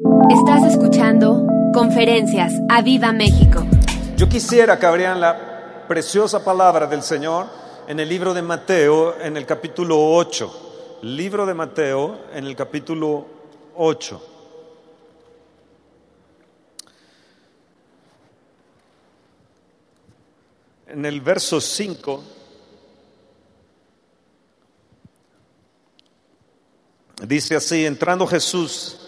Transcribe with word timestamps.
Estás 0.00 0.62
escuchando 0.62 1.44
Conferencias 1.74 2.52
a 2.68 2.82
Viva 2.82 3.12
México. 3.12 3.66
Yo 4.16 4.28
quisiera 4.28 4.78
que 4.78 4.86
abrieran 4.86 5.20
la 5.20 5.86
preciosa 5.88 6.44
palabra 6.44 6.86
del 6.86 7.02
Señor 7.02 7.48
en 7.88 7.98
el 7.98 8.08
libro 8.08 8.32
de 8.32 8.40
Mateo, 8.40 9.20
en 9.20 9.36
el 9.36 9.44
capítulo 9.44 10.14
8. 10.14 11.00
Libro 11.02 11.46
de 11.46 11.54
Mateo, 11.54 12.16
en 12.32 12.46
el 12.46 12.54
capítulo 12.54 13.26
8. 13.74 14.22
En 20.90 21.04
el 21.04 21.20
verso 21.20 21.60
5 21.60 22.22
dice 27.26 27.56
así, 27.56 27.84
entrando 27.84 28.28
Jesús 28.28 29.07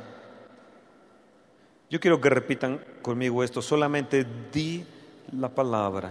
Yo 1.91 1.99
quiero 1.99 2.21
que 2.21 2.29
repitan 2.29 2.79
conmigo 3.01 3.43
esto, 3.43 3.61
solamente 3.61 4.25
di 4.49 4.81
la 5.37 5.49
palabra. 5.49 6.09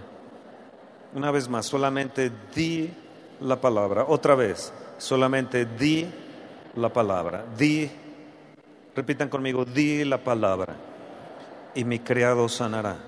Una 1.14 1.30
vez 1.30 1.48
más, 1.48 1.64
solamente 1.64 2.30
di 2.54 2.92
la 3.40 3.58
palabra. 3.58 4.04
Otra 4.06 4.34
vez, 4.34 4.74
solamente 4.98 5.66
di 5.78 6.06
la 6.74 6.90
palabra. 6.90 7.46
Di, 7.56 7.90
repitan 8.94 9.30
conmigo, 9.30 9.64
di 9.64 10.04
la 10.04 10.18
palabra 10.18 10.76
y 11.74 11.82
mi 11.84 12.00
criado 12.00 12.46
sanará. 12.46 12.98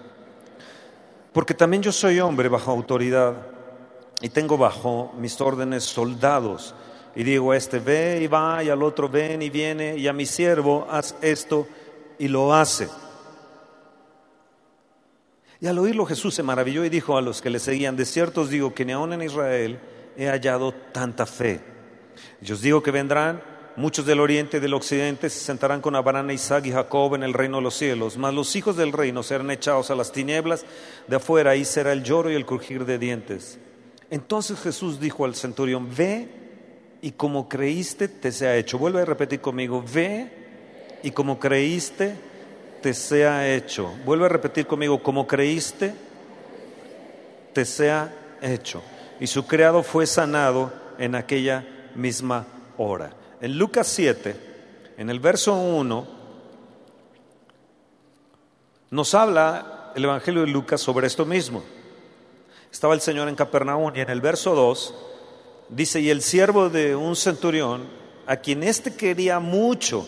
Porque 1.34 1.52
también 1.52 1.82
yo 1.82 1.92
soy 1.92 2.20
hombre 2.20 2.48
bajo 2.48 2.70
autoridad 2.70 3.34
y 4.22 4.30
tengo 4.30 4.56
bajo 4.56 5.12
mis 5.18 5.38
órdenes 5.42 5.84
soldados. 5.84 6.74
Y 7.14 7.22
digo 7.22 7.52
a 7.52 7.56
este 7.58 7.80
ve 7.80 8.20
y 8.22 8.28
va 8.28 8.64
y 8.64 8.70
al 8.70 8.82
otro 8.82 9.10
ven 9.10 9.42
y 9.42 9.50
viene 9.50 9.94
y 9.98 10.08
a 10.08 10.14
mi 10.14 10.24
siervo 10.24 10.86
haz 10.90 11.14
esto 11.20 11.68
y 12.18 12.28
lo 12.28 12.54
hace. 12.54 12.88
Y 15.60 15.66
al 15.68 15.78
oírlo 15.78 16.06
Jesús 16.06 16.34
se 16.34 16.42
maravilló 16.42 16.84
y 16.84 16.88
dijo 16.88 17.16
a 17.16 17.22
los 17.22 17.40
que 17.40 17.48
le 17.48 17.60
seguían, 17.60 17.96
de 17.96 18.04
cierto 18.04 18.40
os 18.40 18.50
digo 18.50 18.74
que 18.74 18.84
ni 18.84 18.92
aun 18.92 19.12
en 19.12 19.22
Israel 19.22 19.78
he 20.16 20.26
hallado 20.26 20.72
tanta 20.72 21.24
fe. 21.24 21.60
Y 22.40 22.50
os 22.50 22.60
digo 22.60 22.82
que 22.82 22.90
vendrán 22.90 23.42
muchos 23.76 24.04
del 24.04 24.20
oriente 24.20 24.56
y 24.56 24.60
del 24.60 24.74
occidente, 24.74 25.30
se 25.30 25.38
sentarán 25.38 25.80
con 25.80 25.94
Abraham, 25.94 26.32
Isaac 26.32 26.66
y 26.66 26.72
Jacob 26.72 27.14
en 27.14 27.22
el 27.22 27.32
reino 27.32 27.58
de 27.58 27.62
los 27.62 27.74
cielos, 27.74 28.16
mas 28.16 28.34
los 28.34 28.54
hijos 28.56 28.76
del 28.76 28.92
reino 28.92 29.22
serán 29.22 29.50
echados 29.50 29.90
a 29.90 29.94
las 29.94 30.10
tinieblas 30.12 30.64
de 31.06 31.16
afuera, 31.16 31.52
ahí 31.52 31.64
será 31.64 31.92
el 31.92 32.02
lloro 32.02 32.30
y 32.30 32.34
el 32.34 32.44
crujir 32.44 32.84
de 32.84 32.98
dientes. 32.98 33.58
Entonces 34.10 34.60
Jesús 34.60 35.00
dijo 35.00 35.24
al 35.24 35.34
centurión, 35.34 35.88
ve 35.96 36.28
y 37.00 37.12
como 37.12 37.48
creíste 37.48 38.08
te 38.08 38.30
sea 38.30 38.56
hecho. 38.56 38.78
Vuelve 38.78 39.00
a 39.00 39.04
repetir 39.04 39.40
conmigo, 39.40 39.82
ve 39.94 40.41
y 41.02 41.10
como 41.10 41.38
creíste 41.38 42.16
te 42.80 42.94
sea 42.94 43.48
hecho. 43.54 43.94
Vuelve 44.04 44.26
a 44.26 44.28
repetir 44.28 44.66
conmigo, 44.66 45.02
como 45.02 45.26
creíste 45.26 45.94
te 47.52 47.64
sea 47.64 48.12
hecho. 48.40 48.82
Y 49.20 49.26
su 49.26 49.46
criado 49.46 49.82
fue 49.82 50.06
sanado 50.06 50.72
en 50.98 51.14
aquella 51.14 51.64
misma 51.94 52.46
hora. 52.76 53.12
En 53.40 53.58
Lucas 53.58 53.86
7, 53.88 54.36
en 54.96 55.10
el 55.10 55.20
verso 55.20 55.54
1, 55.54 56.06
nos 58.90 59.14
habla 59.14 59.92
el 59.94 60.04
Evangelio 60.04 60.42
de 60.42 60.48
Lucas 60.48 60.80
sobre 60.80 61.06
esto 61.06 61.24
mismo. 61.24 61.62
Estaba 62.70 62.94
el 62.94 63.00
Señor 63.00 63.28
en 63.28 63.34
Capernaum 63.34 63.92
y 63.94 64.00
en 64.00 64.10
el 64.10 64.20
verso 64.20 64.54
2 64.54 64.94
dice, 65.68 66.00
y 66.00 66.10
el 66.10 66.22
siervo 66.22 66.68
de 66.68 66.96
un 66.96 67.16
centurión, 67.16 67.86
a 68.26 68.36
quien 68.36 68.62
éste 68.62 68.94
quería 68.94 69.40
mucho, 69.40 70.06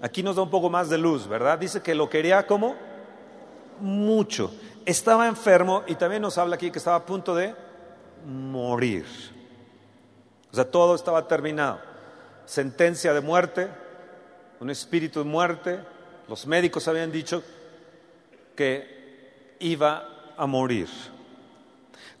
aquí 0.00 0.22
nos 0.22 0.36
da 0.36 0.42
un 0.42 0.50
poco 0.50 0.70
más 0.70 0.88
de 0.88 0.98
luz, 0.98 1.26
¿verdad? 1.26 1.58
Dice 1.58 1.82
que 1.82 1.94
lo 1.94 2.08
quería 2.08 2.46
como 2.46 2.74
mucho. 3.80 4.52
Estaba 4.84 5.26
enfermo 5.26 5.82
y 5.86 5.94
también 5.94 6.22
nos 6.22 6.38
habla 6.38 6.56
aquí 6.56 6.70
que 6.70 6.78
estaba 6.78 6.96
a 6.96 7.06
punto 7.06 7.34
de 7.34 7.54
morir. 8.26 9.06
O 10.50 10.54
sea, 10.54 10.70
todo 10.70 10.94
estaba 10.94 11.26
terminado. 11.26 11.80
Sentencia 12.44 13.12
de 13.12 13.20
muerte, 13.20 13.68
un 14.60 14.70
espíritu 14.70 15.20
de 15.20 15.28
muerte. 15.28 15.80
Los 16.28 16.46
médicos 16.46 16.86
habían 16.88 17.10
dicho 17.12 17.42
que 18.54 19.56
iba 19.60 20.08
a 20.36 20.46
morir. 20.46 20.88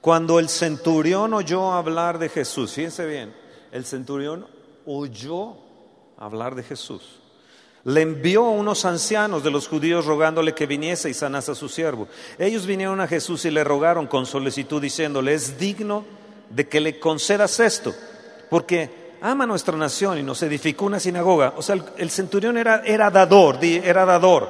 Cuando 0.00 0.38
el 0.38 0.48
centurión 0.48 1.34
oyó 1.34 1.72
hablar 1.72 2.18
de 2.18 2.28
Jesús, 2.28 2.72
fíjense 2.72 3.06
bien, 3.06 3.34
el 3.72 3.84
centurión 3.84 4.46
oyó 4.84 5.56
hablar 6.16 6.54
de 6.54 6.62
Jesús. 6.62 7.20
Le 7.86 8.02
envió 8.02 8.44
a 8.44 8.50
unos 8.50 8.84
ancianos 8.84 9.44
de 9.44 9.50
los 9.52 9.68
judíos 9.68 10.06
rogándole 10.06 10.54
que 10.54 10.66
viniese 10.66 11.08
y 11.08 11.14
sanase 11.14 11.52
a 11.52 11.54
su 11.54 11.68
siervo. 11.68 12.08
Ellos 12.36 12.66
vinieron 12.66 13.00
a 13.00 13.06
Jesús 13.06 13.44
y 13.44 13.50
le 13.52 13.62
rogaron 13.62 14.08
con 14.08 14.26
solicitud 14.26 14.82
diciéndole, 14.82 15.34
es 15.34 15.56
digno 15.56 16.04
de 16.50 16.66
que 16.66 16.80
le 16.80 16.98
concedas 16.98 17.60
esto, 17.60 17.94
porque 18.50 19.14
ama 19.20 19.46
nuestra 19.46 19.76
nación 19.76 20.18
y 20.18 20.24
nos 20.24 20.42
edificó 20.42 20.86
una 20.86 20.98
sinagoga. 20.98 21.54
O 21.56 21.62
sea, 21.62 21.76
el, 21.76 21.84
el 21.96 22.10
centurión 22.10 22.58
era, 22.58 22.82
era 22.84 23.08
dador, 23.08 23.62
era 23.62 24.04
dador. 24.04 24.48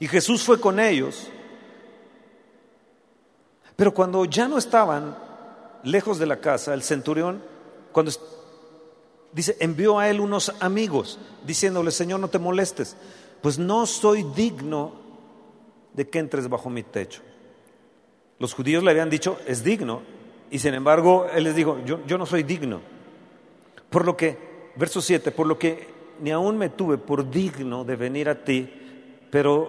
Y 0.00 0.08
Jesús 0.08 0.42
fue 0.42 0.60
con 0.60 0.80
ellos. 0.80 1.28
Pero 3.76 3.94
cuando 3.94 4.24
ya 4.24 4.48
no 4.48 4.58
estaban 4.58 5.16
lejos 5.84 6.18
de 6.18 6.26
la 6.26 6.38
casa, 6.38 6.74
el 6.74 6.82
centurión, 6.82 7.40
cuando 7.92 8.10
dice, 9.32 9.56
envió 9.60 9.98
a 9.98 10.08
él 10.08 10.20
unos 10.20 10.54
amigos, 10.60 11.18
diciéndole, 11.46 11.90
Señor, 11.90 12.20
no 12.20 12.28
te 12.28 12.38
molestes, 12.38 12.96
pues 13.40 13.58
no 13.58 13.86
soy 13.86 14.22
digno 14.34 14.92
de 15.94 16.08
que 16.08 16.18
entres 16.18 16.48
bajo 16.48 16.70
mi 16.70 16.82
techo. 16.82 17.22
Los 18.38 18.54
judíos 18.54 18.82
le 18.82 18.90
habían 18.90 19.10
dicho, 19.10 19.38
es 19.46 19.62
digno, 19.64 20.02
y 20.50 20.58
sin 20.58 20.74
embargo 20.74 21.26
él 21.32 21.44
les 21.44 21.54
dijo, 21.54 21.78
yo, 21.84 22.04
yo 22.06 22.18
no 22.18 22.26
soy 22.26 22.42
digno. 22.42 22.80
Por 23.90 24.04
lo 24.04 24.16
que, 24.16 24.72
verso 24.76 25.00
7, 25.00 25.30
por 25.32 25.46
lo 25.46 25.58
que 25.58 25.88
ni 26.20 26.30
aún 26.30 26.58
me 26.58 26.68
tuve 26.68 26.98
por 26.98 27.28
digno 27.30 27.84
de 27.84 27.96
venir 27.96 28.28
a 28.28 28.44
ti, 28.44 28.70
pero 29.30 29.68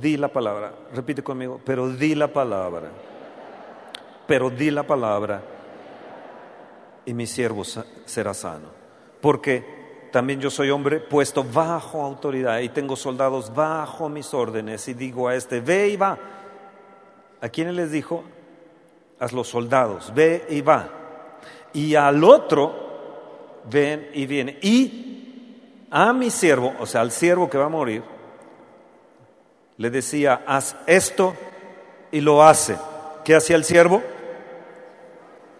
di 0.00 0.16
la 0.16 0.28
palabra, 0.28 0.74
repite 0.94 1.22
conmigo, 1.22 1.60
pero 1.64 1.88
di 1.90 2.14
la 2.14 2.32
palabra, 2.32 2.90
pero 4.26 4.50
di 4.50 4.70
la 4.70 4.84
palabra 4.84 5.42
y 7.04 7.14
mi 7.14 7.26
siervo 7.26 7.62
será 7.64 8.34
sano. 8.34 8.85
Porque 9.20 9.76
también 10.10 10.40
yo 10.40 10.50
soy 10.50 10.70
hombre 10.70 11.00
puesto 11.00 11.44
bajo 11.44 12.02
autoridad 12.02 12.60
y 12.60 12.68
tengo 12.68 12.96
soldados 12.96 13.54
bajo 13.54 14.08
mis 14.08 14.32
órdenes 14.32 14.88
y 14.88 14.94
digo 14.94 15.28
a 15.28 15.34
este, 15.34 15.60
ve 15.60 15.88
y 15.88 15.96
va. 15.96 16.18
¿A 17.40 17.48
quiénes 17.48 17.74
les 17.74 17.90
dijo? 17.90 18.24
A 19.18 19.26
los 19.32 19.48
soldados, 19.48 20.12
ve 20.14 20.46
y 20.48 20.60
va. 20.60 20.88
Y 21.72 21.94
al 21.94 22.24
otro, 22.24 23.62
ven 23.70 24.08
y 24.14 24.26
viene. 24.26 24.58
Y 24.62 25.86
a 25.90 26.12
mi 26.12 26.30
siervo, 26.30 26.74
o 26.80 26.86
sea, 26.86 27.02
al 27.02 27.10
siervo 27.10 27.50
que 27.50 27.58
va 27.58 27.66
a 27.66 27.70
morir, 27.70 28.02
le 29.76 29.90
decía, 29.90 30.44
haz 30.46 30.76
esto 30.86 31.34
y 32.10 32.20
lo 32.20 32.42
hace. 32.42 32.76
¿Qué 33.24 33.34
hacía 33.34 33.56
el 33.56 33.64
siervo? 33.64 34.02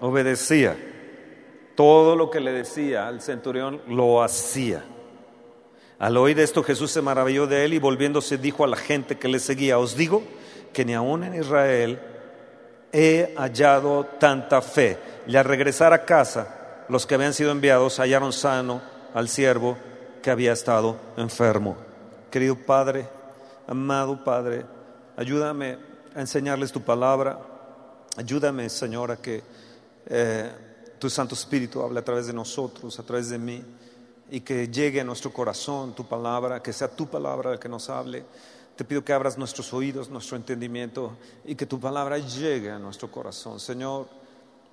Obedecía. 0.01 0.77
Todo 1.77 2.17
lo 2.17 2.31
que 2.31 2.41
le 2.41 2.53
decía 2.53 3.07
al 3.07 3.21
centurión 3.21 3.81
lo 3.87 4.23
hacía. 4.23 4.83
Al 5.99 6.17
oír 6.17 6.41
esto 6.41 6.63
Jesús 6.63 6.91
se 6.91 7.03
maravilló 7.03 7.47
de 7.47 7.65
él 7.65 7.75
y 7.75 7.79
volviéndose 7.79 8.39
dijo 8.39 8.65
a 8.65 8.69
la 8.69 8.77
gente 8.77 9.19
que 9.19 9.29
le 9.29 9.39
seguía, 9.39 9.79
os 9.79 9.97
digo 9.97 10.23
que 10.73 10.85
ni 10.85 10.95
aún 10.95 11.25
en 11.25 11.35
Israel 11.35 12.01
he 12.93 13.35
hallado 13.37 14.05
tanta 14.19 14.63
fe. 14.63 14.99
Y 15.27 15.37
al 15.37 15.45
regresar 15.45 15.93
a 15.93 16.05
casa, 16.05 16.85
los 16.89 17.07
que 17.07 17.15
habían 17.15 17.35
sido 17.35 17.51
enviados 17.51 17.99
hallaron 17.99 18.33
sano 18.33 18.81
al 19.15 19.29
siervo 19.29 19.77
que 20.23 20.31
había 20.31 20.53
estado 20.53 20.97
enfermo. 21.17 21.77
Querido 22.31 22.57
Padre, 22.57 23.07
amado 23.67 24.23
Padre, 24.25 24.65
ayúdame 25.17 25.79
a 26.15 26.21
enseñarles 26.21 26.73
tu 26.73 26.83
palabra. 26.83 27.39
Ayúdame, 28.17 28.69
Señor, 28.71 29.11
a 29.11 29.17
que 29.17 29.43
eh, 30.07 30.51
tu 30.99 31.11
Santo 31.11 31.35
Espíritu 31.35 31.83
hable 31.83 32.01
a 32.01 32.05
través 32.05 32.27
de 32.27 32.33
nosotros, 32.33 32.99
a 32.99 33.03
través 33.03 33.29
de 33.29 33.39
mí. 33.39 33.63
y 34.31 34.41
que 34.41 34.69
llegue 34.69 35.01
a 35.01 35.05
nuestro 35.05 35.33
corazón 35.33 35.95
tu 35.95 36.05
palabra, 36.05 36.63
que 36.63 36.73
sea 36.73 36.89
tu 36.89 37.07
palabra 37.07 37.53
la 37.53 37.61
que 37.61 37.69
nos 37.69 37.89
hable. 37.89 38.25
Te 38.75 38.85
pido 38.85 39.05
que 39.05 39.13
abras 39.13 39.39
nuestros 39.39 39.73
oídos, 39.73 40.11
nuestro 40.11 40.37
entendimiento 40.37 41.17
y 41.45 41.55
que 41.55 41.65
tu 41.65 41.81
palabra 41.81 42.19
llegue 42.19 42.71
a 42.71 42.79
nuestro 42.79 43.11
corazón. 43.11 43.59
Señor, 43.59 44.07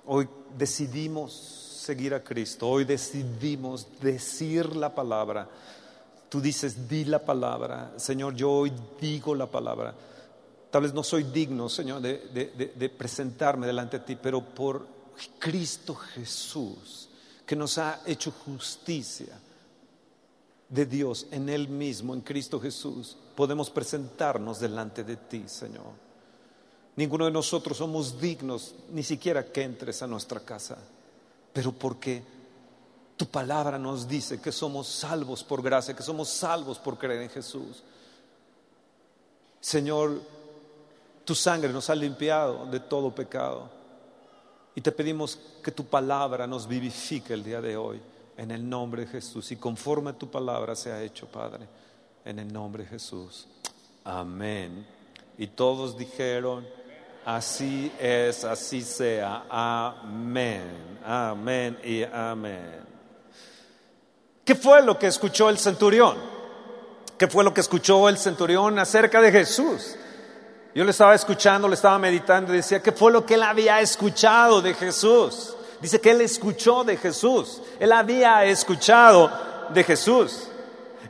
hoy 0.06 0.28
decidimos 0.58 1.32
seguir 1.32 2.14
a 2.14 2.22
Cristo, 2.22 2.68
hoy 2.68 2.84
decidimos 2.84 3.86
decir 4.00 4.76
la 4.76 4.94
palabra. 4.94 5.48
Tú 6.28 6.40
dices, 6.40 6.88
di 6.88 7.04
la 7.04 7.24
palabra. 7.24 7.92
Señor, 7.96 8.34
yo 8.34 8.50
hoy 8.50 8.72
digo 9.00 9.34
la 9.34 9.46
palabra. 9.46 9.94
Tal 10.70 10.82
vez 10.82 10.92
no 10.92 11.04
soy 11.04 11.22
digno, 11.22 11.68
Señor, 11.68 12.00
de, 12.00 12.72
de 12.74 12.88
presentarme 12.88 13.66
delante 13.66 14.00
de 14.00 14.04
ti, 14.04 14.18
pero 14.20 14.44
por 14.44 14.93
Cristo 15.38 15.94
Jesús, 15.94 17.08
que 17.46 17.56
nos 17.56 17.78
ha 17.78 18.00
hecho 18.06 18.30
justicia 18.30 19.38
de 20.68 20.86
Dios 20.86 21.26
en 21.30 21.48
Él 21.48 21.68
mismo, 21.68 22.14
en 22.14 22.20
Cristo 22.20 22.60
Jesús, 22.60 23.16
podemos 23.34 23.70
presentarnos 23.70 24.60
delante 24.60 25.04
de 25.04 25.16
ti, 25.16 25.44
Señor. 25.46 26.04
Ninguno 26.96 27.24
de 27.24 27.30
nosotros 27.30 27.76
somos 27.78 28.20
dignos 28.20 28.74
ni 28.90 29.02
siquiera 29.02 29.44
que 29.44 29.62
entres 29.62 30.02
a 30.02 30.06
nuestra 30.06 30.40
casa, 30.40 30.78
pero 31.52 31.72
porque 31.72 32.22
tu 33.16 33.26
palabra 33.26 33.78
nos 33.78 34.08
dice 34.08 34.40
que 34.40 34.52
somos 34.52 34.88
salvos 34.88 35.44
por 35.44 35.62
gracia, 35.62 35.94
que 35.94 36.02
somos 36.02 36.28
salvos 36.28 36.78
por 36.78 36.98
creer 36.98 37.22
en 37.22 37.30
Jesús. 37.30 37.82
Señor, 39.60 40.20
tu 41.24 41.34
sangre 41.34 41.72
nos 41.72 41.90
ha 41.90 41.94
limpiado 41.94 42.66
de 42.66 42.80
todo 42.80 43.14
pecado 43.14 43.83
y 44.74 44.80
te 44.80 44.92
pedimos 44.92 45.38
que 45.62 45.70
tu 45.70 45.84
palabra 45.84 46.46
nos 46.46 46.66
vivifique 46.66 47.32
el 47.32 47.44
día 47.44 47.60
de 47.60 47.76
hoy 47.76 48.00
en 48.36 48.50
el 48.50 48.68
nombre 48.68 49.04
de 49.04 49.08
Jesús 49.08 49.52
y 49.52 49.56
conforme 49.56 50.12
tu 50.14 50.28
palabra 50.28 50.74
sea 50.74 51.00
hecho, 51.02 51.26
Padre, 51.26 51.66
en 52.24 52.38
el 52.40 52.52
nombre 52.52 52.82
de 52.82 52.90
Jesús. 52.90 53.46
Amén. 54.02 54.84
Y 55.38 55.46
todos 55.46 55.96
dijeron, 55.96 56.66
así 57.24 57.92
es, 58.00 58.44
así 58.44 58.82
sea. 58.82 59.44
Amén, 59.48 60.98
amén 61.04 61.78
y 61.84 62.02
amén. 62.02 62.80
¿Qué 64.44 64.54
fue 64.54 64.82
lo 64.82 64.98
que 64.98 65.06
escuchó 65.06 65.48
el 65.48 65.58
centurión? 65.58 66.18
¿Qué 67.16 67.28
fue 67.28 67.44
lo 67.44 67.54
que 67.54 67.60
escuchó 67.60 68.08
el 68.08 68.18
centurión 68.18 68.78
acerca 68.78 69.20
de 69.20 69.30
Jesús? 69.30 69.96
Yo 70.74 70.82
le 70.82 70.90
estaba 70.90 71.14
escuchando, 71.14 71.68
le 71.68 71.74
estaba 71.74 71.96
meditando 72.00 72.52
y 72.52 72.56
decía, 72.56 72.82
¿qué 72.82 72.90
fue 72.90 73.12
lo 73.12 73.24
que 73.24 73.34
él 73.34 73.44
había 73.44 73.80
escuchado 73.80 74.60
de 74.60 74.74
Jesús? 74.74 75.54
Dice 75.80 76.00
que 76.00 76.10
él 76.10 76.20
escuchó 76.20 76.82
de 76.82 76.96
Jesús, 76.96 77.62
él 77.78 77.92
había 77.92 78.44
escuchado 78.44 79.30
de 79.72 79.84
Jesús. 79.84 80.48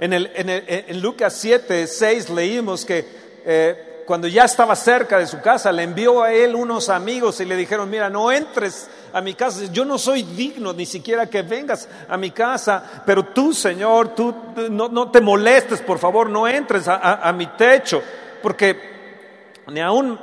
En, 0.00 0.12
el, 0.12 0.30
en, 0.34 1.00
Lucas 1.00 1.34
7, 1.38 1.86
6 1.86 2.28
leímos 2.28 2.84
que 2.84 3.06
eh, 3.46 4.02
cuando 4.06 4.28
ya 4.28 4.44
estaba 4.44 4.76
cerca 4.76 5.18
de 5.18 5.26
su 5.26 5.40
casa, 5.40 5.72
le 5.72 5.84
envió 5.84 6.22
a 6.22 6.30
él 6.30 6.54
unos 6.54 6.90
amigos 6.90 7.40
y 7.40 7.46
le 7.46 7.56
dijeron, 7.56 7.88
mira, 7.88 8.10
no 8.10 8.30
entres 8.30 8.90
a 9.14 9.22
mi 9.22 9.32
casa, 9.32 9.64
yo 9.72 9.86
no 9.86 9.96
soy 9.96 10.24
digno 10.24 10.74
ni 10.74 10.84
siquiera 10.84 11.30
que 11.30 11.40
vengas 11.40 11.88
a 12.06 12.18
mi 12.18 12.32
casa, 12.32 13.02
pero 13.06 13.24
tú, 13.26 13.54
Señor, 13.54 14.14
tú 14.14 14.34
no, 14.68 15.10
te 15.10 15.22
molestes, 15.22 15.80
por 15.80 15.98
favor, 15.98 16.28
no 16.28 16.46
entres 16.46 16.86
a 16.86 17.32
mi 17.34 17.46
techo, 17.46 18.02
porque 18.42 18.93
ni 19.68 19.80
aún 19.80 20.18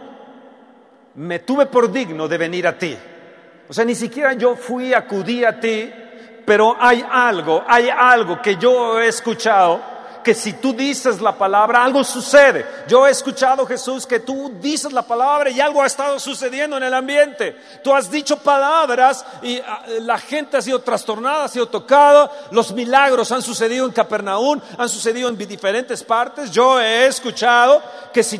me 1.15 1.39
tuve 1.39 1.65
por 1.65 1.91
digno 1.91 2.27
de 2.27 2.37
venir 2.37 2.67
a 2.67 2.77
ti. 2.77 2.97
O 3.67 3.73
sea, 3.73 3.85
ni 3.85 3.95
siquiera 3.95 4.33
yo 4.33 4.55
fui, 4.55 4.93
acudí 4.93 5.43
a 5.43 5.59
ti, 5.59 5.91
pero 6.45 6.75
hay 6.79 7.05
algo, 7.09 7.63
hay 7.67 7.89
algo 7.89 8.41
que 8.41 8.57
yo 8.57 8.99
he 8.99 9.07
escuchado, 9.07 9.79
que 10.23 10.33
si 10.33 10.53
tú 10.53 10.73
dices 10.73 11.21
la 11.21 11.37
palabra, 11.37 11.83
algo 11.83 12.03
sucede. 12.03 12.65
Yo 12.87 13.07
he 13.07 13.11
escuchado, 13.11 13.65
Jesús, 13.65 14.05
que 14.05 14.19
tú 14.19 14.53
dices 14.61 14.91
la 14.91 15.01
palabra 15.01 15.49
y 15.49 15.59
algo 15.59 15.81
ha 15.81 15.87
estado 15.87 16.19
sucediendo 16.19 16.77
en 16.77 16.83
el 16.83 16.93
ambiente. 16.93 17.55
Tú 17.83 17.93
has 17.93 18.11
dicho 18.11 18.37
palabras 18.37 19.25
y 19.41 19.59
ah, 19.59 19.83
la 20.01 20.17
gente 20.17 20.57
ha 20.57 20.61
sido 20.61 20.79
trastornada, 20.79 21.45
ha 21.45 21.47
sido 21.47 21.67
tocada. 21.67 22.29
Los 22.51 22.71
milagros 22.71 23.31
han 23.31 23.41
sucedido 23.41 23.85
en 23.85 23.91
Capernaum, 23.91 24.59
han 24.77 24.89
sucedido 24.89 25.29
en 25.29 25.37
diferentes 25.37 26.03
partes. 26.03 26.51
Yo 26.51 26.79
he 26.79 27.07
escuchado 27.07 27.81
que 28.13 28.21
si 28.21 28.39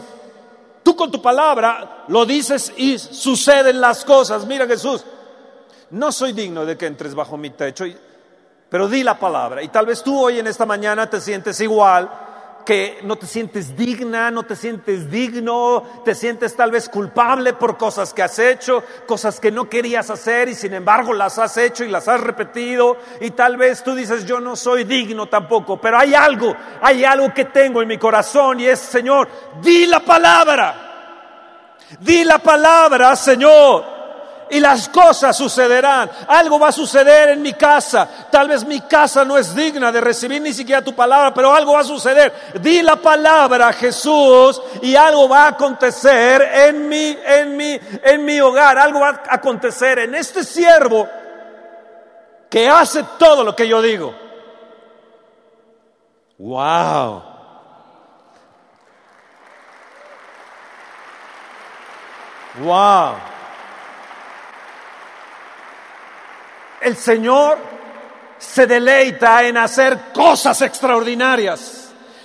Tú 0.84 0.96
con 0.96 1.12
tu 1.12 1.22
palabra 1.22 2.06
lo 2.08 2.26
dices 2.26 2.74
y 2.78 2.98
suceden 2.98 3.80
las 3.80 4.04
cosas. 4.04 4.46
Mira 4.46 4.66
Jesús, 4.66 5.04
no 5.92 6.12
soy 6.12 6.34
digno 6.34 6.66
de 6.66 6.78
que 6.78 6.88
entres 6.88 7.14
bajo 7.14 7.38
mi 7.38 7.52
techo, 7.52 7.86
pero 8.70 8.88
di 8.88 9.04
la 9.04 9.20
palabra. 9.20 9.62
Y 9.62 9.68
tal 9.68 9.86
vez 9.86 10.02
tú 10.02 10.20
hoy 10.20 10.40
en 10.40 10.48
esta 10.48 10.66
mañana 10.66 11.10
te 11.10 11.22
sientes 11.22 11.60
igual 11.62 12.10
que 12.66 13.00
no 13.04 13.16
te 13.16 13.28
sientes 13.28 13.76
digna, 13.76 14.32
no 14.32 14.44
te 14.44 14.56
sientes 14.56 15.10
digno, 15.10 15.84
te 16.04 16.16
sientes 16.16 16.56
tal 16.56 16.72
vez 16.72 16.90
culpable 16.90 17.54
por 17.54 17.78
cosas 17.78 18.14
que 18.14 18.24
has 18.24 18.38
hecho, 18.40 18.84
cosas 19.06 19.40
que 19.40 19.52
no 19.52 19.70
querías 19.70 20.10
hacer 20.10 20.50
y 20.50 20.56
sin 20.56 20.74
embargo 20.74 21.14
las 21.14 21.38
has 21.40 21.58
hecho 21.58 21.84
y 21.84 21.90
las 21.90 22.08
has 22.08 22.22
repetido 22.22 22.98
y 23.20 23.32
tal 23.32 23.58
vez 23.58 23.84
tú 23.84 23.96
dices 23.96 24.26
yo 24.26 24.40
no 24.40 24.56
soy 24.56 24.84
digno 24.84 25.28
tampoco, 25.28 25.80
pero 25.80 25.98
hay 25.98 26.14
algo, 26.14 26.56
hay 26.82 27.04
algo 27.04 27.34
que 27.34 27.46
tengo 27.46 27.82
en 27.82 27.88
mi 27.88 27.98
corazón 27.98 28.60
y 28.60 28.66
es 28.66 28.80
Señor, 28.80 29.28
di 29.62 29.86
la 29.86 30.00
palabra, 30.00 31.88
di 32.00 32.24
la 32.24 32.40
palabra 32.40 33.16
Señor 33.16 34.01
y 34.52 34.60
las 34.60 34.90
cosas 34.90 35.36
sucederán. 35.36 36.12
Algo 36.28 36.60
va 36.60 36.68
a 36.68 36.74
suceder 36.74 37.30
en 37.30 37.42
mi 37.42 37.54
casa. 37.54 38.08
Tal 38.30 38.50
vez 38.50 38.66
mi 38.66 38.82
casa 38.82 39.24
no 39.24 39.38
es 39.38 39.56
digna 39.56 39.92
de 39.92 40.02
recibir 40.02 40.42
ni 40.42 40.54
siquiera 40.54 40.84
tu 40.84 40.94
palabra, 40.94 41.34
pero 41.34 41.56
algo 41.56 41.74
va 41.74 41.80
a 41.80 41.86
suceder. 41.86 42.34
Di 42.60 42.82
la 42.82 42.98
palabra, 42.98 43.72
Jesús, 43.72 44.62
y 44.82 44.94
algo 44.94 45.30
va 45.30 45.46
a 45.46 45.48
acontecer 45.50 46.42
en 46.42 46.90
mi, 46.90 47.18
en 47.26 47.56
mi, 47.56 47.80
en 48.04 48.26
mi 48.26 48.42
hogar. 48.42 48.78
Algo 48.78 49.00
va 49.00 49.22
a 49.26 49.36
acontecer 49.36 50.00
en 50.00 50.16
este 50.16 50.44
siervo 50.44 51.08
que 52.50 52.68
hace 52.68 53.06
todo 53.18 53.46
lo 53.46 53.56
que 53.56 53.70
yo 53.70 53.82
digo. 53.82 54.14
Wow. 56.38 57.24
Wow. 62.60 63.31
El 66.82 66.98
Señor 66.98 67.58
se 68.38 68.66
deleita 68.66 69.44
en 69.44 69.58
hacer 69.58 70.12
cosas 70.14 70.62
extraordinarias. 70.62 71.78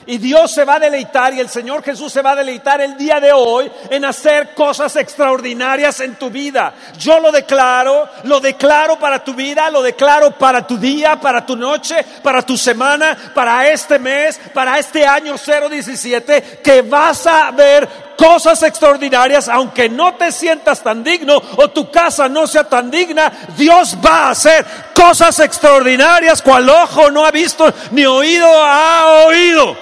Y 0.08 0.18
Dios 0.18 0.52
se 0.52 0.64
va 0.64 0.76
a 0.76 0.78
deleitar 0.78 1.34
y 1.34 1.40
el 1.40 1.48
Señor 1.48 1.82
Jesús 1.82 2.12
se 2.12 2.22
va 2.22 2.30
a 2.30 2.36
deleitar 2.36 2.80
el 2.80 2.96
día 2.96 3.18
de 3.18 3.32
hoy 3.32 3.70
en 3.90 4.04
hacer 4.04 4.54
cosas 4.54 4.94
extraordinarias 4.94 5.98
en 5.98 6.14
tu 6.14 6.30
vida. 6.30 6.72
Yo 6.96 7.18
lo 7.18 7.32
declaro, 7.32 8.08
lo 8.22 8.38
declaro 8.38 9.00
para 9.00 9.24
tu 9.24 9.34
vida, 9.34 9.68
lo 9.68 9.82
declaro 9.82 10.30
para 10.38 10.64
tu 10.64 10.78
día, 10.78 11.20
para 11.20 11.44
tu 11.44 11.56
noche, 11.56 12.04
para 12.22 12.42
tu 12.42 12.56
semana, 12.56 13.32
para 13.34 13.68
este 13.68 13.98
mes, 13.98 14.38
para 14.54 14.78
este 14.78 15.04
año 15.04 15.34
017, 15.34 16.60
que 16.62 16.82
vas 16.82 17.26
a 17.26 17.50
ver 17.50 18.05
cosas 18.16 18.62
extraordinarias, 18.62 19.48
aunque 19.48 19.88
no 19.88 20.14
te 20.14 20.32
sientas 20.32 20.82
tan 20.82 21.04
digno 21.04 21.40
o 21.56 21.68
tu 21.68 21.90
casa 21.90 22.28
no 22.28 22.46
sea 22.46 22.64
tan 22.64 22.90
digna, 22.90 23.32
Dios 23.56 23.96
va 24.04 24.26
a 24.26 24.30
hacer 24.30 24.64
cosas 24.94 25.38
extraordinarias 25.40 26.42
cual 26.42 26.68
ojo 26.68 27.10
no 27.10 27.24
ha 27.24 27.30
visto 27.30 27.72
ni 27.92 28.04
oído 28.06 28.46
ha 28.46 29.24
oído. 29.26 29.76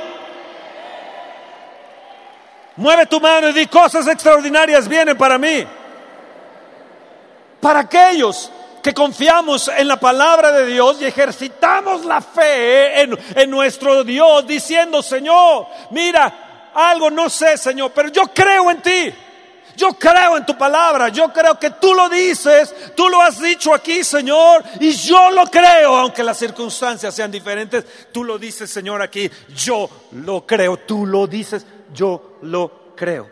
Mueve 2.76 3.06
tu 3.06 3.20
mano 3.20 3.48
y 3.48 3.52
di 3.52 3.66
cosas 3.66 4.06
extraordinarias 4.08 4.88
vienen 4.88 5.16
para 5.16 5.38
mí. 5.38 5.64
Para 7.60 7.80
aquellos 7.80 8.50
que 8.82 8.92
confiamos 8.92 9.68
en 9.68 9.88
la 9.88 9.98
palabra 9.98 10.52
de 10.52 10.66
Dios 10.66 10.98
y 11.00 11.06
ejercitamos 11.06 12.04
la 12.04 12.20
fe 12.20 13.00
en, 13.00 13.18
en, 13.34 13.48
nuestro 13.48 14.04
Dios 14.04 14.46
diciendo, 14.46 15.02
Señor, 15.02 15.66
mira, 15.90 16.43
algo 16.74 17.10
no 17.10 17.30
sé, 17.30 17.56
Señor, 17.56 17.92
pero 17.94 18.08
yo 18.08 18.22
creo 18.34 18.70
en 18.70 18.82
ti. 18.82 19.14
Yo 19.76 19.88
creo 19.94 20.36
en 20.36 20.46
tu 20.46 20.56
palabra, 20.56 21.08
yo 21.08 21.32
creo 21.32 21.58
que 21.58 21.70
tú 21.70 21.94
lo 21.94 22.08
dices, 22.08 22.92
tú 22.94 23.08
lo 23.08 23.20
has 23.20 23.40
dicho 23.40 23.74
aquí, 23.74 24.04
Señor, 24.04 24.62
y 24.78 24.92
yo 24.92 25.32
lo 25.32 25.46
creo, 25.46 25.96
aunque 25.96 26.22
las 26.22 26.38
circunstancias 26.38 27.12
sean 27.12 27.30
diferentes, 27.30 27.84
tú 28.12 28.22
lo 28.22 28.38
dices, 28.38 28.70
Señor, 28.70 29.02
aquí, 29.02 29.28
yo 29.56 29.90
lo 30.12 30.46
creo, 30.46 30.76
tú 30.76 31.06
lo 31.06 31.26
dices, 31.26 31.66
yo 31.92 32.38
lo 32.42 32.94
creo. 32.94 33.28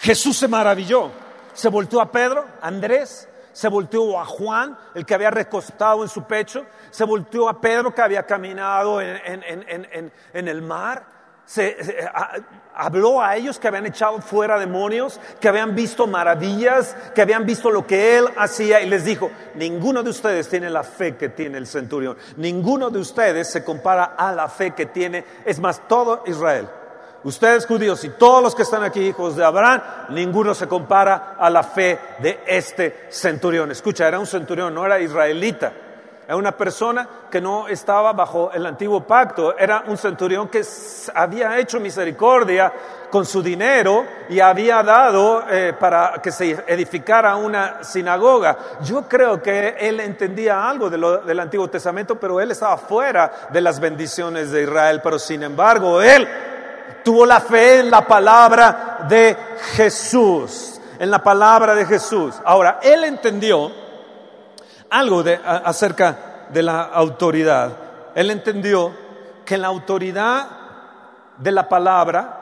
Jesús 0.00 0.36
se 0.36 0.46
maravilló, 0.46 1.10
se 1.56 1.70
volteó 1.70 2.02
a 2.02 2.12
Pedro, 2.12 2.44
Andrés, 2.60 3.28
se 3.52 3.68
volteó 3.68 4.20
a 4.20 4.26
Juan, 4.26 4.76
el 4.94 5.06
que 5.06 5.14
había 5.14 5.30
recostado 5.30 6.02
en 6.02 6.10
su 6.10 6.24
pecho, 6.24 6.66
se 6.90 7.04
volteó 7.04 7.48
a 7.48 7.58
Pedro 7.58 7.94
que 7.94 8.02
había 8.02 8.24
caminado 8.24 9.00
en, 9.00 10.12
el 10.34 10.62
mar, 10.62 11.06
se, 11.46 11.78
habló 12.74 13.22
a 13.22 13.36
ellos 13.36 13.58
que 13.58 13.68
habían 13.68 13.86
echado 13.86 14.20
fuera 14.20 14.58
demonios, 14.58 15.18
que 15.40 15.48
habían 15.48 15.74
visto 15.74 16.06
maravillas, 16.06 16.94
que 17.14 17.22
habían 17.22 17.46
visto 17.46 17.70
lo 17.70 17.86
que 17.86 18.18
él 18.18 18.26
hacía 18.36 18.82
y 18.82 18.90
les 18.90 19.06
dijo, 19.06 19.30
ninguno 19.54 20.02
de 20.02 20.10
ustedes 20.10 20.50
tiene 20.50 20.68
la 20.68 20.82
fe 20.82 21.16
que 21.16 21.30
tiene 21.30 21.56
el 21.56 21.66
centurión, 21.66 22.18
ninguno 22.36 22.90
de 22.90 22.98
ustedes 22.98 23.50
se 23.50 23.64
compara 23.64 24.04
a 24.18 24.32
la 24.32 24.50
fe 24.50 24.72
que 24.72 24.84
tiene, 24.84 25.24
es 25.46 25.58
más, 25.58 25.88
todo 25.88 26.24
Israel. 26.26 26.68
Ustedes 27.26 27.66
judíos 27.66 28.04
y 28.04 28.10
todos 28.10 28.40
los 28.40 28.54
que 28.54 28.62
están 28.62 28.84
aquí, 28.84 29.00
hijos 29.00 29.34
de 29.34 29.44
Abraham, 29.44 29.82
ninguno 30.10 30.54
se 30.54 30.68
compara 30.68 31.34
a 31.36 31.50
la 31.50 31.64
fe 31.64 31.98
de 32.20 32.38
este 32.46 33.08
centurión. 33.10 33.68
Escucha, 33.72 34.06
era 34.06 34.20
un 34.20 34.28
centurión, 34.28 34.72
no 34.72 34.86
era 34.86 35.00
israelita. 35.00 35.72
Era 36.24 36.36
una 36.36 36.52
persona 36.52 37.08
que 37.28 37.40
no 37.40 37.66
estaba 37.66 38.12
bajo 38.12 38.52
el 38.52 38.64
antiguo 38.64 39.00
pacto, 39.00 39.58
era 39.58 39.82
un 39.88 39.98
centurión 39.98 40.46
que 40.46 40.62
había 41.16 41.58
hecho 41.58 41.80
misericordia 41.80 42.72
con 43.10 43.26
su 43.26 43.42
dinero 43.42 44.04
y 44.28 44.38
había 44.38 44.84
dado 44.84 45.44
eh, 45.50 45.74
para 45.76 46.20
que 46.22 46.30
se 46.30 46.62
edificara 46.68 47.34
una 47.34 47.82
sinagoga. 47.82 48.56
Yo 48.82 49.02
creo 49.08 49.42
que 49.42 49.74
él 49.80 49.98
entendía 49.98 50.68
algo 50.68 50.88
del 50.88 51.40
Antiguo 51.40 51.68
Testamento, 51.68 52.14
pero 52.20 52.40
él 52.40 52.52
estaba 52.52 52.76
fuera 52.76 53.48
de 53.50 53.60
las 53.60 53.80
bendiciones 53.80 54.52
de 54.52 54.62
Israel. 54.62 55.00
Pero 55.02 55.18
sin 55.18 55.42
embargo, 55.42 56.00
él 56.00 56.28
tuvo 57.06 57.24
la 57.24 57.38
fe 57.38 57.78
en 57.78 57.88
la 57.88 58.04
palabra 58.04 59.06
de 59.08 59.36
Jesús, 59.76 60.80
en 60.98 61.08
la 61.08 61.22
palabra 61.22 61.76
de 61.76 61.86
Jesús. 61.86 62.34
Ahora, 62.44 62.80
él 62.82 63.04
entendió 63.04 63.70
algo 64.90 65.22
de, 65.22 65.38
acerca 65.44 66.48
de 66.48 66.64
la 66.64 66.82
autoridad. 66.82 67.70
Él 68.12 68.32
entendió 68.32 68.92
que 69.44 69.56
la 69.56 69.68
autoridad 69.68 70.48
de 71.38 71.52
la 71.52 71.68
palabra 71.68 72.40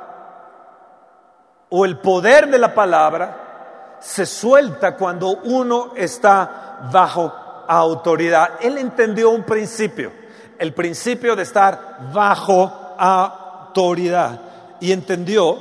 o 1.69 1.85
el 1.85 1.99
poder 1.99 2.49
de 2.49 2.59
la 2.59 2.73
palabra 2.73 3.99
se 4.01 4.25
suelta 4.25 4.97
cuando 4.97 5.41
uno 5.45 5.93
está 5.95 6.89
bajo 6.91 7.31
autoridad. 7.69 8.53
Él 8.63 8.79
entendió 8.79 9.29
un 9.29 9.43
principio, 9.43 10.11
el 10.59 10.73
principio 10.73 11.37
de 11.37 11.43
estar 11.43 11.99
bajo 12.15 12.95
autoridad 12.97 14.44
y 14.81 14.93
entendió 14.93 15.59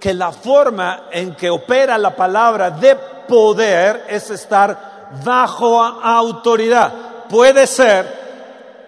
que 0.00 0.12
la 0.12 0.32
forma 0.32 1.04
en 1.10 1.34
que 1.34 1.50
opera 1.50 1.96
la 1.96 2.14
palabra 2.14 2.70
de 2.70 2.94
poder 2.94 4.04
es 4.08 4.30
estar 4.30 5.08
bajo 5.24 5.82
autoridad. 5.82 6.92
Puede 7.28 7.66
ser 7.66 8.24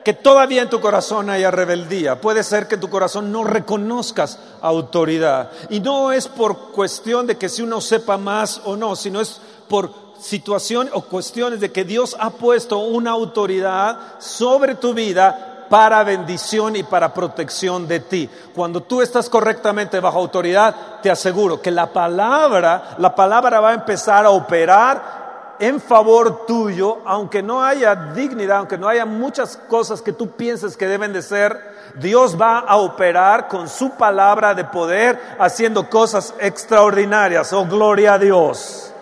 que 0.05 0.13
todavía 0.13 0.63
en 0.63 0.71
tu 0.71 0.81
corazón 0.81 1.31
haya 1.31 1.51
rebeldía, 1.51 2.21
puede 2.21 2.45
ser 2.45 2.69
que 2.69 2.77
tu 2.77 2.89
corazón 2.89 3.33
no 3.33 3.43
reconozcas 3.43 4.39
autoridad. 4.61 5.51
Y 5.69 5.81
no 5.81 6.13
es 6.13 6.29
por 6.29 6.71
cuestión 6.71 7.27
de 7.27 7.37
que 7.37 7.49
si 7.49 7.63
uno 7.63 7.81
sepa 7.81 8.17
más 8.17 8.61
o 8.65 8.77
no, 8.77 8.95
sino 8.95 9.21
es 9.21 9.41
por 9.69 9.91
situación 10.21 10.89
o 10.93 11.03
cuestiones 11.03 11.61
de 11.61 11.73
que 11.73 11.85
Dios 11.85 12.17
ha 12.21 12.31
puesto 12.31 12.79
una 12.79 13.11
autoridad 13.11 13.99
sobre 14.19 14.75
tu 14.77 14.95
vida 14.95 15.56
para 15.69 16.05
bendición 16.05 16.77
y 16.77 16.83
para 16.83 17.13
protección 17.13 17.87
de 17.89 18.01
ti. 18.01 18.31
Cuando 18.55 18.83
tú 18.83 19.03
estás 19.03 19.29
correctamente 19.29 20.01
bajo 20.01 20.19
autoridad, 20.19 21.01
te 21.03 21.11
aseguro 21.11 21.61
que 21.61 21.71
la 21.71 21.93
palabra, 21.93 22.97
la 22.99 23.15
palabra 23.15 23.61
va 23.61 23.71
a 23.71 23.75
empezar 23.75 24.27
a 24.27 24.31
operar 24.31 25.27
en 25.59 25.81
favor 25.81 26.47
tuyo, 26.47 26.99
aunque 27.05 27.43
no 27.43 27.63
haya 27.63 27.95
dignidad, 27.95 28.59
aunque 28.59 28.79
no 28.79 28.89
haya 28.89 29.07
muchas 29.07 29.57
cosas 29.57 30.03
que 30.03 30.13
tú 30.13 30.31
pienses 30.31 30.77
que 30.77 30.87
deben 30.87 31.13
de 31.13 31.23
ser, 31.23 31.77
Dios 31.95 32.41
va 32.41 32.61
a 32.61 32.77
operar 32.77 33.49
con 33.49 33.69
su 33.69 33.91
palabra 33.91 34.55
de 34.55 34.65
poder 34.65 35.37
haciendo 35.39 35.89
cosas 35.89 36.35
extraordinarias. 36.41 37.53
Oh, 37.53 37.65
gloria 37.67 38.15
a 38.15 38.19
Dios. 38.19 38.93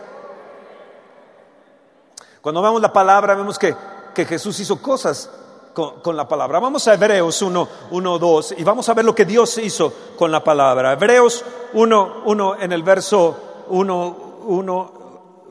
Cuando 2.41 2.63
vemos 2.63 2.81
la 2.81 2.93
palabra, 2.93 3.35
vemos 3.35 3.59
que, 3.59 3.75
que 4.15 4.25
Jesús 4.27 4.61
hizo 4.61 4.81
cosas 4.81 5.31
con, 5.75 6.01
con, 6.01 6.17
la 6.17 6.27
palabra. 6.27 6.61
Vamos 6.61 6.89
a 6.89 6.95
Hebreos 6.95 7.43
1, 7.43 7.69
1, 7.91 8.19
2 8.19 8.55
y 8.57 8.65
vamos 8.65 8.89
a 8.89 8.95
ver 8.95 9.05
lo 9.05 9.15
que 9.15 9.27
Dios 9.27 9.59
hizo 9.59 9.93
con 10.17 10.33
la 10.33 10.43
palabra. 10.43 10.95
Hebreos 10.95 11.45
1, 11.75 12.23
1 12.25 12.57
en 12.61 12.73
el 12.73 12.83
verso 12.83 13.65
1, 13.69 14.17
1 14.47 15.05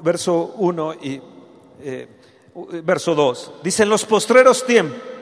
verso 0.04 0.54
1 0.58 0.94
y 1.02 1.22
eh, 1.82 2.08
verso 2.84 3.16
2. 3.16 3.52
Dice, 3.64 3.84
en 3.84 3.90
los 3.90 4.06
postreros 4.06 4.66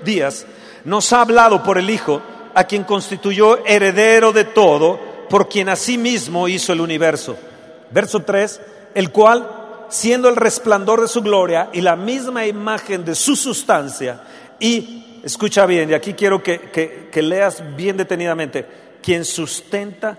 días 0.03 0.46
nos 0.84 1.13
ha 1.13 1.22
hablado 1.22 1.63
por 1.63 1.77
el 1.77 1.89
Hijo, 1.89 2.22
a 2.53 2.65
quien 2.65 2.84
constituyó 2.84 3.63
heredero 3.65 4.34
de 4.34 4.43
todo, 4.43 5.00
por 5.29 5.48
quien 5.48 5.70
asimismo 5.70 6.48
hizo 6.48 6.74
el 6.74 6.81
universo. 6.81 7.38
Verso 7.91 8.24
3, 8.24 8.60
el 8.96 9.12
cual, 9.12 9.86
siendo 9.89 10.27
el 10.27 10.36
resplandor 10.36 11.00
de 11.00 11.08
su 11.08 11.22
gloria 11.22 11.70
y 11.72 11.81
la 11.81 11.96
misma 11.96 12.46
imagen 12.46 13.05
de 13.05 13.15
su 13.15 13.36
sustancia, 13.36 14.24
y, 14.62 15.22
escucha 15.24 15.65
bien, 15.65 15.89
y 15.89 15.94
aquí 15.94 16.13
quiero 16.13 16.41
que, 16.41 17.10
que 17.12 17.22
leas 17.22 17.63
bien 17.75 17.98
detenidamente, 17.98 18.65
quien 19.01 19.25
sustenta 19.25 20.18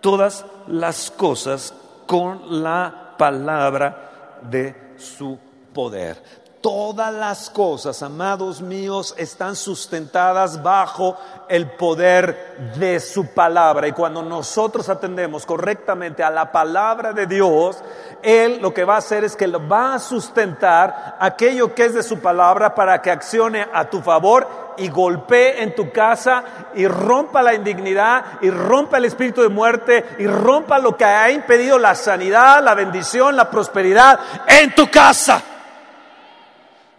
todas 0.00 0.44
las 0.68 1.10
cosas 1.10 1.74
con 2.06 2.62
la 2.62 3.14
palabra 3.18 4.40
de 4.42 4.74
su 4.96 5.38
poder. 5.72 6.39
Todas 6.60 7.14
las 7.14 7.48
cosas, 7.48 8.02
amados 8.02 8.60
míos, 8.60 9.14
están 9.16 9.56
sustentadas 9.56 10.62
bajo 10.62 11.16
el 11.48 11.70
poder 11.70 12.74
de 12.76 13.00
su 13.00 13.28
palabra. 13.28 13.88
Y 13.88 13.92
cuando 13.92 14.22
nosotros 14.22 14.90
atendemos 14.90 15.46
correctamente 15.46 16.22
a 16.22 16.28
la 16.28 16.52
palabra 16.52 17.14
de 17.14 17.26
Dios, 17.26 17.78
Él 18.22 18.58
lo 18.60 18.74
que 18.74 18.84
va 18.84 18.96
a 18.96 18.98
hacer 18.98 19.24
es 19.24 19.36
que 19.36 19.46
va 19.46 19.94
a 19.94 19.98
sustentar 19.98 21.16
aquello 21.18 21.74
que 21.74 21.86
es 21.86 21.94
de 21.94 22.02
su 22.02 22.18
palabra 22.20 22.74
para 22.74 23.00
que 23.00 23.10
accione 23.10 23.66
a 23.72 23.88
tu 23.88 24.02
favor 24.02 24.46
y 24.76 24.90
golpee 24.90 25.62
en 25.62 25.74
tu 25.74 25.90
casa 25.90 26.44
y 26.74 26.86
rompa 26.86 27.42
la 27.42 27.54
indignidad 27.54 28.22
y 28.42 28.50
rompa 28.50 28.98
el 28.98 29.06
espíritu 29.06 29.40
de 29.40 29.48
muerte 29.48 30.04
y 30.18 30.26
rompa 30.26 30.78
lo 30.78 30.94
que 30.94 31.06
ha 31.06 31.30
impedido 31.30 31.78
la 31.78 31.94
sanidad, 31.94 32.62
la 32.62 32.74
bendición, 32.74 33.34
la 33.34 33.48
prosperidad 33.48 34.20
en 34.46 34.74
tu 34.74 34.90
casa. 34.90 35.42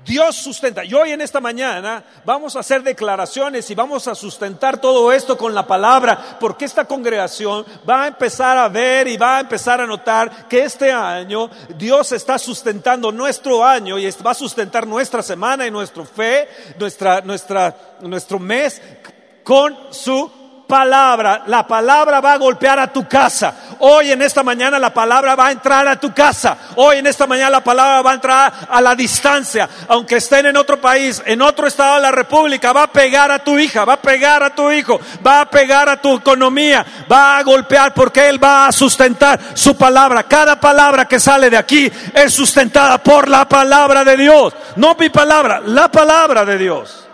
Dios 0.06 0.36
sustenta. 0.36 0.84
Y 0.84 0.94
hoy 0.94 1.12
en 1.12 1.22
esta 1.22 1.40
mañana 1.40 2.04
vamos 2.26 2.56
a 2.56 2.60
hacer 2.60 2.84
declaraciones 2.84 3.70
y 3.70 3.76
vamos 3.76 4.08
a 4.08 4.16
sustentar 4.16 4.80
todo 4.80 5.12
esto 5.12 5.38
con 5.38 5.54
la 5.54 5.68
palabra, 5.68 6.38
porque 6.40 6.66
esta 6.66 6.86
congregación 6.86 7.66
va 7.88 8.04
a 8.04 8.08
empezar 8.08 8.58
a 8.58 8.68
ver 8.68 9.08
y 9.08 9.18
va 9.18 9.38
a 9.38 9.42
empezar 9.42 9.80
a 9.80 9.88
notar 9.88 10.48
que 10.48 10.64
este 10.64 10.92
año 10.92 11.50
Dios 11.78 12.12
está 12.12 12.38
sustentando 12.38 13.12
nuestro 13.12 13.64
año 13.64 14.00
y 14.00 14.10
va 14.26 14.32
a 14.32 14.36
sustentar 14.36 14.88
nuestra 14.88 15.22
semana 15.22 15.68
y 15.68 15.72
nuestra 15.72 16.06
fe, 16.06 16.48
nuestra, 16.80 17.22
nuestra, 17.22 17.76
nuestro 18.02 18.40
mes 18.40 18.82
con 19.44 19.78
su 19.92 20.41
palabra, 20.72 21.44
la 21.48 21.68
palabra 21.68 22.22
va 22.22 22.32
a 22.32 22.38
golpear 22.38 22.80
a 22.80 22.88
tu 22.88 23.06
casa. 23.06 23.54
Hoy 23.80 24.10
en 24.10 24.22
esta 24.22 24.42
mañana 24.42 24.80
la 24.80 24.94
palabra 24.94 25.36
va 25.36 25.48
a 25.48 25.52
entrar 25.52 25.86
a 25.86 26.00
tu 26.00 26.14
casa. 26.14 26.56
Hoy 26.78 27.00
en 27.00 27.08
esta 27.08 27.28
mañana 27.28 27.50
la 27.50 27.62
palabra 27.62 28.02
va 28.02 28.12
a 28.12 28.14
entrar 28.14 28.54
a 28.70 28.80
la 28.80 28.96
distancia. 28.96 29.68
Aunque 29.90 30.16
estén 30.16 30.46
en 30.46 30.56
otro 30.56 30.80
país, 30.80 31.22
en 31.26 31.42
otro 31.42 31.68
estado 31.68 31.96
de 31.96 32.04
la 32.04 32.12
República, 32.12 32.72
va 32.72 32.84
a 32.84 32.88
pegar 32.88 33.32
a 33.32 33.40
tu 33.40 33.60
hija, 33.60 33.84
va 33.84 33.94
a 33.94 34.02
pegar 34.02 34.44
a 34.44 34.56
tu 34.56 34.72
hijo, 34.72 34.98
va 35.28 35.42
a 35.42 35.50
pegar 35.50 35.90
a 35.90 36.02
tu 36.02 36.16
economía, 36.16 36.86
va 37.12 37.38
a 37.38 37.44
golpear 37.44 37.94
porque 37.94 38.30
Él 38.30 38.42
va 38.42 38.68
a 38.68 38.72
sustentar 38.72 39.42
su 39.54 39.76
palabra. 39.76 40.24
Cada 40.24 40.58
palabra 40.58 41.04
que 41.04 41.20
sale 41.20 41.50
de 41.50 41.58
aquí 41.58 41.92
es 42.14 42.34
sustentada 42.34 42.98
por 43.00 43.28
la 43.28 43.44
palabra 43.44 44.06
de 44.06 44.16
Dios. 44.16 44.54
No 44.78 44.96
mi 44.98 45.10
palabra, 45.10 45.62
la 45.66 45.92
palabra 45.92 46.46
de 46.46 46.58
Dios. 46.58 47.10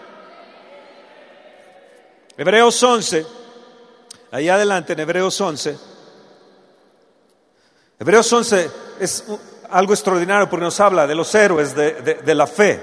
Hebreos 2.38 2.84
11 2.84 3.37
Ahí 4.32 4.50
adelante 4.50 4.94
en 4.94 5.00
Hebreos 5.00 5.40
11. 5.40 5.78
Hebreos 8.00 8.32
11 8.32 8.72
es 9.00 9.24
algo 9.70 9.94
extraordinario 9.94 10.50
porque 10.50 10.66
nos 10.66 10.80
habla 10.80 11.08
de 11.08 11.16
los 11.16 11.34
héroes 11.34 11.74
de, 11.76 12.36
la 12.36 12.46
fe. 12.46 12.80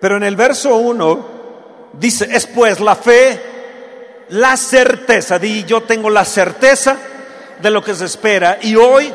Pero 0.00 0.16
en 0.16 0.24
el 0.24 0.36
verso 0.36 0.76
1 0.76 1.26
dice, 1.94 2.28
es 2.30 2.46
pues 2.46 2.80
la 2.80 2.94
fe, 2.96 4.26
la 4.28 4.56
certeza, 4.56 5.38
di 5.38 5.64
yo 5.64 5.82
tengo 5.82 6.10
la 6.10 6.24
certeza 6.24 6.98
de 7.60 7.70
lo 7.70 7.82
que 7.82 7.94
se 7.94 8.04
espera 8.04 8.58
y 8.60 8.76
hoy 8.76 9.12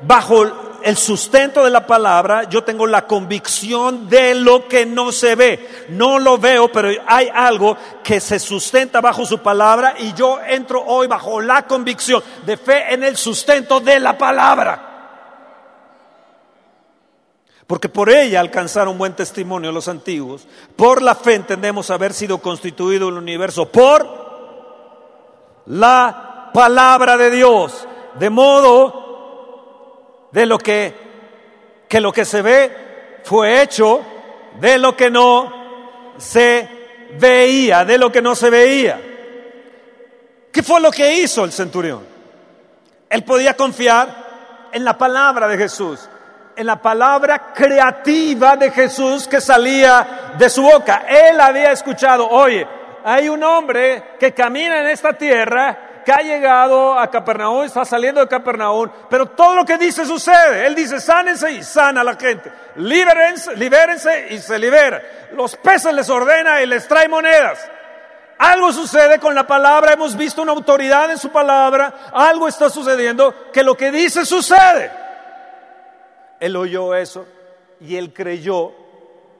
bajo 0.00 0.44
el 0.84 0.98
sustento 0.98 1.64
de 1.64 1.70
la 1.70 1.86
palabra, 1.86 2.44
yo 2.44 2.62
tengo 2.62 2.86
la 2.86 3.06
convicción 3.06 4.06
de 4.08 4.34
lo 4.34 4.68
que 4.68 4.84
no 4.84 5.12
se 5.12 5.34
ve. 5.34 5.86
No 5.88 6.18
lo 6.18 6.36
veo, 6.36 6.70
pero 6.70 6.90
hay 7.06 7.30
algo 7.32 7.76
que 8.02 8.20
se 8.20 8.38
sustenta 8.38 9.00
bajo 9.00 9.24
su 9.24 9.38
palabra 9.38 9.94
y 9.98 10.12
yo 10.12 10.38
entro 10.46 10.84
hoy 10.84 11.06
bajo 11.06 11.40
la 11.40 11.66
convicción 11.66 12.22
de 12.44 12.58
fe 12.58 12.92
en 12.92 13.02
el 13.02 13.16
sustento 13.16 13.80
de 13.80 13.98
la 13.98 14.18
palabra. 14.18 14.90
Porque 17.66 17.88
por 17.88 18.10
ella 18.10 18.40
alcanzaron 18.40 18.98
buen 18.98 19.14
testimonio 19.14 19.72
los 19.72 19.88
antiguos. 19.88 20.46
Por 20.76 21.00
la 21.00 21.14
fe 21.14 21.34
entendemos 21.34 21.90
haber 21.90 22.12
sido 22.12 22.38
constituido 22.38 23.08
el 23.08 23.14
universo 23.14 23.70
por 23.70 24.06
la 25.64 26.50
palabra 26.52 27.16
de 27.16 27.30
Dios. 27.30 27.88
De 28.18 28.28
modo 28.28 29.03
de 30.34 30.46
lo 30.46 30.58
que, 30.58 30.92
que 31.88 32.00
lo 32.00 32.12
que 32.12 32.24
se 32.24 32.42
ve 32.42 33.20
fue 33.22 33.62
hecho 33.62 34.04
de 34.58 34.78
lo 34.78 34.96
que 34.96 35.08
no 35.08 36.12
se 36.18 36.68
veía, 37.20 37.84
de 37.84 37.96
lo 37.98 38.10
que 38.10 38.20
no 38.20 38.34
se 38.34 38.50
veía. 38.50 39.00
¿Qué 40.50 40.60
fue 40.60 40.80
lo 40.80 40.90
que 40.90 41.20
hizo 41.20 41.44
el 41.44 41.52
centurión? 41.52 42.04
Él 43.08 43.22
podía 43.22 43.54
confiar 43.54 44.68
en 44.72 44.84
la 44.84 44.98
palabra 44.98 45.46
de 45.46 45.56
Jesús, 45.56 46.08
en 46.56 46.66
la 46.66 46.82
palabra 46.82 47.52
creativa 47.54 48.56
de 48.56 48.72
Jesús 48.72 49.28
que 49.28 49.40
salía 49.40 50.32
de 50.36 50.50
su 50.50 50.62
boca. 50.62 51.06
Él 51.08 51.40
había 51.40 51.70
escuchado, 51.70 52.28
oye, 52.28 52.66
hay 53.04 53.28
un 53.28 53.40
hombre 53.44 54.16
que 54.18 54.34
camina 54.34 54.80
en 54.80 54.88
esta 54.88 55.12
tierra 55.12 55.83
que 56.04 56.12
ha 56.12 56.22
llegado 56.22 56.98
a 56.98 57.10
Capernaum, 57.10 57.64
está 57.64 57.84
saliendo 57.84 58.20
de 58.20 58.28
Capernaum, 58.28 58.90
pero 59.08 59.26
todo 59.26 59.54
lo 59.54 59.64
que 59.64 59.78
dice 59.78 60.04
sucede. 60.04 60.66
Él 60.66 60.74
dice, 60.74 61.00
sánense 61.00 61.50
y 61.52 61.62
sana 61.62 62.02
a 62.02 62.04
la 62.04 62.16
gente. 62.16 62.52
Libérense, 62.76 63.56
libérense 63.56 64.28
y 64.30 64.38
se 64.38 64.58
libera. 64.58 65.02
Los 65.32 65.56
peces 65.56 65.94
les 65.94 66.08
ordena 66.10 66.60
y 66.62 66.66
les 66.66 66.86
trae 66.86 67.08
monedas. 67.08 67.58
Algo 68.38 68.72
sucede 68.72 69.18
con 69.18 69.34
la 69.34 69.46
palabra, 69.46 69.92
hemos 69.92 70.16
visto 70.16 70.42
una 70.42 70.52
autoridad 70.52 71.10
en 71.10 71.18
su 71.18 71.30
palabra, 71.30 72.10
algo 72.12 72.48
está 72.48 72.68
sucediendo 72.68 73.50
que 73.52 73.62
lo 73.62 73.76
que 73.76 73.90
dice 73.92 74.26
sucede. 74.26 74.90
Él 76.40 76.56
oyó 76.56 76.94
eso 76.94 77.26
y 77.80 77.96
él 77.96 78.12
creyó, 78.12 78.72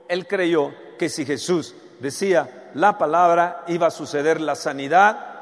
él 0.09 0.27
creyó 0.27 0.73
que 0.97 1.09
si 1.09 1.27
Jesús 1.27 1.75
decía 1.99 2.49
la 2.75 2.97
palabra 2.97 3.65
iba 3.67 3.89
a 3.89 3.91
suceder 3.91 4.41
la 4.41 4.55
sanidad 4.55 5.34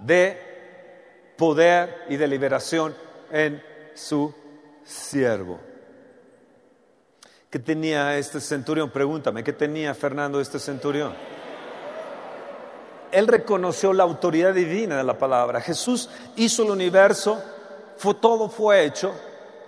de 0.00 1.34
poder 1.36 2.04
y 2.08 2.16
de 2.16 2.28
liberación 2.28 2.94
en 3.30 3.62
su 3.94 4.34
siervo. 4.84 5.60
¿Qué 7.48 7.58
tenía 7.58 8.16
este 8.16 8.40
centurión? 8.40 8.90
Pregúntame, 8.90 9.42
¿qué 9.42 9.52
tenía 9.52 9.94
Fernando 9.94 10.40
este 10.40 10.58
centurión? 10.58 11.12
Él 13.10 13.26
reconoció 13.26 13.92
la 13.92 14.04
autoridad 14.04 14.54
divina 14.54 14.96
de 14.96 15.04
la 15.04 15.18
palabra. 15.18 15.60
Jesús 15.60 16.08
hizo 16.36 16.62
el 16.62 16.70
universo, 16.70 17.42
todo 18.20 18.48
fue 18.48 18.84
hecho, 18.84 19.12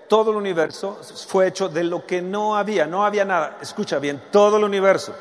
todo 0.09 0.31
el 0.31 0.37
universo 0.37 1.01
fue 1.27 1.49
hecho 1.49 1.69
de 1.69 1.83
lo 1.83 2.07
que 2.07 2.23
no 2.23 2.57
había, 2.57 2.87
no 2.87 3.05
había 3.05 3.25
nada. 3.25 3.59
Escucha 3.61 3.99
bien, 3.99 4.23
todo 4.31 4.59
el 4.59 4.65
universo. 4.65 5.15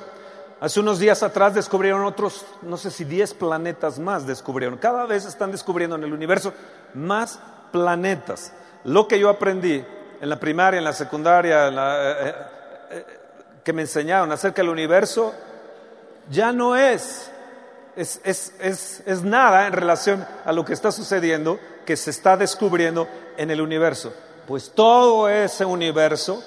Hace 0.62 0.80
unos 0.80 1.00
días 1.00 1.24
atrás 1.24 1.54
descubrieron 1.54 2.06
otros, 2.06 2.46
no 2.62 2.78
sé 2.78 2.92
si 2.92 3.04
10 3.04 3.34
planetas 3.34 4.00
más 4.00 4.26
descubrieron. 4.26 4.78
Cada 4.78 5.06
vez 5.06 5.26
están 5.26 5.52
descubriendo 5.52 5.98
en 5.98 6.04
el 6.04 6.14
universo 6.14 6.54
más 6.94 7.40
planetas. 7.74 8.54
Lo 8.86 9.08
que 9.08 9.20
yo 9.20 9.28
aprendí 9.28 9.84
en 10.22 10.30
la 10.30 10.40
primaria, 10.40 10.78
en 10.78 10.84
la 10.86 10.94
secundaria, 10.94 11.68
eh, 11.68 11.74
eh, 11.74 12.36
eh, 12.92 13.06
que 13.64 13.74
me 13.74 13.82
enseñaron 13.82 14.32
acerca 14.32 14.62
del 14.62 14.70
universo, 14.70 15.34
ya 16.30 16.54
no 16.54 16.78
es 16.78 17.32
es, 17.96 18.54
es, 19.06 19.24
nada 19.24 19.68
en 19.68 19.74
relación 19.74 20.26
a 20.46 20.52
lo 20.52 20.64
que 20.64 20.74
está 20.74 20.92
sucediendo, 20.92 21.60
que 21.86 21.98
se 21.98 22.10
está 22.10 22.38
descubriendo 22.38 23.08
en 23.38 23.52
el 23.52 23.62
universo. 23.62 24.14
Pues 24.48 24.72
todo 24.72 25.30
ese 25.30 25.66
universo 25.66 26.44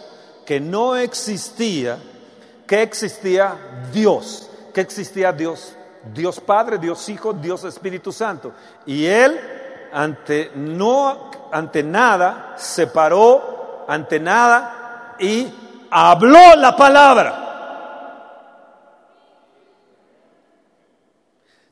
que 0.46 0.60
no 0.60 0.96
existía, 0.96 1.98
que 2.66 2.82
existía 2.82 3.56
Dios, 3.92 4.50
que 4.72 4.80
existía 4.80 5.32
Dios, 5.32 5.76
Dios 6.12 6.40
Padre, 6.40 6.78
Dios 6.78 7.08
Hijo, 7.08 7.32
Dios 7.32 7.64
Espíritu 7.64 8.12
Santo. 8.12 8.52
Y 8.86 9.06
Él 9.06 9.40
ante, 9.92 10.50
no, 10.54 11.30
ante 11.52 11.82
nada 11.82 12.54
se 12.56 12.86
paró, 12.86 13.86
ante 13.88 14.18
nada 14.18 15.16
y 15.18 15.52
habló 15.90 16.56
la 16.56 16.76
palabra. 16.76 17.40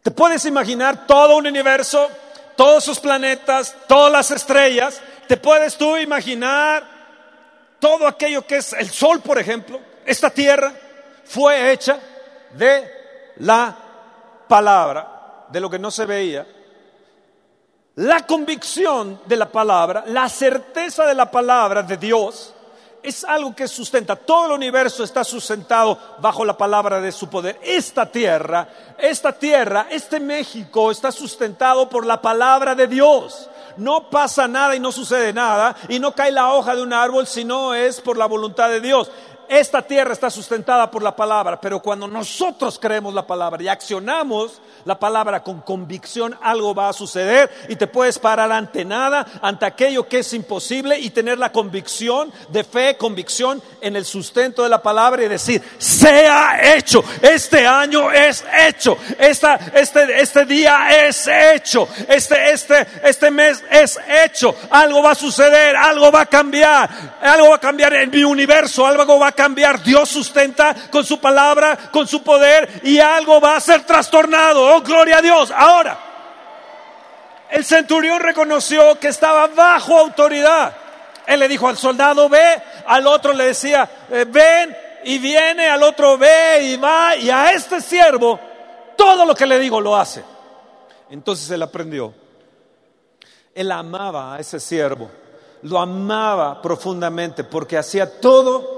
¿Te 0.03 0.11
puedes 0.11 0.45
imaginar 0.47 1.07
todo 1.07 1.37
un 1.37 1.47
universo, 1.47 2.09
todos 2.57 2.83
sus 2.85 2.99
planetas, 2.99 3.75
todas 3.87 4.13
las 4.13 4.31
estrellas? 4.31 5.01
¿Te 5.29 5.37
puedes 5.37 5.77
tú 5.77 5.97
imaginar 5.97 6.83
todo 7.79 8.07
aquello 8.07 8.47
que 8.47 8.57
es 8.57 8.73
el 8.73 8.91
Sol, 8.91 9.21
por 9.21 9.39
ejemplo? 9.39 9.81
Esta 10.05 10.31
Tierra 10.31 10.73
fue 11.33 11.73
hecha 11.73 11.99
de 12.53 13.33
la 13.37 13.75
palabra, 14.47 15.47
de 15.49 15.61
lo 15.61 15.71
que 15.71 15.79
no 15.79 15.91
se 15.91 16.05
veía. 16.05 16.47
La 17.95 18.27
convicción 18.27 19.19
de 19.25 19.37
la 19.37 19.51
palabra, 19.51 20.05
la 20.09 20.29
certeza 20.29 21.07
de 21.07 21.15
la 21.15 21.31
palabra 21.31 21.83
de 21.83 21.97
Dios 21.97 22.53
es 23.03 23.25
algo 23.25 23.57
que 23.57 23.67
sustenta. 23.67 24.15
Todo 24.15 24.47
el 24.47 24.53
universo 24.53 25.05
está 25.05 25.25
sustentado 25.25 25.99
bajo 26.19 26.45
la 26.45 26.57
palabra 26.57 27.01
de 27.01 27.11
su 27.11 27.31
poder. 27.31 27.59
Esta 27.63 28.05
tierra, 28.05 28.69
esta 28.99 29.33
tierra, 29.33 29.87
este 29.89 30.21
México 30.21 30.91
está 30.91 31.11
sustentado 31.11 31.89
por 31.89 32.05
la 32.05 32.21
palabra 32.21 32.75
de 32.75 32.87
Dios. 32.87 33.49
No 33.79 34.11
pasa 34.11 34.47
nada 34.47 34.77
y 34.77 34.81
no 34.81 34.93
sucede 34.93 35.33
nada 35.33 35.75
y 35.89 35.99
no 35.99 36.15
cae 36.15 36.31
la 36.31 36.53
hoja 36.53 36.77
de 36.77 36.83
un 36.83 36.93
árbol 36.93 37.27
si 37.27 37.43
no 37.43 37.75
es 37.75 38.03
por 38.03 38.19
la 38.19 38.27
voluntad 38.27 38.69
de 38.69 38.83
Dios. 38.83 39.11
Esta 39.49 39.83
tierra 39.83 40.13
está 40.13 40.31
sustentada 40.31 40.91
por 40.91 41.03
la 41.03 41.15
palabra, 41.15 41.61
pero 41.61 41.81
cuando 41.81 42.09
nosotros 42.09 42.79
creemos 42.81 43.13
la 43.13 43.27
palabra 43.27 43.63
y 43.63 43.69
accionamos 43.69 44.61
la 44.85 44.99
palabra 44.99 45.43
con 45.43 45.61
convicción, 45.61 46.37
algo 46.43 46.75
va 46.75 46.89
a 46.89 46.93
suceder 46.93 47.51
y 47.69 47.77
te 47.77 47.87
puedes 47.87 48.19
parar 48.19 48.51
ante 48.51 48.85
nada, 48.85 49.27
ante 49.43 49.67
aquello 49.67 50.09
que 50.09 50.21
es 50.21 50.33
imposible 50.33 50.99
y 50.99 51.11
tener 51.11 51.39
la 51.39 51.53
convicción 51.53 52.33
de 52.49 52.65
fe, 52.65 52.97
convicción 52.97 53.63
en 53.81 53.95
el 53.97 54.05
sustento 54.05 54.63
de 54.63 54.69
la 54.69 54.83
palabra 54.83 55.23
y 55.23 55.29
decir, 55.29 55.63
sea 55.79 56.75
hecho, 56.75 57.05
este 57.21 57.67
año 57.67 58.11
es 58.11 58.45
hecho, 58.67 58.97
esta, 59.19 59.55
este, 59.75 60.21
este 60.21 60.45
día 60.47 61.07
es 61.07 61.29
hecho, 61.29 61.87
este, 62.09 62.53
este, 62.53 62.87
este 63.05 63.31
mes 63.31 63.63
es 63.71 63.99
hecho, 64.25 64.55
algo 64.71 65.03
va 65.03 65.13
a 65.13 65.15
suceder, 65.15 65.77
algo 65.77 66.11
va 66.11 66.23
a 66.23 66.27
cambiar, 66.27 67.19
algo 67.21 67.51
va 67.51 67.57
a 67.57 67.61
cambiar 67.61 67.95
en 67.95 68.11
mi 68.11 68.25
universo, 68.25 68.87
algo 68.87 69.19
va 69.19 69.29
a 69.29 69.33
cambiar. 69.33 69.42
Dios 69.85 70.09
sustenta 70.09 70.75
con 70.91 71.05
su 71.05 71.21
palabra, 71.21 71.77
con 71.91 72.07
su 72.07 72.23
poder 72.23 72.81
y 72.85 72.99
algo 72.99 73.41
va 73.41 73.57
a 73.57 73.61
ser 73.61 73.85
trastornado. 73.85 74.77
Oh, 74.77 74.81
gloria 74.81 75.19
a 75.19 75.23
Dios. 75.23 75.51
Ahora, 75.51 75.99
el 77.51 77.65
centurión 77.65 78.21
reconoció 78.21 78.99
que 78.99 79.09
estaba 79.09 79.47
bajo 79.49 79.99
autoridad. 79.99 80.75
Él 81.27 81.41
le 81.41 81.49
dijo 81.49 81.69
al 81.69 81.77
soldado, 81.77 82.29
ve, 82.29 82.63
al 82.87 83.07
otro 83.07 83.33
le 83.33 83.47
decía, 83.47 83.89
eh, 84.11 84.25
ven 84.29 84.77
y 85.05 85.19
viene, 85.19 85.69
al 85.69 85.83
otro 85.83 86.17
ve 86.19 86.63
y 86.63 86.77
va, 86.77 87.17
y 87.17 87.31
a 87.31 87.53
este 87.53 87.81
siervo 87.81 88.39
todo 88.97 89.25
lo 89.25 89.35
que 89.35 89.47
le 89.47 89.59
digo 89.59 89.81
lo 89.81 89.97
hace. 89.97 90.25
Entonces 91.11 91.51
él 91.51 91.63
aprendió. 91.63 92.15
Él 93.55 93.71
amaba 93.71 94.35
a 94.35 94.41
ese 94.41 94.59
siervo, 94.59 95.11
lo 95.63 95.79
amaba 95.79 96.63
profundamente 96.63 97.45
porque 97.45 97.77
hacía 97.77 98.19
todo 98.19 98.72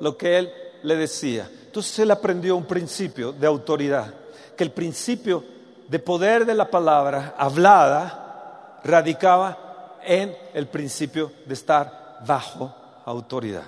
lo 0.00 0.16
que 0.16 0.38
él 0.38 0.52
le 0.82 0.96
decía. 0.96 1.48
Entonces 1.66 1.98
él 1.98 2.10
aprendió 2.10 2.56
un 2.56 2.64
principio 2.64 3.32
de 3.32 3.46
autoridad, 3.46 4.12
que 4.56 4.64
el 4.64 4.72
principio 4.72 5.44
de 5.88 5.98
poder 5.98 6.46
de 6.46 6.54
la 6.54 6.70
palabra 6.70 7.34
hablada 7.36 8.80
radicaba 8.82 9.98
en 10.02 10.36
el 10.54 10.66
principio 10.68 11.32
de 11.44 11.54
estar 11.54 12.20
bajo 12.26 12.74
autoridad. 13.04 13.64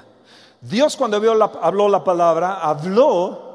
Dios 0.61 0.97
cuando 0.97 1.17
habló 1.17 1.88
la 1.88 2.03
palabra, 2.03 2.61
habló 2.61 3.49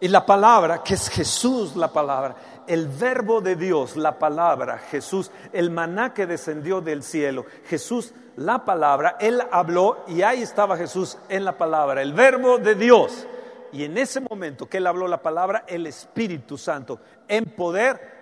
y 0.00 0.08
la 0.08 0.24
palabra, 0.24 0.82
que 0.82 0.94
es 0.94 1.08
Jesús 1.08 1.74
la 1.74 1.88
palabra, 1.88 2.36
el 2.68 2.86
verbo 2.86 3.40
de 3.40 3.56
Dios, 3.56 3.96
la 3.96 4.18
palabra, 4.18 4.78
Jesús, 4.78 5.30
el 5.52 5.70
maná 5.70 6.14
que 6.14 6.26
descendió 6.26 6.80
del 6.80 7.02
cielo, 7.02 7.46
Jesús 7.66 8.14
la 8.36 8.64
palabra, 8.64 9.16
Él 9.18 9.42
habló 9.50 10.04
y 10.06 10.22
ahí 10.22 10.42
estaba 10.42 10.76
Jesús 10.76 11.18
en 11.28 11.44
la 11.44 11.58
palabra, 11.58 12.02
el 12.02 12.12
verbo 12.12 12.58
de 12.58 12.74
Dios. 12.74 13.26
Y 13.72 13.84
en 13.84 13.98
ese 13.98 14.20
momento 14.20 14.68
que 14.68 14.76
Él 14.76 14.86
habló 14.86 15.08
la 15.08 15.22
palabra, 15.22 15.64
el 15.66 15.86
Espíritu 15.86 16.56
Santo 16.56 17.00
en 17.26 17.46
poder 17.46 18.18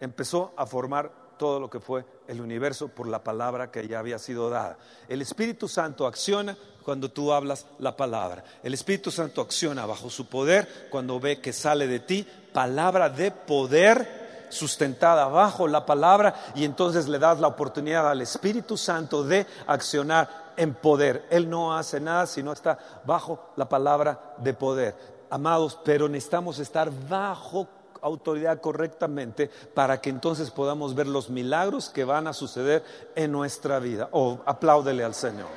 empezó 0.00 0.52
a 0.56 0.66
formar 0.66 1.36
todo 1.38 1.60
lo 1.60 1.70
que 1.70 1.80
fue 1.80 2.04
el 2.28 2.40
universo 2.40 2.88
por 2.88 3.06
la 3.06 3.22
palabra 3.22 3.70
que 3.70 3.86
ya 3.86 3.98
había 3.98 4.18
sido 4.18 4.50
dada. 4.50 4.78
El 5.08 5.22
Espíritu 5.22 5.68
Santo 5.68 6.06
acciona 6.06 6.56
cuando 6.82 7.10
tú 7.10 7.32
hablas 7.32 7.66
la 7.78 7.96
palabra. 7.96 8.44
El 8.62 8.74
Espíritu 8.74 9.10
Santo 9.10 9.40
acciona 9.40 9.86
bajo 9.86 10.10
su 10.10 10.26
poder 10.26 10.88
cuando 10.90 11.20
ve 11.20 11.40
que 11.40 11.52
sale 11.52 11.86
de 11.86 12.00
ti 12.00 12.26
palabra 12.52 13.08
de 13.08 13.30
poder 13.30 14.22
sustentada 14.50 15.26
bajo 15.26 15.66
la 15.66 15.86
palabra 15.86 16.34
y 16.54 16.64
entonces 16.64 17.08
le 17.08 17.18
das 17.18 17.40
la 17.40 17.48
oportunidad 17.48 18.08
al 18.08 18.20
Espíritu 18.20 18.76
Santo 18.76 19.24
de 19.24 19.46
accionar 19.66 20.52
en 20.56 20.74
poder. 20.74 21.26
Él 21.30 21.48
no 21.48 21.74
hace 21.76 22.00
nada 22.00 22.26
si 22.26 22.42
no 22.42 22.52
está 22.52 22.78
bajo 23.04 23.52
la 23.56 23.68
palabra 23.68 24.34
de 24.38 24.52
poder. 24.52 24.94
Amados, 25.30 25.78
pero 25.82 26.08
necesitamos 26.08 26.58
estar 26.58 26.90
bajo 27.08 27.66
autoridad 28.02 28.60
correctamente 28.60 29.50
para 29.74 30.00
que 30.00 30.10
entonces 30.10 30.50
podamos 30.50 30.94
ver 30.94 31.06
los 31.06 31.30
milagros 31.30 31.88
que 31.88 32.04
van 32.04 32.26
a 32.26 32.32
suceder 32.32 32.84
en 33.14 33.32
nuestra 33.32 33.78
vida. 33.78 34.08
Oh, 34.12 34.40
apláudele 34.44 35.04
al 35.04 35.14
Señor. 35.14 35.48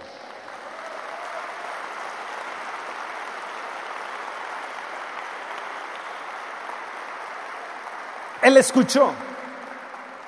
Él 8.46 8.58
escuchó 8.58 9.12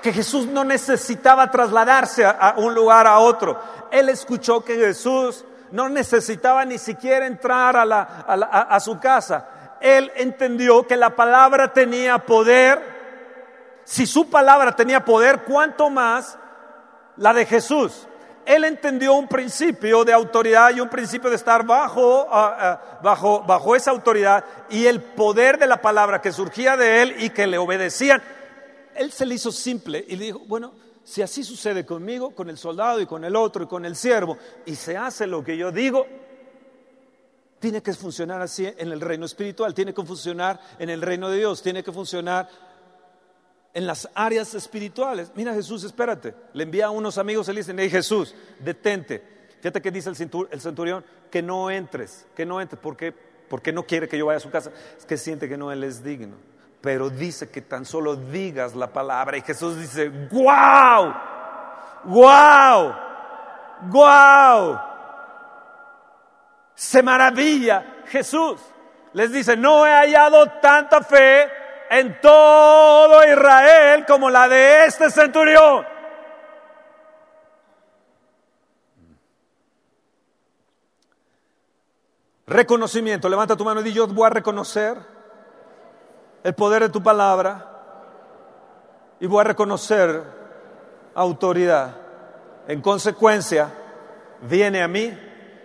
que 0.02 0.12
Jesús 0.12 0.48
no 0.48 0.64
necesitaba 0.64 1.52
trasladarse 1.52 2.26
a, 2.26 2.56
un 2.58 2.74
lugar 2.74 3.06
a 3.06 3.20
otro. 3.20 3.62
Él 3.92 4.10
escuchó 4.10 4.66
que 4.66 4.76
Jesús 4.76 5.46
no 5.70 5.88
necesitaba 5.88 6.66
ni 6.66 6.80
siquiera 6.80 7.28
entrar 7.28 7.78
a, 7.78 8.80
su 8.80 9.00
casa. 9.00 9.78
Él 9.80 10.12
entendió 10.16 10.88
que 10.88 10.98
la 10.98 11.16
palabra 11.16 11.72
tenía 11.72 12.18
poder. 12.18 12.82
Si 13.84 14.08
su 14.08 14.32
palabra 14.32 14.72
tenía 14.76 15.06
poder, 15.06 15.44
¿cuánto 15.44 15.92
más 15.92 16.40
la 17.18 17.36
de 17.36 17.46
Jesús? 17.46 18.07
Él 18.48 18.64
entendió 18.64 19.14
un 19.14 19.28
principio 19.28 20.06
de 20.06 20.14
autoridad 20.14 20.74
y 20.74 20.80
un 20.80 20.88
principio 20.88 21.30
de 21.30 21.36
estar 21.36 21.66
bajo, 21.66 22.28
bajo, 23.04 23.44
bajo 23.44 23.76
esa 23.76 23.92
autoridad 23.92 24.46
y 24.70 24.86
el 24.86 25.02
poder 25.02 25.60
de 25.60 25.68
la 25.68 25.82
palabra 25.82 26.22
que 26.22 26.32
surgía 26.32 26.78
de 26.78 27.02
él 27.02 27.16
y 27.20 27.30
que 27.32 27.46
le 27.46 27.58
obedecían. 27.58 28.24
Él 28.96 29.12
se 29.12 29.26
le 29.26 29.36
hizo 29.36 29.52
simple 29.52 30.06
y 30.08 30.16
le 30.16 30.26
dijo, 30.28 30.40
bueno, 30.48 30.72
si 31.04 31.22
así 31.22 31.44
sucede 31.44 31.86
conmigo, 31.86 32.34
con 32.34 32.50
el 32.50 32.58
soldado 32.58 33.02
y 33.02 33.06
con 33.06 33.26
el 33.26 33.36
otro 33.36 33.66
y 33.66 33.68
con 33.68 33.84
el 33.84 33.98
siervo, 33.98 34.38
y 34.66 34.76
se 34.76 34.96
hace 34.96 35.28
lo 35.28 35.44
que 35.44 35.58
yo 35.58 35.74
digo, 35.74 36.08
tiene 37.60 37.82
que 37.82 37.94
funcionar 37.94 38.42
así 38.42 38.66
en 38.66 38.94
el 38.94 39.02
reino 39.02 39.26
espiritual, 39.26 39.74
tiene 39.74 39.94
que 39.94 40.04
funcionar 40.04 40.58
en 40.80 40.90
el 40.90 41.02
reino 41.02 41.30
de 41.30 41.40
Dios, 41.40 41.62
tiene 41.62 41.84
que 41.84 41.92
funcionar 41.92 42.48
en 43.78 43.86
las 43.86 44.10
áreas 44.16 44.56
espirituales. 44.56 45.32
Mira 45.36 45.54
Jesús, 45.54 45.84
espérate. 45.84 46.34
Le 46.54 46.64
envía 46.64 46.88
a 46.88 46.90
unos 46.90 47.20
amigos 47.20 47.48
y 47.48 47.54
le 47.54 47.60
dicen, 47.60 47.78
hey 47.78 47.92
Jesús, 47.92 48.34
detente. 48.58 49.22
Fíjate 49.62 49.84
que 49.84 49.92
dice 49.92 50.10
el 50.10 50.62
centurión, 50.62 51.06
que 51.30 51.44
no 51.44 51.70
entres, 51.70 52.26
que 52.36 52.44
no 52.44 52.60
entres, 52.60 52.82
porque, 52.82 53.14
porque 53.48 53.72
no 53.72 53.86
quiere 53.86 54.08
que 54.08 54.18
yo 54.18 54.26
vaya 54.26 54.38
a 54.38 54.40
su 54.40 54.50
casa. 54.50 54.72
Es 54.98 55.06
que 55.06 55.16
siente 55.16 55.48
que 55.48 55.58
no 55.58 55.72
él 55.72 55.84
es 55.84 56.04
digno. 56.04 56.38
Pero 56.82 57.12
dice 57.12 57.52
que 57.52 57.62
tan 57.62 57.86
solo 57.86 58.16
digas 58.16 58.74
la 58.74 58.92
palabra. 58.92 59.38
Y 59.38 59.42
Jesús 59.42 59.78
dice, 59.78 60.10
wow, 60.10 61.14
wow, 62.06 62.96
wow. 63.92 64.80
Se 66.74 67.04
maravilla 67.04 68.02
Jesús. 68.08 68.60
Les 69.14 69.32
dice, 69.32 69.56
no 69.56 69.86
he 69.86 69.92
hallado 69.92 70.48
tanta 70.64 71.04
fe 71.04 71.67
en 71.90 72.20
todo 72.22 73.24
Israel 73.26 74.06
como 74.08 74.30
la 74.30 74.48
de 74.48 74.86
este 74.86 75.10
centurión. 75.10 75.86
Reconocimiento. 82.48 83.28
Levanta 83.28 83.58
tu 83.58 83.66
mano 83.66 83.82
y 83.82 83.84
di, 83.84 83.94
yo 83.94 84.08
voy 84.08 84.26
a 84.26 84.30
reconocer 84.30 84.98
el 86.44 86.54
poder 86.56 86.84
de 86.84 86.90
tu 86.90 87.04
palabra 87.04 87.66
y 89.20 89.28
voy 89.28 89.42
a 89.42 89.44
reconocer 89.44 90.24
autoridad. 91.14 91.96
En 92.68 92.82
consecuencia, 92.82 93.70
viene 94.42 94.82
a 94.82 94.88
mí 94.88 95.18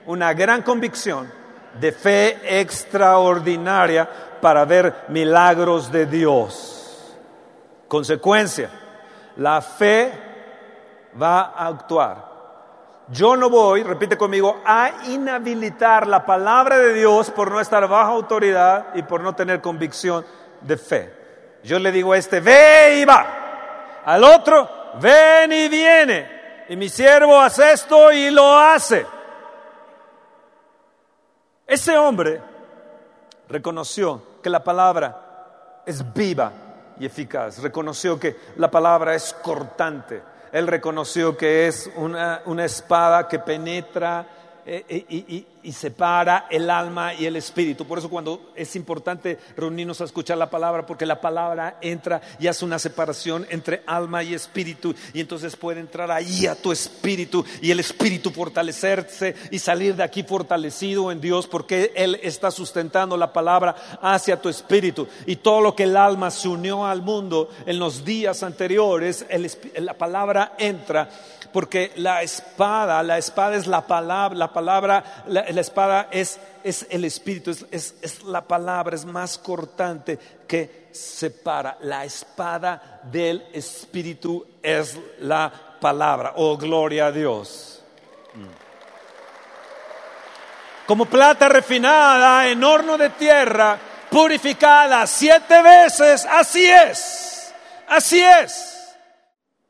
una 0.06 0.32
gran 0.35 0.62
convicción 0.62 1.41
de 1.80 1.92
fe 1.92 2.61
extraordinaria 2.61 4.08
para 4.40 4.64
ver 4.64 5.04
milagros 5.08 5.90
de 5.90 6.06
Dios. 6.06 7.14
Consecuencia, 7.88 8.70
la 9.37 9.61
fe 9.61 10.12
va 11.20 11.52
a 11.56 11.68
actuar. 11.68 12.32
Yo 13.08 13.37
no 13.37 13.50
voy, 13.50 13.82
repite 13.82 14.16
conmigo, 14.16 14.61
a 14.64 14.90
inhabilitar 15.08 16.06
la 16.06 16.24
palabra 16.24 16.78
de 16.78 16.94
Dios 16.94 17.30
por 17.30 17.50
no 17.50 17.61
estar 17.61 17.87
bajo 17.88 18.12
autoridad 18.12 18.94
y 18.94 19.02
por 19.02 19.20
no 19.20 19.35
tener 19.35 19.61
convicción 19.61 20.24
de 20.61 20.76
fe. 20.76 21.12
Yo 21.62 21.78
le 21.78 21.92
digo 21.92 22.12
a 22.12 22.18
este, 22.18 22.40
ve 22.40 23.00
y 23.00 23.04
va. 23.04 24.00
Al 24.04 24.24
otro, 24.24 24.68
ven 25.00 25.52
y 25.52 25.68
viene. 25.68 26.64
Y 26.68 26.76
mi 26.76 26.88
siervo 26.88 27.38
hace 27.40 27.72
esto 27.72 28.12
y 28.12 28.30
lo 28.30 28.58
hace. 28.58 29.04
Ese 31.66 31.96
hombre 31.96 32.40
reconoció 33.48 34.22
que 34.42 34.51
la 34.51 34.62
palabra 34.62 35.83
es 35.87 36.12
viva 36.12 36.53
y 36.98 37.07
eficaz, 37.07 37.62
reconoció 37.62 38.18
que 38.18 38.37
la 38.57 38.70
palabra 38.70 39.14
es 39.14 39.33
cortante, 39.42 40.22
él 40.53 40.66
reconoció 40.66 41.37
que 41.37 41.66
es 41.66 41.90
una, 41.96 42.42
una 42.46 42.64
espada 42.64 43.27
que 43.27 43.38
penetra 43.38 44.27
eh, 44.64 44.85
eh, 44.88 45.44
y, 45.64 45.72
separa 45.72 46.46
el 46.51 46.68
alma 46.70 47.14
y 47.14 47.27
el 47.27 47.37
espíritu. 47.37 47.87
Por 47.87 47.98
eso 47.98 48.11
cuando 48.11 48.53
es 48.55 48.77
importante 48.77 49.38
reunirnos 49.57 50.01
a 50.01 50.05
escuchar 50.05 50.37
la 50.37 50.51
palabra, 50.51 50.87
porque 50.87 51.07
la 51.07 51.20
palabra 51.20 51.79
entra 51.81 52.20
y 52.38 52.46
hace 52.46 52.64
una 52.64 52.79
separación 52.79 53.46
entre 53.48 53.83
alma 53.87 54.22
y 54.22 54.35
espíritu, 54.35 54.94
y 55.14 55.20
entonces 55.20 55.57
puede 55.57 55.81
entrar 55.81 56.11
ahí 56.11 56.46
a 56.46 56.55
tu 56.55 56.72
espíritu 56.72 57.44
y 57.61 57.70
el 57.70 57.81
espíritu 57.81 58.31
fortalecerse 58.31 59.35
y 59.51 59.59
salir 59.59 59.94
de 59.96 60.03
aquí 60.03 60.22
fortalecido 60.25 61.11
en 61.11 61.20
Dios, 61.20 61.46
porque 61.46 61.92
Él 61.94 62.18
está 62.22 62.51
sustentando 62.51 63.16
la 63.16 63.33
palabra 63.33 63.75
hacia 64.01 64.40
tu 64.40 64.48
espíritu. 64.48 65.09
Y 65.27 65.37
todo 65.37 65.61
lo 65.61 65.75
que 65.75 65.85
el 65.85 65.96
alma 65.96 66.31
se 66.31 66.48
unió 66.48 66.87
al 66.87 67.03
mundo 67.03 67.48
en 67.66 67.79
los 67.79 68.05
días 68.05 68.42
anteriores, 68.42 69.27
la 69.77 69.94
palabra 69.94 70.55
entra 70.59 71.09
porque 71.53 71.93
la 71.97 72.23
espada, 72.23 73.03
la 73.03 73.19
espada 73.19 73.57
es 73.57 73.67
la 73.67 73.87
palabra, 73.87 74.37
la 74.37 74.53
palabra, 74.53 75.25
la, 75.27 75.41
espada 75.43 76.09
es, 76.11 76.38
es, 76.65 76.87
el 76.91 77.05
espíritu, 77.05 77.51
es, 77.71 77.95
es, 78.01 78.23
la 78.25 78.43
palabra, 78.43 78.97
es 78.97 79.05
más 79.05 79.38
cortante 79.38 80.19
que 80.47 80.88
separa. 80.93 81.77
La 81.83 82.05
espada 82.05 83.01
del 83.05 83.47
espíritu 83.53 84.47
es 84.62 84.99
la 85.21 85.53
palabra. 85.81 86.33
Oh, 86.37 86.57
gloria 86.57 87.07
a 87.07 87.12
Dios. 87.12 87.83
Mm. 88.35 88.62
Como 90.87 91.05
plata 91.07 91.49
refinada 91.49 92.49
en 92.49 92.65
horno 92.65 92.97
de 92.97 93.11
tierra, 93.11 93.79
purificada 94.11 95.07
siete 95.07 95.62
veces, 95.62 96.27
así 96.27 96.67
es, 96.67 97.55
así 97.88 98.21
es. 98.21 98.71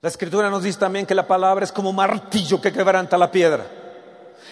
La 0.03 0.09
escritura 0.09 0.51
nos 0.51 0.65
dice 0.65 0.81
también 0.81 1.07
que 1.07 1.15
la 1.15 1.29
palabra 1.29 1.65
es 1.65 1.71
como 1.71 1.93
martillo 1.93 2.61
que 2.61 2.73
quebranta 2.73 3.17
la 3.17 3.31
piedra. 3.31 3.65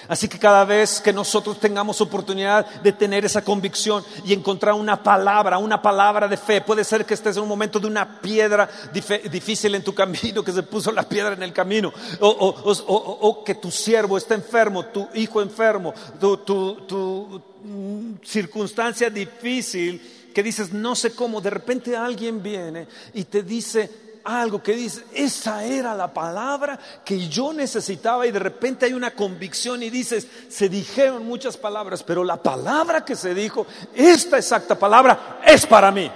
Así 0.06 0.28
que 0.28 0.38
cada 0.38 0.64
vez 0.64 1.00
que 1.00 1.12
nosotros 1.12 1.58
tengamos 1.58 2.00
oportunidad 2.00 2.64
de 2.82 2.92
tener 2.92 3.24
esa 3.24 3.42
convicción 3.42 4.04
y 4.24 4.32
encontrar 4.32 4.74
una 4.74 5.02
palabra, 5.02 5.58
una 5.58 5.82
palabra 5.82 6.28
de 6.28 6.36
fe, 6.36 6.60
puede 6.60 6.84
ser 6.84 7.04
que 7.04 7.14
estés 7.14 7.36
en 7.36 7.42
un 7.42 7.48
momento 7.48 7.80
de 7.80 7.88
una 7.88 8.20
piedra 8.20 8.70
difícil 8.92 9.74
en 9.74 9.82
tu 9.82 9.92
camino, 9.92 10.44
que 10.44 10.52
se 10.52 10.62
puso 10.62 10.92
la 10.92 11.08
piedra 11.08 11.34
en 11.34 11.42
el 11.42 11.52
camino, 11.52 11.92
o, 12.20 13.42
que 13.44 13.56
tu 13.56 13.72
siervo 13.72 14.18
está 14.18 14.36
enfermo, 14.36 14.84
tu 14.84 15.08
hijo 15.14 15.42
enfermo, 15.42 15.92
tu, 16.20 17.42
mm, 17.64 18.12
circunstancia 18.22 19.10
difícil, 19.10 20.30
que 20.32 20.44
dices, 20.44 20.72
no 20.72 20.94
sé 20.94 21.12
cómo, 21.12 21.40
de 21.40 21.50
repente 21.50 21.96
alguien 21.96 22.40
viene 22.40 22.86
y 23.14 23.24
te 23.24 23.42
dice, 23.42 24.09
algo 24.24 24.62
que 24.62 24.72
dice, 24.72 25.04
esa 25.14 25.64
era 25.64 25.94
la 25.94 26.12
palabra 26.12 26.78
que 27.04 27.28
yo 27.28 27.52
necesitaba 27.52 28.26
y 28.26 28.30
de 28.30 28.38
repente 28.38 28.86
hay 28.86 28.92
una 28.92 29.12
convicción 29.12 29.82
y 29.82 29.90
dices, 29.90 30.26
se 30.48 30.68
dijeron 30.68 31.26
muchas 31.26 31.56
palabras, 31.56 32.02
pero 32.02 32.24
la 32.24 32.36
palabra 32.36 33.04
que 33.04 33.16
se 33.16 33.34
dijo, 33.34 33.66
esta 33.94 34.38
exacta 34.38 34.78
palabra 34.78 35.40
es 35.44 35.66
para 35.66 35.90
mí. 35.90 36.10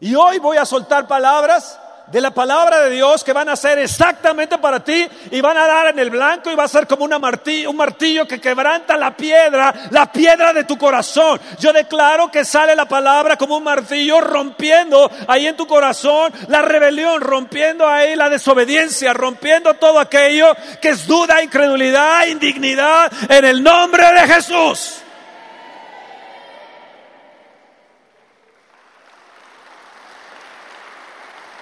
Y 0.00 0.14
hoy 0.14 0.38
voy 0.38 0.56
a 0.56 0.64
soltar 0.64 1.08
palabras 1.08 1.78
de 2.10 2.20
la 2.20 2.30
palabra 2.30 2.80
de 2.80 2.90
Dios 2.90 3.22
que 3.22 3.32
van 3.32 3.48
a 3.48 3.56
ser 3.56 3.78
exactamente 3.78 4.58
para 4.58 4.80
ti 4.80 5.06
y 5.30 5.40
van 5.40 5.56
a 5.56 5.66
dar 5.66 5.88
en 5.88 5.98
el 5.98 6.10
blanco 6.10 6.50
y 6.50 6.54
va 6.54 6.64
a 6.64 6.68
ser 6.68 6.86
como 6.86 7.04
una 7.04 7.18
martillo, 7.18 7.70
un 7.70 7.76
martillo 7.76 8.26
que 8.26 8.40
quebranta 8.40 8.96
la 8.96 9.16
piedra, 9.16 9.74
la 9.90 10.10
piedra 10.10 10.52
de 10.52 10.64
tu 10.64 10.78
corazón. 10.78 11.40
Yo 11.58 11.72
declaro 11.72 12.30
que 12.30 12.44
sale 12.44 12.74
la 12.74 12.86
palabra 12.86 13.36
como 13.36 13.56
un 13.56 13.64
martillo 13.64 14.20
rompiendo 14.20 15.10
ahí 15.26 15.46
en 15.46 15.56
tu 15.56 15.66
corazón 15.66 16.32
la 16.48 16.62
rebelión, 16.62 17.20
rompiendo 17.20 17.86
ahí 17.86 18.16
la 18.16 18.28
desobediencia, 18.28 19.12
rompiendo 19.12 19.74
todo 19.74 19.98
aquello 20.00 20.56
que 20.80 20.90
es 20.90 21.06
duda, 21.06 21.42
incredulidad, 21.42 22.26
indignidad 22.26 23.12
en 23.28 23.44
el 23.44 23.62
nombre 23.62 24.04
de 24.12 24.34
Jesús. 24.34 25.02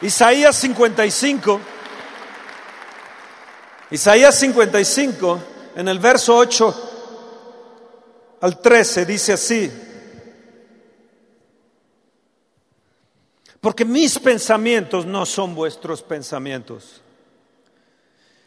Isaías 0.03 0.57
55, 0.57 1.61
Isaías 3.91 4.39
55, 4.39 5.41
en 5.77 5.89
el 5.89 5.99
verso 5.99 6.37
8 6.37 6.91
al 8.41 8.61
13, 8.61 9.07
dice 9.07 9.33
así, 9.33 9.71
Porque 13.67 13.85
mis 13.85 14.19
pensamientos 14.19 15.07
no 15.07 15.27
son 15.27 15.55
vuestros 15.55 16.01
pensamientos, 16.01 17.01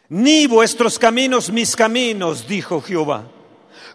ni 0.08 0.46
vuestros 0.46 0.98
caminos 0.98 1.50
mis 1.50 1.76
caminos, 1.76 2.46
dijo 2.46 2.80
Jehová. 2.80 3.24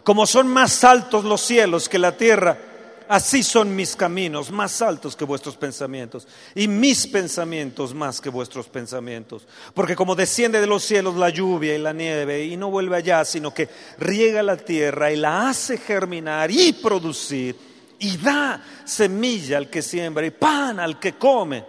Como 0.04 0.28
son 0.28 0.48
más 0.48 0.84
altos 0.84 1.26
los 1.26 1.42
cielos 1.42 1.90
que 1.90 1.98
la 1.98 2.16
tierra, 2.16 2.60
así 3.08 3.44
son 3.44 3.76
mis 3.76 3.96
caminos 3.96 4.52
más 4.52 4.82
altos 4.82 5.16
que 5.16 5.26
vuestros 5.26 5.58
pensamientos 5.58 6.28
y 6.54 6.68
mis 6.68 7.08
pensamientos 7.08 7.94
más 7.94 8.20
que 8.22 8.30
vuestros 8.30 8.68
pensamientos. 8.68 9.48
Porque 9.74 9.96
como 9.96 10.16
desciende 10.16 10.62
de 10.62 10.68
los 10.68 10.84
cielos 10.84 11.16
la 11.16 11.30
lluvia 11.30 11.76
y 11.76 11.80
la 11.80 11.94
nieve 11.94 12.46
y 12.46 12.58
no 12.58 12.70
vuelve 12.70 12.98
allá, 12.98 13.26
sino 13.26 13.54
que 13.54 13.70
riega 14.00 14.44
la 14.44 14.58
tierra 14.58 15.12
y 15.12 15.18
la 15.18 15.50
hace 15.50 15.78
germinar 15.78 16.52
y 16.52 16.74
producir 16.74 17.56
y 18.00 18.18
da 18.18 18.62
semilla 18.84 19.58
al 19.58 19.70
que 19.70 19.82
siembra 19.82 20.26
y 20.26 20.32
pan 20.32 20.80
al 20.80 21.00
que 21.00 21.14
come. 21.14 21.66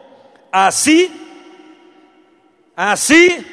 Así, 0.52 1.10
así 2.74 3.46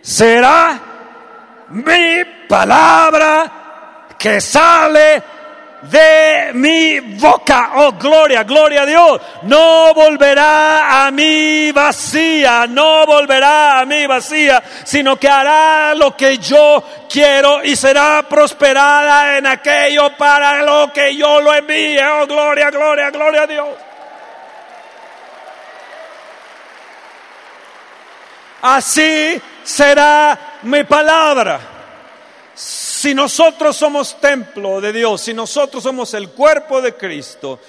será 0.00 1.66
mi 1.70 2.24
palabra 2.48 4.06
que 4.18 4.40
sale 4.40 5.37
de 5.82 6.50
mi 6.54 7.00
boca. 7.00 7.72
Oh, 7.76 7.92
gloria, 7.92 8.42
gloria 8.42 8.82
a 8.82 8.86
Dios. 8.86 9.20
No 9.42 9.94
volverá 9.94 11.06
a 11.06 11.10
mí 11.10 11.70
vacía, 11.72 12.66
no 12.68 13.06
volverá 13.06 13.80
a 13.80 13.84
mí 13.84 14.06
vacía, 14.06 14.62
sino 14.84 15.16
que 15.16 15.28
hará 15.28 15.94
lo 15.94 16.16
que 16.16 16.38
yo 16.38 16.82
quiero 17.08 17.62
y 17.62 17.76
será 17.76 18.24
prosperada 18.28 19.38
en 19.38 19.46
aquello 19.46 20.16
para 20.16 20.62
lo 20.62 20.92
que 20.92 21.16
yo 21.16 21.40
lo 21.40 21.54
envíe. 21.54 21.98
Oh, 22.02 22.26
gloria, 22.26 22.70
gloria, 22.70 23.10
gloria 23.10 23.42
a 23.42 23.46
Dios. 23.46 23.68
Así 28.60 29.40
será 29.62 30.38
mi 30.62 30.82
palabra. 30.84 31.60
Si 32.98 33.14
nosotros 33.14 33.76
somos 33.76 34.20
templo 34.20 34.80
de 34.80 34.92
Dios, 34.92 35.20
si 35.20 35.32
nosotros 35.32 35.84
somos 35.84 36.14
el 36.14 36.30
cuerpo 36.30 36.82
de 36.82 36.96
Cristo, 36.96 37.60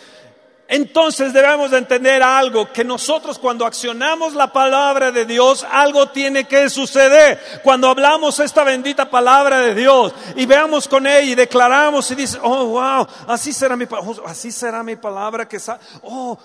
entonces 0.68 1.34
debemos 1.34 1.70
de 1.70 1.78
entender 1.78 2.24
algo, 2.24 2.74
que 2.74 2.84
nosotros 2.84 3.38
cuando 3.38 3.64
accionamos 3.64 4.34
la 4.34 4.52
palabra 4.52 5.12
de 5.12 5.26
Dios, 5.26 5.68
algo 5.72 6.10
tiene 6.10 6.46
que 6.46 6.68
suceder. 6.72 7.62
Cuando 7.64 7.90
hablamos 7.90 8.40
esta 8.40 8.64
bendita 8.64 9.08
palabra 9.12 9.60
de 9.60 9.76
Dios 9.76 10.16
y 10.36 10.48
veamos 10.48 10.88
con 10.88 11.06
ella 11.06 11.22
y 11.22 11.36
declaramos 11.36 12.10
y 12.10 12.16
dice, 12.16 12.40
oh, 12.42 12.66
wow, 12.66 13.08
así 13.28 13.54
será 13.54 13.76
mi, 13.76 13.86
así 14.26 14.52
será 14.52 14.82
mi 14.82 14.96
palabra 14.96 15.48
que, 15.48 15.60
oh, 16.02 16.40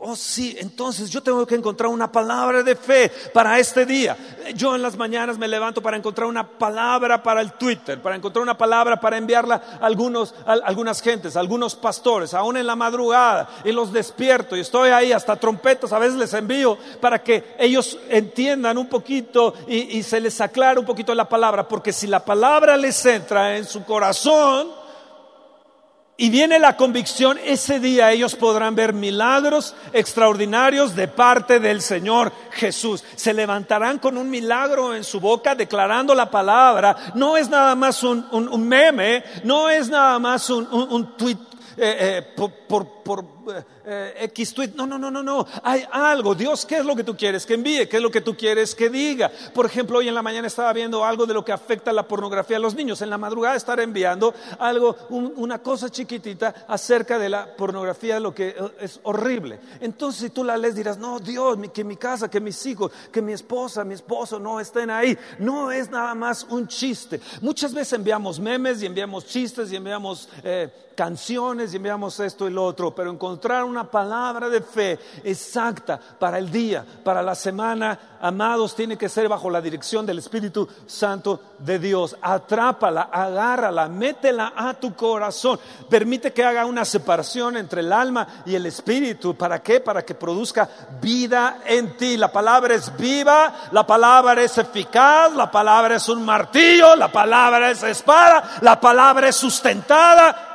Oh 0.00 0.14
sí, 0.14 0.56
entonces 0.60 1.10
yo 1.10 1.20
tengo 1.20 1.44
que 1.44 1.56
encontrar 1.56 1.90
una 1.90 2.12
palabra 2.12 2.62
de 2.62 2.76
fe 2.76 3.10
para 3.34 3.58
este 3.58 3.84
día. 3.84 4.16
Yo 4.54 4.76
en 4.76 4.80
las 4.80 4.96
mañanas 4.96 5.38
me 5.38 5.48
levanto 5.48 5.82
para 5.82 5.96
encontrar 5.96 6.28
una 6.28 6.46
palabra 6.46 7.20
para 7.20 7.40
el 7.40 7.54
Twitter, 7.54 8.00
para 8.00 8.14
encontrar 8.14 8.44
una 8.44 8.56
palabra 8.56 9.00
para 9.00 9.16
enviarla 9.16 9.60
a, 9.80 9.84
algunos, 9.84 10.36
algunas 10.46 11.02
gentes, 11.02 11.36
a 11.36 11.40
algunos 11.40 11.74
pastores, 11.74 12.32
aún 12.32 12.56
en 12.56 12.68
la 12.68 12.76
madrugada, 12.76 13.48
y 13.64 13.72
los 13.72 13.92
despierto 13.92 14.56
y 14.56 14.60
estoy 14.60 14.90
ahí, 14.90 15.10
hasta 15.10 15.34
trompetas 15.34 15.92
a 15.92 15.98
veces 15.98 16.14
les 16.14 16.32
envío 16.32 16.78
para 17.00 17.20
que 17.20 17.56
ellos 17.58 17.98
entiendan 18.08 18.78
un 18.78 18.86
poquito 18.86 19.52
y 19.66 20.00
se 20.04 20.20
les 20.20 20.40
aclare 20.40 20.78
un 20.78 20.86
poquito 20.86 21.12
la 21.12 21.28
palabra, 21.28 21.66
porque 21.66 21.92
si 21.92 22.06
la 22.06 22.24
palabra 22.24 22.76
les 22.76 23.04
entra 23.04 23.56
en 23.56 23.64
su 23.64 23.84
corazón, 23.84 24.77
y 26.20 26.30
viene 26.30 26.58
la 26.58 26.76
convicción, 26.76 27.38
ese 27.44 27.78
día 27.78 28.10
ellos 28.10 28.34
podrán 28.34 28.74
ver 28.74 28.92
milagros 28.92 29.76
extraordinarios 29.92 30.96
de 30.96 31.06
parte 31.06 31.60
del 31.60 31.80
Señor 31.80 32.32
Jesús. 32.50 33.04
Se 33.14 33.32
levantarán 33.32 34.00
con 34.00 34.18
un 34.18 34.28
milagro 34.28 34.96
en 34.96 35.04
su 35.04 35.20
boca 35.20 35.54
declarando 35.54 36.16
la 36.16 36.28
palabra. 36.28 37.12
No 37.14 37.36
es 37.36 37.48
nada 37.48 37.76
más 37.76 38.02
un, 38.02 38.26
meme, 38.66 39.22
no 39.44 39.70
es 39.70 39.88
nada 39.88 40.18
más 40.18 40.50
un, 40.50 40.66
un, 40.72 41.16
tweet 41.16 41.38
eh, 41.76 41.96
eh, 42.00 42.22
por, 42.34 43.04
por 43.04 43.37
eh, 43.84 44.14
X 44.20 44.54
tweet. 44.54 44.70
No, 44.74 44.86
no, 44.86 44.98
no, 44.98 45.10
no, 45.10 45.22
no. 45.22 45.46
Hay 45.62 45.84
algo. 45.90 46.34
Dios, 46.34 46.64
¿qué 46.66 46.76
es 46.78 46.84
lo 46.84 46.94
que 46.94 47.04
tú 47.04 47.16
quieres 47.16 47.46
que 47.46 47.54
envíe? 47.54 47.88
¿Qué 47.88 47.96
es 47.96 48.02
lo 48.02 48.10
que 48.10 48.20
tú 48.20 48.36
quieres 48.36 48.74
que 48.74 48.90
diga? 48.90 49.30
Por 49.54 49.66
ejemplo, 49.66 49.98
hoy 49.98 50.08
en 50.08 50.14
la 50.14 50.22
mañana 50.22 50.46
estaba 50.46 50.72
viendo 50.72 51.04
algo 51.04 51.26
de 51.26 51.34
lo 51.34 51.44
que 51.44 51.52
afecta 51.52 51.92
la 51.92 52.06
pornografía 52.06 52.56
a 52.56 52.60
los 52.60 52.74
niños. 52.74 53.02
En 53.02 53.10
la 53.10 53.18
madrugada 53.18 53.56
estar 53.56 53.80
enviando 53.80 54.34
algo, 54.58 54.96
una 55.10 55.60
cosa 55.60 55.90
chiquitita 55.90 56.66
acerca 56.68 57.18
de 57.18 57.28
la 57.28 57.56
pornografía, 57.56 58.20
lo 58.20 58.34
que 58.34 58.48
eh, 58.48 58.54
es 58.80 59.00
horrible. 59.02 59.60
Entonces, 59.80 60.22
si 60.22 60.30
tú 60.30 60.44
la 60.44 60.56
lees, 60.56 60.74
dirás, 60.74 60.98
no, 60.98 61.18
Dios, 61.20 61.58
que 61.72 61.84
mi 61.84 61.96
casa, 61.96 62.30
que 62.30 62.40
mis 62.40 62.64
hijos, 62.66 62.92
que 63.12 63.22
mi 63.22 63.32
esposa, 63.32 63.84
mi 63.84 63.94
esposo 63.94 64.38
no 64.38 64.60
estén 64.60 64.90
ahí. 64.90 65.16
No 65.38 65.70
es 65.70 65.90
nada 65.90 66.14
más 66.14 66.44
un 66.44 66.66
chiste. 66.68 67.20
Muchas 67.40 67.72
veces 67.72 67.94
enviamos 67.94 68.38
memes 68.38 68.82
y 68.82 68.86
enviamos 68.86 69.26
chistes 69.26 69.72
y 69.72 69.76
enviamos 69.76 70.28
eh, 70.42 70.68
canciones 70.98 71.72
y 71.72 71.76
enviamos 71.76 72.18
esto 72.18 72.48
y 72.48 72.52
lo 72.52 72.64
otro, 72.64 72.92
pero 72.92 73.08
encontrar 73.38 73.62
una 73.62 73.84
palabra 73.84 74.48
de 74.48 74.60
fe 74.60 74.98
exacta 75.22 76.00
para 76.18 76.38
el 76.38 76.50
día, 76.50 76.84
para 77.04 77.22
la 77.22 77.36
semana, 77.36 78.16
amados, 78.20 78.74
tiene 78.74 78.98
que 78.98 79.08
ser 79.08 79.28
bajo 79.28 79.48
la 79.48 79.60
dirección 79.60 80.04
del 80.04 80.18
Espíritu 80.18 80.68
Santo 80.88 81.40
de 81.60 81.78
Dios. 81.78 82.16
Atrápala, 82.20 83.02
agárrala, 83.12 83.88
métela 83.88 84.52
a 84.56 84.74
tu 84.74 84.92
corazón. 84.96 85.60
Permite 85.88 86.32
que 86.32 86.42
haga 86.42 86.66
una 86.66 86.84
separación 86.84 87.56
entre 87.56 87.82
el 87.82 87.92
alma 87.92 88.26
y 88.44 88.56
el 88.56 88.66
Espíritu. 88.66 89.36
¿Para 89.36 89.62
qué? 89.62 89.78
Para 89.78 90.04
que 90.04 90.16
produzca 90.16 90.68
vida 91.00 91.60
en 91.64 91.96
ti. 91.96 92.16
La 92.16 92.32
palabra 92.32 92.74
es 92.74 92.96
viva, 92.96 93.68
la 93.70 93.86
palabra 93.86 94.42
es 94.42 94.58
eficaz, 94.58 95.32
la 95.32 95.48
palabra 95.48 95.94
es 95.94 96.08
un 96.08 96.24
martillo, 96.24 96.96
la 96.96 97.12
palabra 97.12 97.70
es 97.70 97.84
espada, 97.84 98.58
la 98.62 98.80
palabra 98.80 99.28
es 99.28 99.36
sustentada 99.36 100.47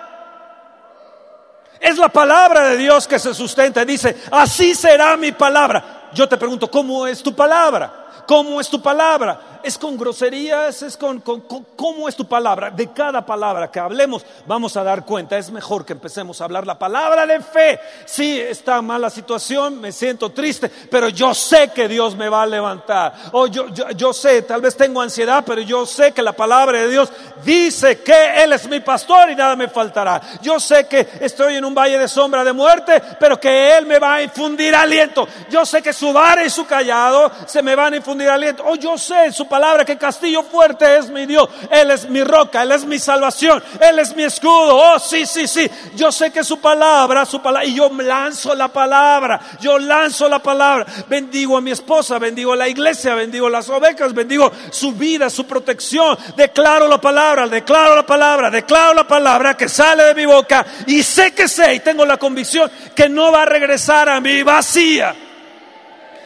es 1.84 1.98
la 1.98 2.08
palabra 2.08 2.70
de 2.70 2.78
Dios 2.78 3.06
que 3.06 3.20
se 3.20 3.34
sustenta. 3.34 3.84
Dice, 3.84 4.24
así 4.32 4.74
será 4.74 5.18
mi 5.18 5.34
palabra. 5.34 6.08
Yo 6.14 6.30
te 6.30 6.38
pregunto, 6.38 6.72
¿cómo 6.72 7.06
es 7.06 7.22
tu 7.22 7.36
palabra? 7.36 8.24
¿Cómo 8.26 8.62
es 8.62 8.70
tu 8.70 8.82
palabra? 8.82 9.53
Es 9.64 9.78
con 9.78 9.98
groserías, 9.98 10.82
es 10.84 10.98
con, 10.98 11.22
cómo 11.22 12.10
es 12.10 12.16
tu 12.16 12.28
palabra. 12.28 12.70
De 12.70 12.92
cada 12.92 13.26
palabra 13.26 13.72
que 13.72 13.80
hablemos 13.80 14.26
vamos 14.46 14.76
a 14.78 14.84
dar 14.84 15.06
cuenta. 15.06 15.38
Es 15.38 15.50
mejor 15.50 15.86
que 15.86 15.94
empecemos 15.94 16.42
a 16.42 16.46
hablar 16.46 16.68
la 16.68 16.78
palabra 16.78 17.26
de 17.26 17.40
fe. 17.40 17.80
Sí, 18.06 18.40
está 18.40 18.82
mala 18.82 19.10
situación, 19.10 19.80
me 19.80 19.92
siento 19.92 20.32
triste, 20.32 20.70
pero 20.92 21.10
yo 21.10 21.34
sé 21.34 21.70
que 21.70 21.88
Dios 21.88 22.16
me 22.16 22.30
va 22.30 22.44
a 22.44 22.48
levantar. 22.48 23.14
O 23.32 23.48
yo, 23.48 23.70
yo, 23.70 23.90
yo 23.92 24.14
sé, 24.14 24.42
tal 24.44 24.62
vez 24.62 24.76
tengo 24.76 25.02
ansiedad, 25.02 25.44
pero 25.46 25.62
yo 25.62 25.86
sé 25.86 26.12
que 26.12 26.22
la 26.22 26.34
palabra 26.34 26.80
de 26.80 26.90
Dios 26.90 27.10
dice 27.44 28.02
que 28.02 28.44
Él 28.44 28.54
es 28.54 28.68
mi 28.68 28.80
pastor 28.82 29.30
y 29.30 29.36
nada 29.36 29.56
me 29.56 29.70
faltará. 29.70 30.22
Yo 30.42 30.60
sé 30.60 30.88
que 30.88 31.08
estoy 31.22 31.56
en 31.56 31.66
un 31.66 31.74
valle 31.74 31.98
de 31.98 32.08
sombra 32.08 32.44
de 32.44 32.54
muerte, 32.54 33.02
pero 33.20 33.40
que 33.40 33.78
Él 33.78 33.86
me 33.86 34.00
va 34.00 34.16
a 34.16 34.24
infundir 34.24 34.76
aliento. 34.76 35.28
Yo 35.50 35.66
sé 35.66 35.82
que 35.82 35.94
su 35.94 36.12
vara 36.12 36.44
y 36.44 36.50
su 36.50 36.66
callado 36.66 37.32
se 37.46 37.62
me 37.62 37.76
van 37.76 37.94
a 37.94 37.98
infundir 37.98 38.30
aliento. 38.30 38.64
O 38.66 38.76
yo 38.76 38.98
sé 38.98 39.32
su 39.32 39.48
palabra 39.54 39.86
que 39.86 40.00
castillo 40.00 40.42
fuerte 40.42 40.98
es 40.98 41.12
mi 41.12 41.28
Dios. 41.28 41.48
Él 41.70 41.92
es 41.92 42.10
mi 42.10 42.24
roca, 42.24 42.64
Él 42.64 42.72
es 42.72 42.86
mi 42.86 42.98
salvación, 42.98 43.62
Él 43.80 44.00
es 44.00 44.16
mi 44.16 44.24
escudo. 44.24 44.76
Oh, 44.76 44.98
sí, 44.98 45.28
sí, 45.28 45.48
sí. 45.48 45.70
Yo 45.96 46.12
sé 46.12 46.32
que 46.32 46.44
su 46.44 46.60
palabra, 46.60 47.24
su 47.24 47.40
palabra, 47.40 47.64
y 47.64 47.76
yo 47.76 47.88
lanzo 47.90 48.56
la 48.56 48.70
palabra, 48.70 49.40
yo 49.62 49.78
lanzo 49.78 50.28
la 50.28 50.40
palabra. 50.40 50.88
Bendigo 51.08 51.56
a 51.56 51.62
mi 51.62 51.70
esposa, 51.70 52.18
bendigo 52.18 52.54
a 52.54 52.56
la 52.56 52.68
iglesia, 52.68 53.14
bendigo 53.14 53.46
a 53.46 53.52
las 53.52 53.70
ovejas, 53.70 54.12
bendigo 54.12 54.52
su 54.72 54.94
vida, 54.94 55.30
su 55.30 55.46
protección. 55.46 56.18
Declaro 56.36 56.88
la 56.88 57.00
palabra, 57.00 57.48
declaro 57.48 57.96
la 57.96 58.08
palabra, 58.08 58.50
declaro 58.50 58.96
la 58.96 59.08
palabra 59.08 59.56
que 59.56 59.70
sale 59.70 60.06
de 60.06 60.16
mi 60.16 60.26
boca 60.26 60.66
y 60.88 61.04
sé 61.04 61.36
que 61.36 61.48
sé 61.48 61.76
y 61.76 61.80
tengo 61.82 62.08
la 62.08 62.18
convicción 62.18 62.72
que 62.96 63.08
no 63.08 63.32
va 63.32 63.44
a 63.44 63.46
regresar 63.46 64.10
a 64.10 64.20
mí 64.20 64.42
vacía 64.42 65.14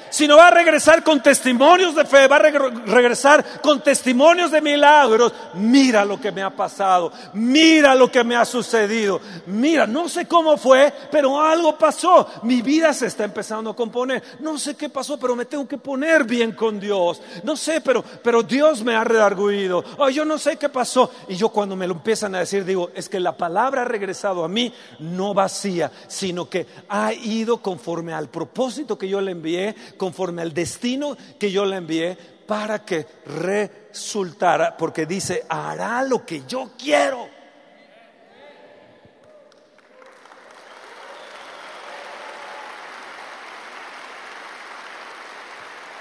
sino 0.09 0.37
va 0.37 0.47
a 0.47 0.51
regresar 0.51 1.03
con 1.03 1.21
testimonios 1.21 1.95
de 1.95 2.05
fe, 2.05 2.27
va 2.27 2.37
a 2.37 2.39
regresar 2.39 3.61
con 3.61 3.81
testimonios 3.81 4.51
de 4.51 4.61
milagros. 4.61 5.33
Mira 5.55 6.05
lo 6.05 6.19
que 6.19 6.31
me 6.31 6.43
ha 6.43 6.49
pasado, 6.49 7.11
mira 7.33 7.95
lo 7.95 8.11
que 8.11 8.23
me 8.23 8.35
ha 8.35 8.45
sucedido, 8.45 9.19
mira, 9.47 9.87
no 9.87 10.09
sé 10.09 10.27
cómo 10.27 10.57
fue, 10.57 10.93
pero 11.11 11.41
algo 11.41 11.77
pasó. 11.77 12.27
Mi 12.43 12.61
vida 12.61 12.93
se 12.93 13.07
está 13.07 13.23
empezando 13.23 13.69
a 13.69 13.75
componer. 13.75 14.23
No 14.39 14.57
sé 14.57 14.75
qué 14.75 14.89
pasó, 14.89 15.17
pero 15.17 15.35
me 15.35 15.45
tengo 15.45 15.67
que 15.67 15.77
poner 15.77 16.23
bien 16.23 16.51
con 16.51 16.79
Dios. 16.79 17.21
No 17.43 17.55
sé, 17.55 17.81
pero, 17.81 18.03
pero 18.23 18.43
Dios 18.43 18.83
me 18.83 18.95
ha 18.95 19.03
redarguido. 19.03 19.83
Oh, 19.97 20.09
yo 20.09 20.25
no 20.25 20.37
sé 20.37 20.57
qué 20.57 20.69
pasó. 20.69 21.11
Y 21.27 21.35
yo 21.35 21.49
cuando 21.49 21.75
me 21.75 21.87
lo 21.87 21.93
empiezan 21.93 22.35
a 22.35 22.39
decir, 22.39 22.65
digo, 22.65 22.91
es 22.93 23.09
que 23.09 23.19
la 23.19 23.35
palabra 23.35 23.81
ha 23.81 23.85
regresado 23.85 24.43
a 24.43 24.47
mí 24.47 24.73
no 24.99 25.33
vacía, 25.33 25.91
sino 26.07 26.49
que 26.49 26.65
ha 26.89 27.13
ido 27.13 27.57
conforme 27.57 28.13
al 28.13 28.29
propósito 28.29 28.97
que 28.97 29.07
yo 29.09 29.21
le 29.21 29.31
envié 29.31 29.75
conforme 29.97 30.41
al 30.41 30.53
destino 30.53 31.17
que 31.39 31.51
yo 31.51 31.65
le 31.65 31.77
envié 31.77 32.17
para 32.47 32.85
que 32.85 33.05
resultara, 33.25 34.77
porque 34.77 35.05
dice, 35.05 35.45
hará 35.49 36.01
lo 36.03 36.25
que 36.25 36.43
yo 36.47 36.71
quiero. 36.77 37.27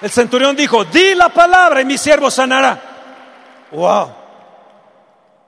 El 0.00 0.10
centurión 0.10 0.54
dijo, 0.54 0.84
di 0.84 1.14
la 1.14 1.30
palabra 1.30 1.80
y 1.80 1.84
mi 1.84 1.96
siervo 1.96 2.30
sanará. 2.30 2.80
Wow. 3.72 4.14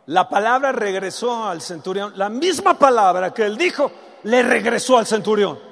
La 0.07 0.29
palabra 0.29 0.73
regresó 0.73 1.45
al 1.45 1.61
centurión. 1.61 2.15
La 2.17 2.31
misma 2.31 2.79
palabra 2.79 3.33
que 3.33 3.45
él 3.45 3.59
dijo, 3.59 3.93
le 4.25 4.43
regresó 4.43 4.97
al 4.97 5.07
centurión. 5.07 5.68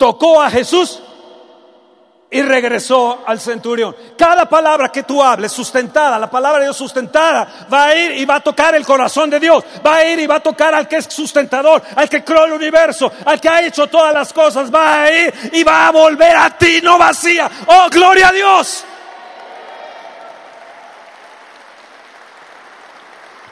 Tocó 0.00 0.40
a 0.40 0.50
Jesús 0.50 0.98
y 2.30 2.40
regresó 2.40 3.22
al 3.26 3.38
centurión. 3.38 3.94
Cada 4.16 4.48
palabra 4.48 4.90
que 4.90 5.02
tú 5.02 5.22
hables, 5.22 5.52
sustentada, 5.52 6.18
la 6.18 6.30
palabra 6.30 6.60
de 6.60 6.64
Dios 6.64 6.76
sustentada, 6.78 7.66
va 7.70 7.88
a 7.88 7.94
ir 7.94 8.12
y 8.12 8.24
va 8.24 8.36
a 8.36 8.40
tocar 8.40 8.74
el 8.74 8.86
corazón 8.86 9.28
de 9.28 9.38
Dios. 9.38 9.62
Va 9.86 9.96
a 9.96 10.04
ir 10.06 10.18
y 10.18 10.26
va 10.26 10.36
a 10.36 10.40
tocar 10.40 10.74
al 10.74 10.88
que 10.88 10.96
es 10.96 11.04
sustentador, 11.04 11.82
al 11.94 12.08
que 12.08 12.24
creó 12.24 12.46
el 12.46 12.52
universo, 12.52 13.12
al 13.26 13.38
que 13.38 13.50
ha 13.50 13.60
hecho 13.60 13.88
todas 13.88 14.14
las 14.14 14.32
cosas. 14.32 14.74
Va 14.74 15.02
a 15.02 15.12
ir 15.12 15.34
y 15.52 15.62
va 15.64 15.88
a 15.88 15.90
volver 15.90 16.34
a 16.34 16.56
ti, 16.56 16.80
no 16.82 16.96
vacía. 16.96 17.50
Oh, 17.66 17.88
gloria 17.90 18.28
a 18.28 18.32
Dios. 18.32 18.86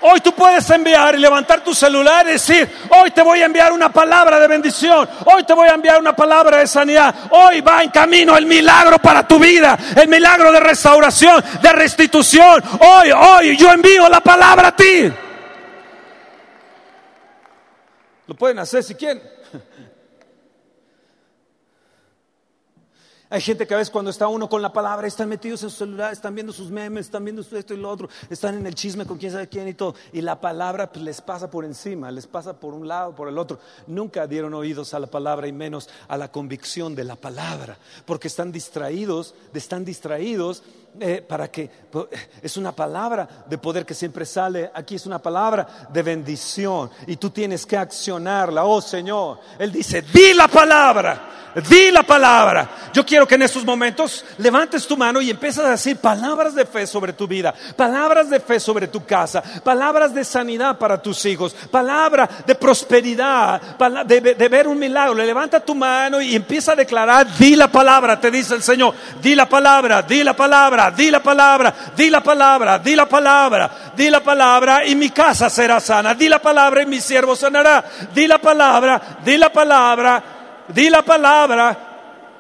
Hoy 0.01 0.21
tú 0.21 0.33
puedes 0.33 0.69
enviar 0.71 1.15
y 1.17 1.19
levantar 1.19 1.63
tu 1.63 1.75
celular 1.75 2.27
y 2.29 2.33
decir, 2.33 2.69
hoy 2.91 3.11
te 3.11 3.23
voy 3.23 3.43
a 3.43 3.47
enviar 3.47 3.73
una 3.73 3.93
palabra 3.93 4.39
de 4.39 4.47
bendición, 4.47 5.09
hoy 5.25 5.43
te 5.45 5.55
voy 5.55 5.69
a 5.69 5.75
enviar 5.75 5.99
una 5.99 6.15
palabra 6.15 6.59
de 6.59 6.67
sanidad, 6.67 7.15
hoy 7.31 7.61
va 7.61 7.83
en 7.83 7.91
camino 7.91 8.37
el 8.37 8.47
milagro 8.47 8.99
para 8.99 9.27
tu 9.27 9.39
vida, 9.39 9.77
el 9.97 10.09
milagro 10.09 10.53
de 10.53 10.61
restauración, 10.61 11.43
de 11.61 11.73
restitución. 11.73 12.63
Hoy, 12.81 13.11
hoy 13.11 13.57
yo 13.57 13.73
envío 13.73 14.09
la 14.09 14.21
palabra 14.21 14.69
a 14.69 14.77
ti. 14.77 15.13
Lo 18.27 18.35
pueden 18.35 18.59
hacer 18.59 18.85
si 18.85 18.95
quieren. 18.95 19.38
Hay 23.31 23.43
gente 23.43 23.67
que 23.67 23.75
a 23.75 23.77
veces 23.77 23.91
cuando 23.91 24.11
está 24.11 24.27
uno 24.27 24.49
con 24.49 24.63
la 24.63 24.73
palabra 24.73 25.07
están 25.07 25.29
metidos 25.29 25.63
en 25.63 25.69
su 25.69 25.77
celular, 25.77 26.15
están 26.15 26.35
viendo 26.35 26.51
sus 26.51 26.71
memes, 26.71 27.07
están 27.07 27.25
viendo 27.25 27.43
esto 27.43 27.75
y 27.75 27.77
lo 27.77 27.91
otro, 27.91 28.09
están 28.31 28.57
en 28.57 28.67
el 28.67 28.75
chisme 28.75 29.05
con 29.05 29.19
quién 29.19 29.33
sabe 29.33 29.49
quién 29.49 29.69
y 29.69 29.75
todo. 29.75 29.95
Y 30.15 30.23
la 30.23 30.41
palabra 30.41 30.91
pues, 30.91 31.05
les 31.05 31.21
pasa 31.21 31.51
por 31.51 31.67
encima, 31.67 32.11
les 32.11 32.27
pasa 32.27 32.59
por 32.59 32.73
un 32.73 32.89
lado, 32.89 33.15
por 33.15 33.29
el 33.29 33.37
otro. 33.37 33.59
Nunca 33.87 34.27
dieron 34.27 34.55
oídos 34.55 34.95
a 34.95 34.99
la 34.99 35.09
palabra 35.09 35.47
y 35.47 35.53
menos 35.53 35.91
a 36.09 36.17
la 36.17 36.33
convicción 36.33 36.95
de 36.95 37.05
la 37.05 37.17
palabra, 37.17 37.77
porque 38.07 38.29
están 38.29 38.51
distraídos, 38.51 39.35
están 39.53 39.85
distraídos 39.85 40.63
eh, 41.01 41.25
para 41.27 41.49
que 41.49 41.71
es 42.43 42.57
una 42.57 42.73
palabra 42.73 43.29
de 43.47 43.59
poder 43.59 43.85
que 43.85 43.95
siempre 43.95 44.25
sale. 44.25 44.71
Aquí 44.75 44.95
es 44.97 45.07
una 45.07 45.19
palabra 45.19 45.89
de 45.91 46.03
bendición 46.03 46.91
y 47.07 47.17
tú 47.17 47.31
tienes 47.31 47.65
que 47.67 47.77
accionarla. 47.77 48.65
Oh 48.65 48.81
Señor, 48.81 49.41
Él 49.59 49.73
dice, 49.73 50.03
di 50.03 50.35
la 50.35 50.49
palabra. 50.49 51.35
Di 51.69 51.91
la 51.91 52.03
palabra. 52.03 52.69
Yo 52.93 53.05
quiero 53.05 53.27
que 53.27 53.35
en 53.35 53.43
estos 53.43 53.65
momentos 53.65 54.25
levantes 54.37 54.87
tu 54.87 54.97
mano 54.97 55.21
y 55.21 55.31
empieces 55.31 55.65
a 55.65 55.71
decir 55.71 55.97
palabras 55.97 56.55
de 56.55 56.67
fe 56.67 56.87
sobre 56.87 57.13
tu 57.13 57.27
vida, 57.27 57.55
palabras 57.75 58.29
de 58.31 58.39
fe 58.39 58.61
sobre 58.61 58.87
tu 58.87 59.05
casa, 59.05 59.43
palabras 59.65 60.15
de 60.15 60.25
sanidad 60.25 60.79
para 60.79 61.01
tus 61.01 61.25
hijos, 61.25 61.55
palabra 61.71 62.29
de 62.47 62.55
prosperidad, 62.55 63.61
de, 64.05 64.21
de 64.21 64.49
ver 64.49 64.69
un 64.69 64.79
milagro. 64.79 65.15
Le 65.15 65.27
levanta 65.27 65.59
tu 65.59 65.75
mano 65.75 66.21
y 66.21 66.37
empieza 66.37 66.73
a 66.73 66.77
declarar, 66.77 67.27
di 67.39 67.57
la 67.57 67.69
palabra, 67.69 68.21
te 68.21 68.31
dice 68.31 68.55
el 68.55 68.63
Señor, 68.63 68.95
di 69.21 69.35
la 69.35 69.49
palabra, 69.49 70.03
di 70.03 70.23
la 70.23 70.37
palabra, 70.37 70.88
di 70.91 71.11
la 71.11 71.21
palabra, 71.21 71.75
di 71.95 72.09
la 72.09 72.21
palabra, 72.21 72.79
di 72.79 72.95
la 72.95 73.07
palabra, 73.07 73.71
di 73.95 74.09
la 74.09 74.21
palabra 74.21 74.85
y 74.85 74.95
mi 74.95 75.11
casa 75.11 75.49
será 75.49 75.81
sana, 75.81 76.15
di 76.15 76.29
la 76.29 76.39
palabra 76.39 76.83
y 76.83 76.87
mi 76.87 77.01
siervo 77.01 77.35
sanará, 77.35 77.85
di 78.13 78.27
la 78.27 78.39
palabra, 78.39 79.19
di 79.23 79.37
la 79.37 79.51
palabra 79.51 80.37
di 80.69 80.89
la 80.89 81.03
palabra 81.03 81.88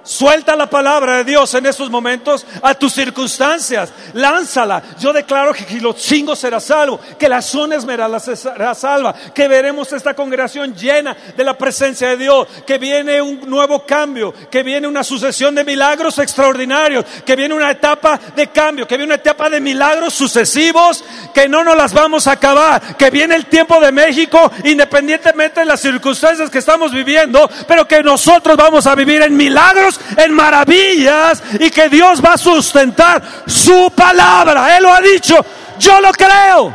Suelta 0.09 0.57
la 0.57 0.71
palabra 0.71 1.19
de 1.19 1.25
Dios 1.25 1.53
en 1.53 1.67
estos 1.67 1.91
momentos 1.91 2.47
a 2.63 2.73
tus 2.73 2.95
circunstancias. 2.95 3.93
Lánzala. 4.15 4.83
Yo 4.99 5.13
declaro 5.13 5.53
que 5.53 5.65
Gilotzingo 5.65 6.35
será 6.35 6.61
salvo, 6.61 6.99
que 7.19 7.29
la 7.29 7.43
zona 7.43 7.77
esmeralda 7.77 8.19
será 8.19 8.75
salva, 8.75 9.15
que 9.35 9.47
veremos 9.47 9.93
esta 9.93 10.15
congregación 10.15 10.75
llena 10.75 11.15
de 11.37 11.45
la 11.45 11.59
presencia 11.59 12.09
de 12.09 12.17
Dios, 12.17 12.49
que 12.67 12.79
viene 12.79 13.21
un 13.21 13.51
nuevo 13.51 13.85
cambio, 13.85 14.33
que 14.51 14.63
viene 14.63 14.89
una 14.89 15.05
sucesión 15.05 15.55
de 15.55 15.63
milagros 15.63 16.19
extraordinarios, 16.19 17.05
que 17.27 17.37
viene 17.37 17.55
una 17.55 17.71
etapa 17.71 18.19
de 18.35 18.47
cambio, 18.47 18.89
que 18.89 18.97
viene 18.97 19.13
una 19.13 19.21
etapa 19.21 19.51
de 19.51 19.61
milagros 19.61 20.15
sucesivos, 20.15 21.05
que 21.35 21.51
no 21.51 21.63
nos 21.63 21.77
las 21.77 21.93
vamos 21.93 22.27
a 22.27 22.33
acabar, 22.33 22.97
que 22.97 23.11
viene 23.11 23.35
el 23.35 23.45
tiempo 23.45 23.79
de 23.79 23.93
México, 23.93 24.51
independientemente 24.65 25.61
de 25.61 25.67
las 25.67 25.83
circunstancias 25.83 26.49
que 26.49 26.61
estamos 26.61 26.93
viviendo, 26.93 27.51
pero 27.67 27.87
que 27.87 28.03
nosotros 28.03 28.57
vamos 28.57 28.87
a 28.87 28.95
vivir 28.95 29.21
en 29.21 29.37
milagros 29.37 29.98
en 30.17 30.33
maravillas 30.33 31.43
y 31.59 31.71
que 31.71 31.89
Dios 31.89 32.25
va 32.25 32.35
a 32.35 32.39
sustentar 32.39 33.23
su 33.47 33.91
palabra. 33.95 34.77
Él 34.77 34.83
lo 34.83 34.93
ha 34.93 35.01
dicho, 35.01 35.45
yo 35.79 36.01
lo 36.01 36.11
creo. 36.13 36.75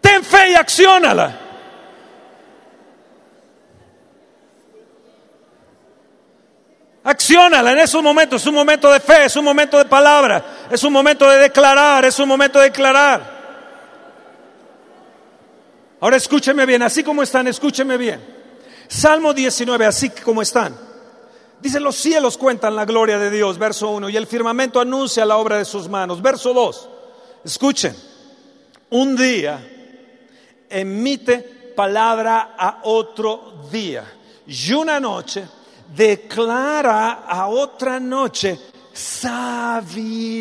Ten 0.00 0.24
fe 0.24 0.50
y 0.50 0.54
acciónala. 0.54 1.40
Acciónala 7.06 7.70
en 7.70 7.78
esos 7.78 8.02
momentos. 8.02 8.42
Es 8.42 8.48
un 8.48 8.54
momento 8.54 8.92
de 8.92 8.98
fe, 8.98 9.26
es 9.26 9.36
un 9.36 9.44
momento 9.44 9.78
de 9.78 9.84
palabra, 9.84 10.44
es 10.70 10.82
un 10.82 10.92
momento 10.92 11.28
de 11.30 11.38
declarar, 11.38 12.04
es 12.04 12.18
un 12.18 12.28
momento 12.28 12.58
de 12.58 12.64
declarar. 12.64 13.35
Ahora 16.00 16.16
escúcheme 16.16 16.66
bien, 16.66 16.82
así 16.82 17.02
como 17.02 17.22
están, 17.22 17.46
escúcheme 17.46 17.96
bien. 17.96 18.20
Salmo 18.88 19.32
19, 19.32 19.86
así 19.86 20.10
como 20.10 20.42
están. 20.42 20.76
Dice, 21.60 21.80
los 21.80 21.96
cielos 21.96 22.36
cuentan 22.36 22.76
la 22.76 22.84
gloria 22.84 23.18
de 23.18 23.30
Dios, 23.30 23.58
verso 23.58 23.88
1, 23.90 24.10
y 24.10 24.16
el 24.16 24.26
firmamento 24.26 24.78
anuncia 24.78 25.24
la 25.24 25.38
obra 25.38 25.56
de 25.58 25.64
sus 25.64 25.88
manos. 25.88 26.20
Verso 26.20 26.52
2, 26.52 26.88
escuchen, 27.44 27.96
un 28.90 29.16
día 29.16 29.66
emite 30.68 31.72
palabra 31.74 32.54
a 32.58 32.80
otro 32.84 33.66
día, 33.72 34.04
y 34.46 34.72
una 34.74 35.00
noche 35.00 35.48
declara 35.94 37.24
a 37.26 37.48
otra 37.48 37.98
noche 37.98 38.60
sabiduría. 38.92 40.36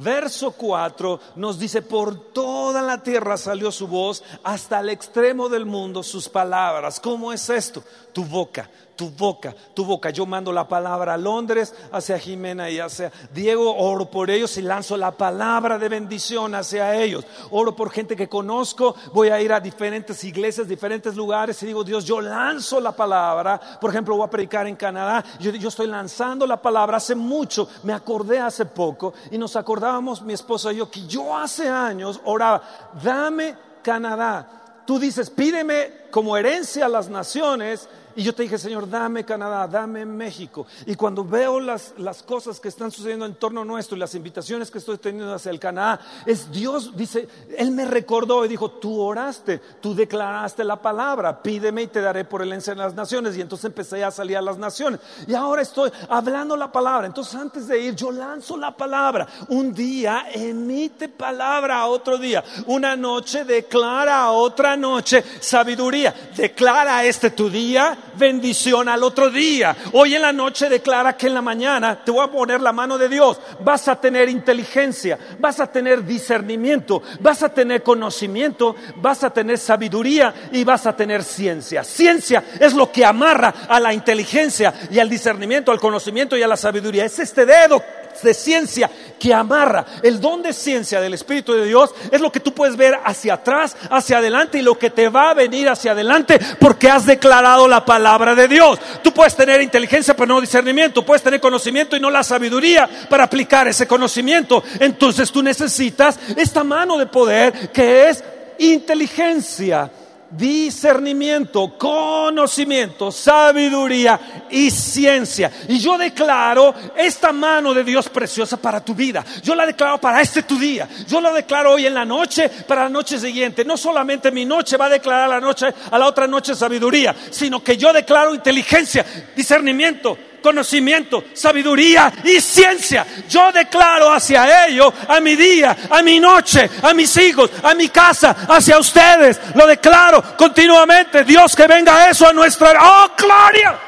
Verso 0.00 0.52
4 0.52 1.20
nos 1.34 1.58
dice, 1.58 1.82
por 1.82 2.30
toda 2.32 2.82
la 2.82 3.02
tierra 3.02 3.36
salió 3.36 3.72
su 3.72 3.88
voz, 3.88 4.22
hasta 4.44 4.78
el 4.78 4.90
extremo 4.90 5.48
del 5.48 5.66
mundo 5.66 6.04
sus 6.04 6.28
palabras. 6.28 7.00
¿Cómo 7.00 7.32
es 7.32 7.50
esto? 7.50 7.82
Tu 8.12 8.24
boca, 8.24 8.70
tu 8.98 9.10
boca, 9.10 9.54
tu 9.74 9.84
boca. 9.84 10.10
Yo 10.10 10.26
mando 10.26 10.52
la 10.52 10.66
palabra 10.66 11.14
a 11.14 11.16
Londres, 11.16 11.72
hacia 11.92 12.18
Jimena 12.18 12.68
y 12.68 12.80
hacia 12.80 13.12
Diego. 13.32 13.76
Oro 13.76 14.10
por 14.10 14.28
ellos 14.28 14.58
y 14.58 14.62
lanzo 14.62 14.96
la 14.96 15.12
palabra 15.12 15.78
de 15.78 15.88
bendición 15.88 16.52
hacia 16.56 16.96
ellos. 16.96 17.24
Oro 17.52 17.76
por 17.76 17.92
gente 17.92 18.16
que 18.16 18.28
conozco. 18.28 18.96
Voy 19.14 19.28
a 19.28 19.40
ir 19.40 19.52
a 19.52 19.60
diferentes 19.60 20.24
iglesias, 20.24 20.66
diferentes 20.66 21.14
lugares 21.14 21.62
y 21.62 21.66
digo, 21.66 21.84
Dios, 21.84 22.04
yo 22.04 22.20
lanzo 22.20 22.80
la 22.80 22.90
palabra. 22.90 23.60
Por 23.80 23.90
ejemplo, 23.90 24.16
voy 24.16 24.26
a 24.26 24.30
predicar 24.30 24.66
en 24.66 24.74
Canadá. 24.74 25.24
Yo, 25.38 25.52
yo 25.52 25.68
estoy 25.68 25.86
lanzando 25.86 26.44
la 26.44 26.60
palabra. 26.60 26.96
Hace 26.96 27.14
mucho, 27.14 27.68
me 27.84 27.92
acordé 27.92 28.40
hace 28.40 28.64
poco 28.64 29.14
y 29.30 29.38
nos 29.38 29.54
acordábamos 29.54 30.22
mi 30.22 30.32
esposa 30.32 30.72
y 30.72 30.78
yo 30.78 30.90
que 30.90 31.06
yo 31.06 31.36
hace 31.36 31.68
años 31.68 32.20
oraba, 32.24 32.60
dame 33.00 33.54
Canadá. 33.80 34.58
Tú 34.84 34.98
dices, 34.98 35.30
pídeme 35.30 36.08
como 36.10 36.36
herencia 36.36 36.86
a 36.86 36.88
las 36.88 37.08
naciones 37.10 37.88
y 38.18 38.24
yo 38.24 38.34
te 38.34 38.42
dije, 38.42 38.58
Señor, 38.58 38.90
dame 38.90 39.24
Canadá, 39.24 39.68
dame 39.68 40.04
México. 40.04 40.66
Y 40.86 40.96
cuando 40.96 41.22
veo 41.22 41.60
las, 41.60 41.94
las 41.98 42.20
cosas 42.24 42.58
que 42.58 42.66
están 42.66 42.90
sucediendo 42.90 43.24
en 43.24 43.36
torno 43.36 43.64
nuestro 43.64 43.96
y 43.96 44.00
las 44.00 44.12
invitaciones 44.16 44.72
que 44.72 44.78
estoy 44.78 44.98
teniendo 44.98 45.32
hacia 45.32 45.52
el 45.52 45.60
Canadá, 45.60 46.00
es 46.26 46.50
Dios, 46.50 46.96
dice, 46.96 47.28
Él 47.56 47.70
me 47.70 47.84
recordó 47.84 48.44
y 48.44 48.48
dijo, 48.48 48.72
tú 48.72 49.00
oraste, 49.00 49.58
tú 49.80 49.94
declaraste 49.94 50.64
la 50.64 50.82
palabra, 50.82 51.40
pídeme 51.40 51.82
y 51.82 51.86
te 51.86 52.00
daré 52.00 52.24
por 52.24 52.42
el 52.42 52.52
en 52.52 52.78
las 52.78 52.92
naciones. 52.94 53.36
Y 53.36 53.40
entonces 53.40 53.66
empecé 53.66 54.02
a 54.02 54.10
salir 54.10 54.36
a 54.36 54.42
las 54.42 54.58
naciones. 54.58 54.98
Y 55.28 55.34
ahora 55.34 55.62
estoy 55.62 55.92
hablando 56.08 56.56
la 56.56 56.72
palabra. 56.72 57.06
Entonces 57.06 57.36
antes 57.36 57.68
de 57.68 57.80
ir, 57.80 57.94
yo 57.94 58.10
lanzo 58.10 58.56
la 58.56 58.76
palabra. 58.76 59.28
Un 59.50 59.72
día 59.72 60.26
emite 60.34 61.08
palabra 61.08 61.82
a 61.82 61.86
otro 61.86 62.18
día. 62.18 62.42
Una 62.66 62.96
noche 62.96 63.44
declara 63.44 64.24
a 64.24 64.32
otra 64.32 64.76
noche 64.76 65.22
sabiduría. 65.38 66.32
Declara 66.36 67.04
este 67.04 67.30
tu 67.30 67.48
día 67.48 67.96
bendición 68.16 68.88
al 68.88 69.02
otro 69.02 69.30
día. 69.30 69.76
Hoy 69.92 70.14
en 70.14 70.22
la 70.22 70.32
noche 70.32 70.68
declara 70.68 71.16
que 71.16 71.26
en 71.26 71.34
la 71.34 71.42
mañana 71.42 72.02
te 72.04 72.10
voy 72.10 72.24
a 72.24 72.30
poner 72.30 72.60
la 72.60 72.72
mano 72.72 72.98
de 72.98 73.08
Dios. 73.08 73.38
Vas 73.60 73.88
a 73.88 74.00
tener 74.00 74.28
inteligencia, 74.28 75.18
vas 75.38 75.60
a 75.60 75.66
tener 75.66 76.04
discernimiento, 76.04 77.02
vas 77.20 77.42
a 77.42 77.48
tener 77.48 77.82
conocimiento, 77.82 78.76
vas 78.96 79.24
a 79.24 79.30
tener 79.30 79.58
sabiduría 79.58 80.34
y 80.52 80.64
vas 80.64 80.86
a 80.86 80.96
tener 80.96 81.22
ciencia. 81.22 81.84
Ciencia 81.84 82.44
es 82.58 82.74
lo 82.74 82.90
que 82.90 83.04
amarra 83.04 83.54
a 83.68 83.80
la 83.80 83.92
inteligencia 83.92 84.74
y 84.90 84.98
al 84.98 85.08
discernimiento, 85.08 85.72
al 85.72 85.80
conocimiento 85.80 86.36
y 86.36 86.42
a 86.42 86.48
la 86.48 86.56
sabiduría. 86.56 87.04
Es 87.04 87.18
este 87.18 87.46
dedo 87.46 87.82
de 88.22 88.34
ciencia 88.34 88.90
que 89.18 89.34
amarra. 89.34 89.84
El 90.02 90.20
don 90.20 90.42
de 90.42 90.52
ciencia 90.52 91.00
del 91.00 91.14
Espíritu 91.14 91.52
de 91.52 91.66
Dios 91.66 91.90
es 92.10 92.20
lo 92.20 92.30
que 92.30 92.40
tú 92.40 92.52
puedes 92.52 92.76
ver 92.76 92.98
hacia 93.04 93.34
atrás, 93.34 93.76
hacia 93.90 94.18
adelante 94.18 94.58
y 94.58 94.62
lo 94.62 94.78
que 94.78 94.90
te 94.90 95.08
va 95.08 95.30
a 95.30 95.34
venir 95.34 95.68
hacia 95.68 95.92
adelante 95.92 96.38
porque 96.58 96.90
has 96.90 97.06
declarado 97.06 97.68
la 97.68 97.84
palabra 97.84 98.34
de 98.34 98.48
Dios. 98.48 98.78
Tú 99.02 99.12
puedes 99.12 99.36
tener 99.36 99.60
inteligencia 99.60 100.14
pero 100.14 100.26
no 100.26 100.40
discernimiento, 100.40 101.04
puedes 101.04 101.22
tener 101.22 101.40
conocimiento 101.40 101.96
y 101.96 102.00
no 102.00 102.10
la 102.10 102.22
sabiduría 102.22 102.88
para 103.08 103.24
aplicar 103.24 103.68
ese 103.68 103.86
conocimiento. 103.86 104.62
Entonces 104.80 105.30
tú 105.30 105.42
necesitas 105.42 106.18
esta 106.36 106.64
mano 106.64 106.98
de 106.98 107.06
poder 107.06 107.70
que 107.72 108.08
es 108.08 108.22
inteligencia 108.58 109.90
discernimiento, 110.30 111.78
conocimiento, 111.78 113.10
sabiduría 113.10 114.46
y 114.50 114.70
ciencia. 114.70 115.50
Y 115.68 115.78
yo 115.78 115.96
declaro 115.96 116.74
esta 116.96 117.32
mano 117.32 117.72
de 117.72 117.84
Dios 117.84 118.08
preciosa 118.08 118.56
para 118.56 118.84
tu 118.84 118.94
vida. 118.94 119.24
Yo 119.42 119.54
la 119.54 119.66
declaro 119.66 119.98
para 119.98 120.20
este 120.20 120.42
tu 120.42 120.58
día. 120.58 120.88
Yo 121.06 121.20
la 121.20 121.32
declaro 121.32 121.72
hoy 121.72 121.86
en 121.86 121.94
la 121.94 122.04
noche 122.04 122.48
para 122.48 122.84
la 122.84 122.88
noche 122.88 123.18
siguiente. 123.18 123.64
No 123.64 123.76
solamente 123.76 124.30
mi 124.30 124.44
noche 124.44 124.76
va 124.76 124.86
a 124.86 124.90
declarar 124.90 125.28
la 125.28 125.40
noche 125.40 125.66
a 125.90 125.98
la 125.98 126.06
otra 126.06 126.26
noche 126.26 126.54
sabiduría, 126.54 127.14
sino 127.30 127.62
que 127.62 127.76
yo 127.76 127.92
declaro 127.92 128.34
inteligencia, 128.34 129.04
discernimiento, 129.34 130.18
conocimiento, 130.42 131.24
sabiduría 131.32 132.12
y 132.24 132.40
ciencia. 132.40 133.06
Yo 133.28 133.52
declaro 133.52 134.12
hacia 134.12 134.66
ello, 134.66 134.92
a 135.08 135.20
mi 135.20 135.36
día, 135.36 135.76
a 135.90 136.02
mi 136.02 136.18
noche, 136.20 136.68
a 136.82 136.94
mis 136.94 137.16
hijos, 137.16 137.50
a 137.62 137.74
mi 137.74 137.88
casa, 137.88 138.36
hacia 138.48 138.78
ustedes. 138.78 139.40
Lo 139.54 139.66
declaro 139.66 140.36
continuamente. 140.36 141.24
Dios 141.24 141.54
que 141.54 141.66
venga 141.66 142.08
eso 142.08 142.28
a 142.28 142.32
nuestra... 142.32 142.72
¡Oh, 142.80 143.10
gloria! 143.16 143.78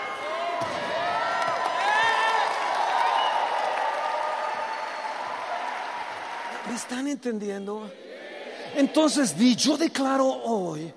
¿Me 6.69 6.77
están 6.77 7.09
entendiendo? 7.09 7.91
Entonces 8.77 9.37
di, 9.37 9.57
yo 9.57 9.77
declaro 9.77 10.27
hoy 10.27 10.93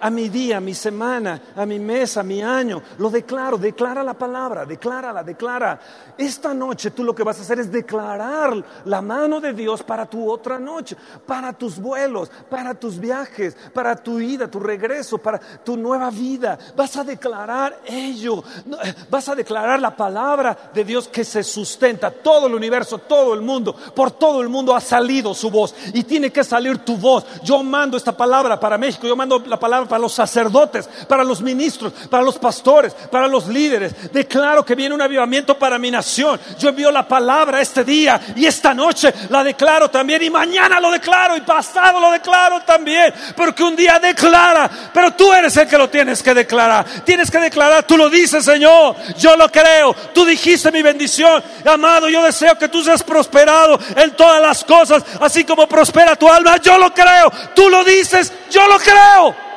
a 0.00 0.10
mi 0.10 0.28
día, 0.28 0.56
a 0.56 0.60
mi 0.60 0.74
semana, 0.74 1.40
a 1.54 1.66
mi 1.66 1.78
mes, 1.78 2.16
a 2.16 2.22
mi 2.22 2.42
año. 2.42 2.82
Lo 2.98 3.10
declaro, 3.10 3.58
declara 3.58 4.02
la 4.02 4.14
palabra, 4.14 4.64
declárala, 4.64 5.22
declara. 5.22 5.78
Esta 6.16 6.54
noche 6.54 6.90
tú 6.90 7.04
lo 7.04 7.14
que 7.14 7.22
vas 7.22 7.38
a 7.38 7.42
hacer 7.42 7.60
es 7.60 7.70
declarar 7.70 8.64
la 8.84 9.02
mano 9.02 9.40
de 9.40 9.52
Dios 9.52 9.82
para 9.82 10.06
tu 10.06 10.30
otra 10.30 10.58
noche, 10.58 10.96
para 11.26 11.52
tus 11.52 11.78
vuelos, 11.78 12.30
para 12.48 12.74
tus 12.74 12.98
viajes, 12.98 13.56
para 13.74 13.96
tu 13.96 14.20
ida, 14.20 14.50
tu 14.50 14.60
regreso, 14.60 15.18
para 15.18 15.38
tu 15.38 15.76
nueva 15.76 16.10
vida. 16.10 16.58
Vas 16.76 16.96
a 16.96 17.04
declarar 17.04 17.80
ello. 17.86 18.42
Eh, 18.84 18.94
vas 19.10 19.28
a 19.28 19.34
declarar 19.34 19.80
la 19.80 19.94
palabra 19.94 20.56
de 20.72 20.84
Dios 20.84 21.08
que 21.08 21.24
se 21.24 21.42
sustenta. 21.42 22.10
Todo 22.10 22.46
el 22.46 22.54
universo, 22.54 22.98
todo 22.98 23.34
el 23.34 23.42
mundo, 23.42 23.74
por 23.94 24.10
todo 24.12 24.40
el 24.40 24.48
mundo 24.48 24.74
ha 24.74 24.80
salido 24.80 25.34
su 25.34 25.50
voz 25.50 25.74
y 25.92 26.04
tiene 26.04 26.30
que 26.30 26.44
salir 26.44 26.78
tu 26.78 26.96
voz. 26.96 27.24
Yo 27.42 27.62
mando 27.62 27.96
esta 27.96 28.16
palabra 28.16 28.58
para 28.58 28.78
México, 28.78 29.06
yo 29.06 29.16
mando 29.16 29.42
la 29.46 29.58
palabra 29.58 29.88
para 29.90 30.00
los 30.00 30.14
sacerdotes, 30.14 30.88
para 31.08 31.24
los 31.24 31.42
ministros, 31.42 31.92
para 32.08 32.22
los 32.22 32.38
pastores, 32.38 32.94
para 33.10 33.26
los 33.26 33.48
líderes. 33.48 34.12
Declaro 34.12 34.64
que 34.64 34.76
viene 34.76 34.94
un 34.94 35.02
avivamiento 35.02 35.58
para 35.58 35.78
mi 35.78 35.90
nación. 35.90 36.40
Yo 36.58 36.68
envío 36.68 36.92
la 36.92 37.06
palabra 37.06 37.60
este 37.60 37.82
día 37.82 38.20
y 38.36 38.46
esta 38.46 38.72
noche 38.72 39.12
la 39.28 39.42
declaro 39.42 39.90
también 39.90 40.22
y 40.22 40.30
mañana 40.30 40.78
lo 40.78 40.92
declaro 40.92 41.36
y 41.36 41.40
pasado 41.40 42.00
lo 42.00 42.12
declaro 42.12 42.62
también. 42.62 43.12
Porque 43.36 43.64
un 43.64 43.74
día 43.74 43.98
declara, 43.98 44.70
pero 44.94 45.12
tú 45.12 45.32
eres 45.32 45.56
el 45.56 45.66
que 45.66 45.76
lo 45.76 45.90
tienes 45.90 46.22
que 46.22 46.32
declarar. 46.32 46.86
Tienes 47.04 47.28
que 47.30 47.38
declarar, 47.38 47.82
tú 47.82 47.96
lo 47.96 48.08
dices 48.08 48.44
Señor, 48.44 48.94
yo 49.18 49.36
lo 49.36 49.50
creo. 49.50 49.92
Tú 50.14 50.24
dijiste 50.24 50.70
mi 50.70 50.82
bendición. 50.82 51.42
Amado, 51.66 52.08
yo 52.08 52.22
deseo 52.22 52.56
que 52.56 52.68
tú 52.68 52.84
seas 52.84 53.02
prosperado 53.02 53.78
en 53.96 54.12
todas 54.12 54.40
las 54.40 54.64
cosas, 54.64 55.02
así 55.20 55.44
como 55.44 55.66
prospera 55.66 56.14
tu 56.14 56.30
alma. 56.30 56.58
Yo 56.58 56.78
lo 56.78 56.94
creo. 56.94 57.32
Tú 57.56 57.68
lo 57.68 57.82
dices, 57.82 58.32
yo 58.50 58.66
lo 58.68 58.78
creo. 58.78 59.49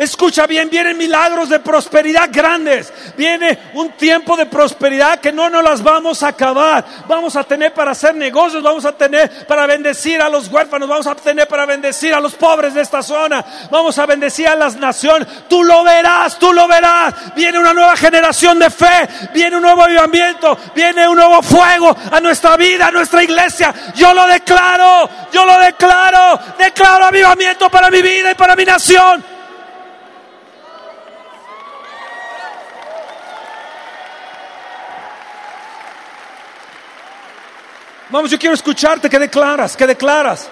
Escucha 0.00 0.46
bien, 0.46 0.70
vienen 0.70 0.96
milagros 0.96 1.50
de 1.50 1.58
prosperidad 1.58 2.30
grandes. 2.32 2.90
Viene 3.18 3.58
un 3.74 3.90
tiempo 3.90 4.34
de 4.34 4.46
prosperidad 4.46 5.20
que 5.20 5.30
no 5.30 5.50
nos 5.50 5.62
las 5.62 5.82
vamos 5.82 6.22
a 6.22 6.28
acabar. 6.28 6.82
Vamos 7.06 7.36
a 7.36 7.44
tener 7.44 7.74
para 7.74 7.90
hacer 7.90 8.14
negocios, 8.14 8.62
vamos 8.62 8.86
a 8.86 8.92
tener 8.92 9.46
para 9.46 9.66
bendecir 9.66 10.22
a 10.22 10.30
los 10.30 10.48
huérfanos, 10.48 10.88
vamos 10.88 11.06
a 11.06 11.14
tener 11.16 11.46
para 11.46 11.66
bendecir 11.66 12.14
a 12.14 12.20
los 12.20 12.32
pobres 12.32 12.72
de 12.72 12.80
esta 12.80 13.02
zona. 13.02 13.44
Vamos 13.70 13.98
a 13.98 14.06
bendecir 14.06 14.48
a 14.48 14.54
las 14.54 14.74
naciones. 14.76 15.28
Tú 15.50 15.62
lo 15.62 15.84
verás, 15.84 16.38
tú 16.38 16.50
lo 16.50 16.66
verás. 16.66 17.34
Viene 17.34 17.58
una 17.58 17.74
nueva 17.74 17.94
generación 17.94 18.58
de 18.58 18.70
fe, 18.70 19.06
viene 19.34 19.56
un 19.56 19.62
nuevo 19.62 19.82
avivamiento, 19.82 20.56
viene 20.74 21.06
un 21.06 21.16
nuevo 21.16 21.42
fuego 21.42 21.94
a 22.10 22.18
nuestra 22.20 22.56
vida, 22.56 22.86
a 22.86 22.90
nuestra 22.90 23.22
iglesia. 23.22 23.74
Yo 23.94 24.14
lo 24.14 24.26
declaro, 24.26 25.10
yo 25.30 25.44
lo 25.44 25.60
declaro. 25.60 26.40
Declaro 26.58 27.04
avivamiento 27.04 27.68
para 27.68 27.90
mi 27.90 28.00
vida 28.00 28.30
y 28.30 28.34
para 28.34 28.56
mi 28.56 28.64
nación. 28.64 29.39
Vamos, 38.10 38.30
yo 38.30 38.38
quiero 38.38 38.54
escucharte, 38.54 39.08
que 39.08 39.18
declaras, 39.18 39.76
que 39.76 39.86
declaras. 39.86 40.48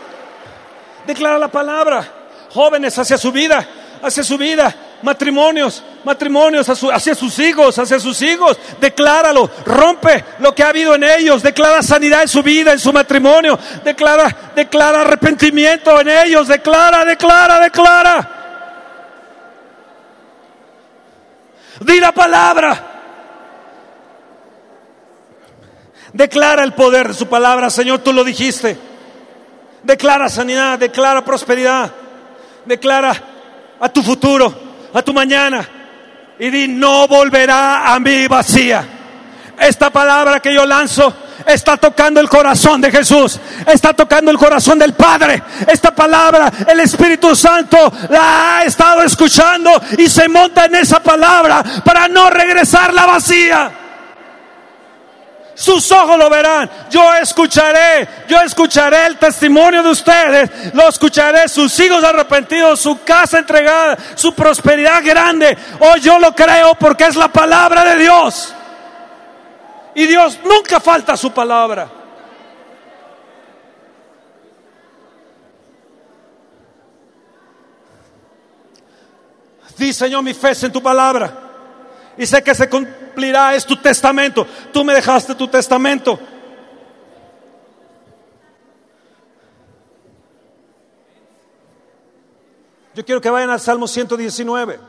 Declara 1.06 1.38
la 1.38 1.48
palabra. 1.48 2.06
Jóvenes 2.50 2.96
hacia 2.98 3.18
su 3.18 3.32
vida, 3.32 3.66
hacia 4.02 4.22
su 4.22 4.38
vida. 4.38 4.74
Matrimonios, 5.02 5.82
matrimonios 6.04 6.68
hacia 6.68 7.14
sus 7.14 7.38
hijos, 7.38 7.78
hacia 7.78 7.98
sus 7.98 8.20
hijos. 8.22 8.58
Decláralo, 8.80 9.50
rompe 9.66 10.24
lo 10.38 10.54
que 10.54 10.62
ha 10.62 10.68
habido 10.68 10.94
en 10.94 11.04
ellos. 11.04 11.42
Declara 11.42 11.82
sanidad 11.82 12.22
en 12.22 12.28
su 12.28 12.42
vida, 12.42 12.72
en 12.72 12.78
su 12.78 12.92
matrimonio. 12.92 13.58
Declara, 13.84 14.52
declara 14.54 15.00
arrepentimiento 15.00 16.00
en 16.00 16.08
ellos. 16.08 16.46
Declara, 16.46 17.04
declara, 17.04 17.58
declara. 17.58 18.34
Di 21.80 22.00
la 22.00 22.12
palabra. 22.12 22.87
Declara 26.18 26.64
el 26.64 26.72
poder 26.72 27.06
de 27.06 27.14
su 27.14 27.28
palabra, 27.28 27.70
Señor, 27.70 28.00
tú 28.00 28.12
lo 28.12 28.24
dijiste. 28.24 28.76
Declara 29.84 30.28
sanidad, 30.28 30.76
declara 30.76 31.24
prosperidad, 31.24 31.92
declara 32.64 33.14
a 33.78 33.88
tu 33.88 34.02
futuro, 34.02 34.52
a 34.92 35.00
tu 35.00 35.14
mañana. 35.14 35.68
Y 36.40 36.50
di, 36.50 36.66
no 36.66 37.06
volverá 37.06 37.94
a 37.94 38.00
mí 38.00 38.26
vacía. 38.26 38.84
Esta 39.60 39.90
palabra 39.90 40.40
que 40.40 40.52
yo 40.52 40.66
lanzo 40.66 41.14
está 41.46 41.76
tocando 41.76 42.18
el 42.18 42.28
corazón 42.28 42.80
de 42.80 42.90
Jesús, 42.90 43.38
está 43.64 43.92
tocando 43.92 44.32
el 44.32 44.38
corazón 44.38 44.76
del 44.76 44.94
Padre. 44.94 45.40
Esta 45.68 45.94
palabra, 45.94 46.50
el 46.66 46.80
Espíritu 46.80 47.36
Santo 47.36 47.92
la 48.08 48.58
ha 48.58 48.64
estado 48.64 49.02
escuchando 49.02 49.70
y 49.96 50.08
se 50.08 50.28
monta 50.28 50.64
en 50.64 50.74
esa 50.74 51.00
palabra 51.00 51.62
para 51.84 52.08
no 52.08 52.28
regresar 52.28 52.92
la 52.92 53.06
vacía 53.06 53.70
sus 55.58 55.90
ojos 55.90 56.16
lo 56.16 56.30
verán. 56.30 56.70
Yo 56.88 57.12
escucharé, 57.14 58.08
yo 58.28 58.40
escucharé 58.40 59.06
el 59.06 59.18
testimonio 59.18 59.82
de 59.82 59.90
ustedes, 59.90 60.72
lo 60.72 60.88
escucharé, 60.88 61.48
sus 61.48 61.78
hijos 61.80 62.04
arrepentidos, 62.04 62.78
su 62.78 63.02
casa 63.02 63.40
entregada, 63.40 63.98
su 64.14 64.32
prosperidad 64.36 65.02
grande. 65.04 65.58
Oh, 65.80 65.96
yo 65.96 66.20
lo 66.20 66.32
creo 66.32 66.76
porque 66.76 67.06
es 67.06 67.16
la 67.16 67.26
palabra 67.26 67.84
de 67.84 67.96
Dios. 67.96 68.54
Y 69.96 70.06
Dios 70.06 70.38
nunca 70.44 70.78
falta 70.78 71.16
su 71.16 71.32
palabra. 71.32 71.90
Di, 79.76 79.92
Señor, 79.92 80.22
mi 80.22 80.34
fe 80.34 80.52
en 80.62 80.72
tu 80.72 80.80
palabra 80.80 81.47
y 82.18 82.26
sé 82.26 82.42
que 82.42 82.54
se 82.54 82.68
cumplirá, 82.68 83.54
es 83.54 83.64
tu 83.64 83.76
testamento. 83.76 84.44
Tú 84.72 84.84
me 84.84 84.92
dejaste 84.92 85.36
tu 85.36 85.46
testamento. 85.46 86.18
Yo 92.94 93.04
quiero 93.04 93.20
que 93.20 93.30
vayan 93.30 93.50
al 93.50 93.60
Salmo 93.60 93.86
119. 93.86 94.80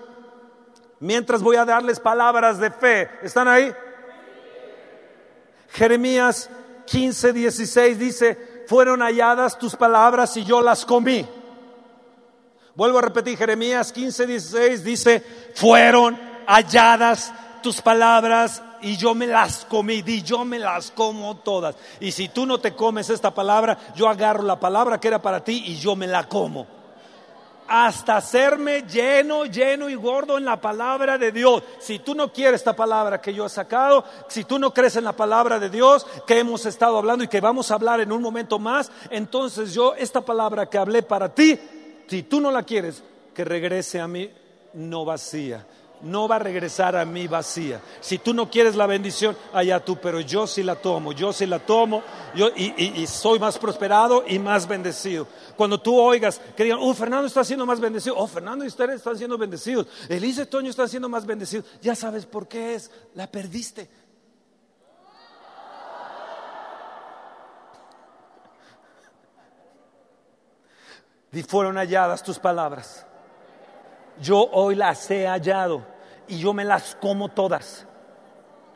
Mientras 0.99 1.43
voy 1.43 1.57
a 1.57 1.65
darles 1.65 1.99
palabras 1.99 2.57
de 2.57 2.71
fe. 2.71 3.07
¿Están 3.21 3.47
ahí? 3.47 3.71
Jeremías 5.69 6.49
15, 6.87 7.31
16 7.31 7.99
dice, 7.99 8.63
fueron 8.67 9.01
halladas 9.01 9.59
tus 9.59 9.75
palabras 9.75 10.35
y 10.35 10.43
yo 10.43 10.63
las 10.63 10.83
comí. 10.83 11.27
Vuelvo 12.73 12.97
a 12.97 13.03
repetir, 13.03 13.37
Jeremías 13.37 13.91
15, 13.91 14.25
16 14.25 14.83
dice, 14.83 15.23
fueron 15.53 16.28
halladas 16.49 17.31
tus 17.61 17.79
palabras 17.79 18.63
y 18.81 18.97
yo 18.97 19.13
me 19.13 19.27
las 19.27 19.65
comí, 19.65 20.01
di 20.01 20.23
yo 20.23 20.43
me 20.43 20.57
las 20.57 20.89
como 20.91 21.37
todas. 21.37 21.75
Y 21.99 22.11
si 22.11 22.29
tú 22.29 22.45
no 22.45 22.59
te 22.59 22.73
comes 22.75 23.09
esta 23.09 23.31
palabra, 23.31 23.77
yo 23.95 24.09
agarro 24.09 24.41
la 24.43 24.59
palabra 24.59 24.99
que 24.99 25.09
era 25.09 25.21
para 25.21 25.43
ti 25.43 25.63
y 25.67 25.75
yo 25.75 25.95
me 25.95 26.07
la 26.07 26.27
como. 26.27 26.65
Hasta 27.67 28.17
hacerme 28.17 28.81
lleno, 28.81 29.45
lleno 29.45 29.89
y 29.89 29.93
gordo 29.93 30.39
en 30.39 30.45
la 30.45 30.59
palabra 30.59 31.19
de 31.19 31.31
Dios. 31.31 31.61
Si 31.79 31.99
tú 31.99 32.15
no 32.15 32.33
quieres 32.33 32.61
esta 32.61 32.75
palabra 32.75 33.21
que 33.21 33.31
yo 33.31 33.45
he 33.45 33.49
sacado, 33.49 34.03
si 34.27 34.43
tú 34.43 34.57
no 34.57 34.73
crees 34.73 34.95
en 34.95 35.03
la 35.03 35.13
palabra 35.13 35.59
de 35.59 35.69
Dios 35.69 36.07
que 36.25 36.39
hemos 36.39 36.65
estado 36.65 36.97
hablando 36.97 37.23
y 37.23 37.27
que 37.27 37.41
vamos 37.41 37.69
a 37.69 37.75
hablar 37.75 37.99
en 37.99 38.11
un 38.11 38.23
momento 38.23 38.57
más, 38.57 38.91
entonces 39.11 39.71
yo 39.71 39.93
esta 39.93 40.21
palabra 40.21 40.67
que 40.67 40.79
hablé 40.79 41.03
para 41.03 41.29
ti, 41.29 41.59
si 42.07 42.23
tú 42.23 42.41
no 42.41 42.49
la 42.49 42.63
quieres, 42.63 43.03
que 43.35 43.45
regrese 43.45 44.01
a 44.01 44.07
mí 44.07 44.31
no 44.73 45.05
vacía 45.05 45.63
no 46.01 46.27
va 46.27 46.37
a 46.37 46.39
regresar 46.39 46.95
a 46.95 47.05
mí 47.05 47.27
vacía. 47.27 47.81
Si 47.99 48.17
tú 48.19 48.33
no 48.33 48.49
quieres 48.49 48.75
la 48.75 48.87
bendición, 48.87 49.35
allá 49.53 49.83
tú, 49.83 49.97
pero 49.97 50.19
yo 50.19 50.47
sí 50.47 50.63
la 50.63 50.75
tomo, 50.75 51.11
yo 51.11 51.33
sí 51.33 51.45
la 51.45 51.59
tomo 51.59 52.03
yo, 52.35 52.49
y, 52.55 53.05
soy 53.07 53.39
más 53.39 53.57
prosperado 53.57 54.23
y 54.27 54.39
más 54.39 54.67
bendecido. 54.67 55.27
Cuando 55.55 55.79
tú 55.79 55.99
oigas 55.99 56.39
que 56.55 56.63
digan, 56.63 56.79
oh, 56.81 56.93
Fernando 56.93 57.27
está 57.27 57.43
siendo 57.43 57.65
más 57.65 57.79
bendecido, 57.79 58.15
oh, 58.17 58.27
Fernando 58.27 58.63
y 58.63 58.67
ustedes 58.67 58.95
están 58.95 59.17
siendo 59.17 59.37
bendecidos, 59.37 59.87
Elise 60.07 60.45
Toño 60.45 60.69
están 60.69 60.89
siendo 60.89 61.09
más 61.09 61.25
bendecidos, 61.25 61.65
ya 61.81 61.95
sabes 61.95 62.25
por 62.25 62.47
qué 62.47 62.75
es, 62.75 62.91
la 63.15 63.27
perdiste. 63.27 63.89
Y 71.31 71.43
fueron 71.43 71.75
halladas 71.75 72.23
tus 72.23 72.39
palabras 72.39 73.05
yo 74.21 74.49
hoy 74.51 74.75
las 74.75 75.09
he 75.11 75.27
hallado 75.27 75.85
y 76.27 76.37
yo 76.39 76.53
me 76.53 76.63
las 76.63 76.95
como 76.95 77.29
todas. 77.29 77.85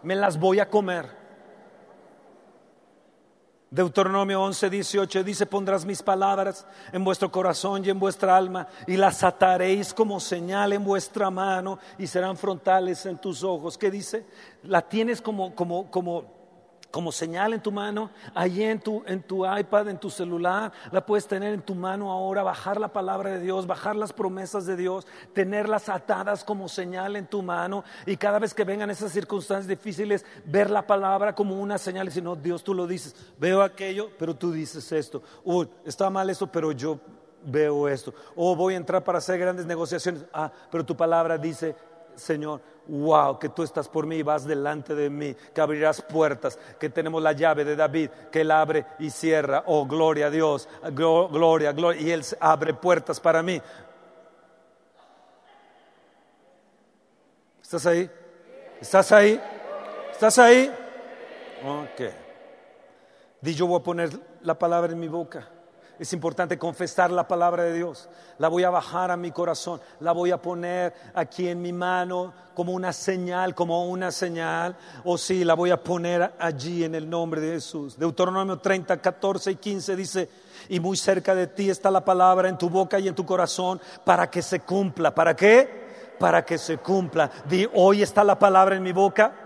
Me 0.02 0.16
las 0.16 0.40
voy 0.40 0.60
a 0.60 0.70
comer. 0.70 1.24
Deuteronomio 3.74 4.40
11, 4.44 4.70
18 4.70 5.24
dice, 5.24 5.48
pondrás 5.48 5.84
mis 5.84 6.04
palabras 6.04 6.68
en 6.92 7.04
vuestro 7.04 7.32
corazón 7.32 7.84
y 7.84 7.90
en 7.90 8.00
vuestra 8.00 8.38
alma 8.38 8.68
y 8.86 8.98
las 8.98 9.24
ataréis 9.24 9.96
como 9.96 10.20
señal 10.20 10.74
en 10.74 10.84
vuestra 10.84 11.32
mano 11.32 11.80
y 11.98 12.06
serán 12.06 12.38
frontales 12.38 13.04
en 13.08 13.18
tus 13.18 13.44
ojos. 13.44 13.76
¿Qué 13.76 13.90
dice? 13.90 14.28
La 14.62 14.84
tienes 14.84 15.24
como, 15.24 15.56
como, 15.56 15.90
como 15.90 16.43
como 16.94 17.12
señal 17.12 17.56
en 17.56 17.60
tu 17.60 17.72
mano, 17.72 18.12
ahí 18.36 18.62
en 18.62 18.80
tu, 18.80 19.02
en 19.08 19.24
tu 19.24 19.48
iPad, 19.48 19.90
en 19.90 19.98
tu 19.98 20.12
celular, 20.12 20.72
la 20.92 21.04
puedes 21.04 21.26
tener 21.26 21.52
en 21.52 21.64
tu 21.64 21.74
mano 21.74 22.12
ahora, 22.12 22.44
bajar 22.44 22.80
la 22.80 22.94
palabra 22.94 23.32
de 23.32 23.40
Dios, 23.40 23.66
bajar 23.66 23.96
las 23.96 24.14
promesas 24.14 24.68
de 24.68 24.76
Dios, 24.76 25.08
tenerlas 25.34 25.90
atadas 25.90 26.44
como 26.44 26.70
señal 26.70 27.16
en 27.16 27.26
tu 27.26 27.42
mano 27.42 27.84
y 28.06 28.16
cada 28.16 28.38
vez 28.38 28.54
que 28.54 28.64
vengan 28.64 28.92
esas 28.92 29.12
circunstancias 29.12 29.68
difíciles, 29.68 30.24
ver 30.46 30.70
la 30.70 30.86
palabra 30.86 31.34
como 31.34 31.60
una 31.60 31.80
señal 31.80 32.06
y 32.06 32.10
decir, 32.10 32.22
no, 32.22 32.36
Dios 32.36 32.64
tú 32.64 32.76
lo 32.76 32.86
dices, 32.86 33.16
veo 33.40 33.64
aquello, 33.64 34.12
pero 34.20 34.36
tú 34.36 34.52
dices 34.52 34.92
esto, 34.92 35.24
uy, 35.44 35.68
está 35.86 36.12
mal 36.12 36.30
esto, 36.30 36.46
pero 36.46 36.72
yo 36.74 37.00
veo 37.44 37.90
esto, 37.90 38.14
o 38.36 38.56
voy 38.56 38.76
a 38.76 38.78
entrar 38.78 39.04
para 39.04 39.18
hacer 39.18 39.40
grandes 39.40 39.66
negociaciones, 39.66 40.26
ah, 40.32 40.52
pero 40.70 40.86
tu 40.86 40.96
palabra 40.96 41.40
dice, 41.40 41.76
Señor, 42.16 42.62
wow, 42.88 43.40
que 43.40 43.50
tú 43.50 43.64
estás 43.64 43.88
por 43.88 44.06
mí 44.06 44.18
y 44.18 44.24
vas 44.24 44.46
delante 44.46 44.96
de 44.96 45.10
mí, 45.10 45.36
que 45.54 45.62
abrirás 45.62 46.02
puertas, 46.02 46.58
que 46.80 46.90
tenemos 46.90 47.22
la 47.22 47.32
llave 47.32 47.64
de 47.66 47.76
David, 47.76 48.10
que 48.32 48.42
él 48.42 48.52
abre 48.52 48.86
y 49.00 49.10
cierra. 49.10 49.64
Oh, 49.68 49.86
gloria 49.86 50.28
a 50.28 50.30
Dios, 50.30 50.68
gloria, 50.92 51.72
gloria. 51.72 52.02
Y 52.02 52.12
él 52.12 52.24
abre 52.40 52.74
puertas 52.74 53.20
para 53.20 53.42
mí. 53.42 53.62
¿Estás 57.62 57.86
ahí? 57.86 58.12
¿Estás 58.80 59.12
ahí? 59.12 59.42
¿Estás 60.12 60.38
ahí? 60.38 60.72
Ok. 61.66 62.02
Di 63.42 63.56
yo 63.56 63.68
voy 63.68 63.80
a 63.80 63.84
poner 63.84 64.10
la 64.42 64.58
palabra 64.58 64.92
en 64.92 65.00
mi 65.00 65.08
boca. 65.08 65.50
Es 66.00 66.12
importante 66.12 66.58
confesar 66.58 67.12
la 67.12 67.28
palabra 67.28 67.64
de 67.64 67.74
Dios. 67.74 68.10
La 68.40 68.48
voy 68.48 68.64
a 68.64 68.72
bajar 68.72 69.12
a 69.12 69.18
mi 69.18 69.32
corazón. 69.32 69.80
La 70.00 70.12
voy 70.12 70.32
a 70.32 70.42
poner 70.42 70.94
aquí 71.14 71.48
en 71.48 71.62
mi 71.62 71.72
mano 71.72 72.34
como 72.56 72.72
una 72.72 72.92
señal, 72.92 73.54
como 73.54 73.88
una 73.88 74.12
señal. 74.12 74.76
O 75.04 75.18
sí, 75.18 75.44
la 75.44 75.54
voy 75.54 75.70
a 75.70 75.84
poner 75.84 76.34
allí 76.40 76.84
en 76.84 76.96
el 76.96 77.08
nombre 77.08 77.42
de 77.42 77.54
Jesús. 77.54 77.98
Deuteronomio 77.98 78.58
30, 78.58 78.98
14 78.98 79.52
y 79.52 79.56
15 79.56 79.96
dice, 79.96 80.30
y 80.68 80.80
muy 80.80 80.98
cerca 80.98 81.36
de 81.36 81.48
ti 81.48 81.70
está 81.70 81.92
la 81.92 82.04
palabra 82.04 82.50
en 82.50 82.58
tu 82.58 82.70
boca 82.70 83.00
y 83.00 83.08
en 83.08 83.16
tu 83.16 83.26
corazón 83.26 83.80
para 84.04 84.30
que 84.30 84.42
se 84.42 84.62
cumpla. 84.62 85.14
¿Para 85.14 85.36
qué? 85.36 86.16
Para 86.20 86.44
que 86.44 86.58
se 86.58 86.78
cumpla. 86.80 87.30
Di, 87.48 87.68
hoy 87.74 88.02
está 88.02 88.24
la 88.24 88.40
palabra 88.40 88.76
en 88.76 88.84
mi 88.84 88.94
boca 88.94 89.43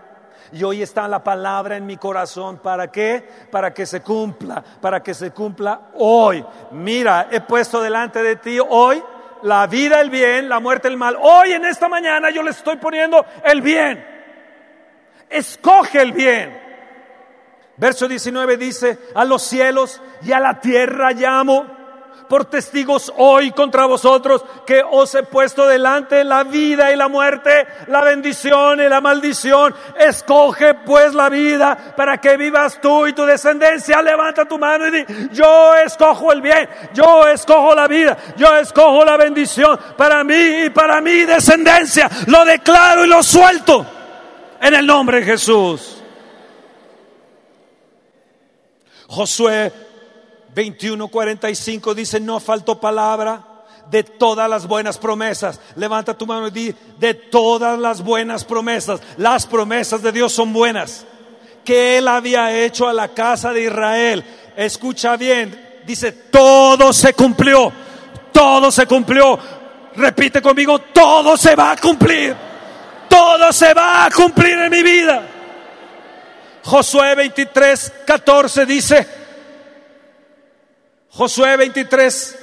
y 0.51 0.63
hoy 0.63 0.81
está 0.81 1.07
la 1.07 1.23
palabra 1.23 1.77
en 1.77 1.85
mi 1.85 1.97
corazón. 1.97 2.57
¿Para 2.57 2.91
qué? 2.91 3.27
Para 3.51 3.73
que 3.73 3.85
se 3.85 4.01
cumpla, 4.01 4.63
para 4.81 5.01
que 5.01 5.13
se 5.13 5.31
cumpla 5.31 5.89
hoy. 5.95 6.45
Mira, 6.71 7.27
he 7.31 7.41
puesto 7.41 7.81
delante 7.81 8.21
de 8.23 8.35
ti 8.37 8.59
hoy 8.59 9.03
la 9.43 9.67
vida, 9.67 10.01
el 10.01 10.09
bien, 10.09 10.49
la 10.49 10.59
muerte, 10.59 10.87
el 10.87 10.97
mal. 10.97 11.17
Hoy 11.19 11.53
en 11.53 11.65
esta 11.65 11.87
mañana 11.87 12.29
yo 12.29 12.41
le 12.43 12.51
estoy 12.51 12.77
poniendo 12.77 13.25
el 13.43 13.61
bien. 13.61 14.05
Escoge 15.29 16.01
el 16.01 16.11
bien. 16.13 16.67
Verso 17.77 18.07
19 18.07 18.57
dice, 18.57 18.97
a 19.13 19.23
los 19.23 19.43
cielos 19.43 20.01
y 20.23 20.31
a 20.31 20.39
la 20.39 20.59
tierra 20.59 21.11
llamo 21.11 21.76
por 22.27 22.45
testigos 22.45 23.11
hoy 23.17 23.51
contra 23.51 23.85
vosotros 23.85 24.43
que 24.65 24.83
os 24.89 25.13
he 25.15 25.23
puesto 25.23 25.67
delante 25.67 26.23
la 26.23 26.43
vida 26.43 26.91
y 26.91 26.95
la 26.95 27.07
muerte, 27.07 27.67
la 27.87 28.01
bendición 28.01 28.81
y 28.81 28.89
la 28.89 29.01
maldición. 29.01 29.73
Escoge 29.97 30.73
pues 30.73 31.13
la 31.13 31.29
vida 31.29 31.93
para 31.95 32.19
que 32.19 32.37
vivas 32.37 32.79
tú 32.81 33.07
y 33.07 33.13
tu 33.13 33.25
descendencia. 33.25 34.01
Levanta 34.01 34.45
tu 34.45 34.57
mano 34.57 34.87
y 34.87 34.91
di, 34.91 35.05
yo 35.31 35.75
escojo 35.75 36.31
el 36.31 36.41
bien, 36.41 36.69
yo 36.93 37.27
escojo 37.27 37.73
la 37.73 37.87
vida, 37.87 38.17
yo 38.35 38.55
escojo 38.57 39.03
la 39.05 39.17
bendición 39.17 39.79
para 39.97 40.23
mí 40.23 40.65
y 40.65 40.69
para 40.69 41.01
mi 41.01 41.23
descendencia. 41.25 42.09
Lo 42.27 42.45
declaro 42.45 43.05
y 43.05 43.07
lo 43.07 43.23
suelto 43.23 43.85
en 44.61 44.73
el 44.73 44.85
nombre 44.85 45.19
de 45.19 45.25
Jesús. 45.25 46.03
Josué 49.07 49.86
21:45 50.57 51.93
dice, 51.93 52.19
no 52.19 52.39
faltó 52.39 52.79
palabra 52.79 53.43
de 53.91 54.01
todas 54.01 54.49
las 54.49 54.65
buenas 54.65 54.97
promesas. 54.97 55.59
Levanta 55.75 56.17
tu 56.17 56.25
mano 56.25 56.47
y 56.47 56.51
di, 56.51 56.75
de 56.97 57.13
todas 57.13 57.77
las 57.77 58.01
buenas 58.01 58.43
promesas. 58.43 58.99
Las 59.17 59.45
promesas 59.45 60.01
de 60.01 60.11
Dios 60.11 60.33
son 60.33 60.51
buenas. 60.53 61.05
Que 61.63 61.99
Él 61.99 62.07
había 62.07 62.59
hecho 62.59 62.87
a 62.87 62.93
la 62.93 63.09
casa 63.09 63.53
de 63.53 63.65
Israel. 63.65 64.23
Escucha 64.55 65.15
bien, 65.15 65.83
dice, 65.85 66.11
todo 66.11 66.91
se 66.91 67.13
cumplió. 67.13 67.71
Todo 68.31 68.71
se 68.71 68.87
cumplió. 68.87 69.37
Repite 69.95 70.41
conmigo, 70.41 70.79
todo 70.79 71.37
se 71.37 71.55
va 71.55 71.73
a 71.73 71.77
cumplir. 71.77 72.35
Todo 73.07 73.53
se 73.53 73.75
va 73.75 74.05
a 74.05 74.09
cumplir 74.09 74.57
en 74.57 74.71
mi 74.71 74.81
vida. 74.81 75.27
Josué 76.63 77.13
23, 77.13 77.93
14 78.05 78.65
dice, 78.65 79.16
Josué 81.17 81.57
23, 81.57 82.39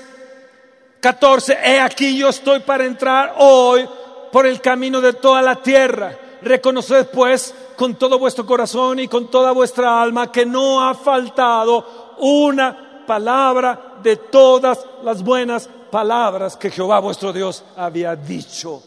14, 0.99 1.59
he 1.63 1.79
aquí 1.79 2.19
yo 2.19 2.29
estoy 2.29 2.59
para 2.59 2.85
entrar 2.85 3.37
hoy 3.39 3.89
por 4.33 4.49
el 4.49 4.61
camino 4.61 5.01
de 5.01 5.13
toda 5.13 5.41
la 5.43 5.55
tierra. 5.55 6.19
Reconoced 6.43 7.07
pues 7.11 7.55
con 7.77 7.95
todo 7.95 8.19
vuestro 8.19 8.45
corazón 8.45 8.99
y 8.99 9.07
con 9.07 9.31
toda 9.31 9.53
vuestra 9.53 10.03
alma 10.03 10.33
que 10.33 10.45
no 10.45 10.85
ha 10.85 10.93
faltado 10.97 12.17
una 12.19 13.05
palabra 13.07 13.99
de 14.03 14.17
todas 14.17 14.85
las 15.05 15.23
buenas 15.23 15.71
palabras 15.93 16.57
que 16.57 16.69
Jehová 16.69 16.99
vuestro 16.99 17.33
Dios 17.33 17.63
había 17.77 18.17
dicho. 18.17 18.83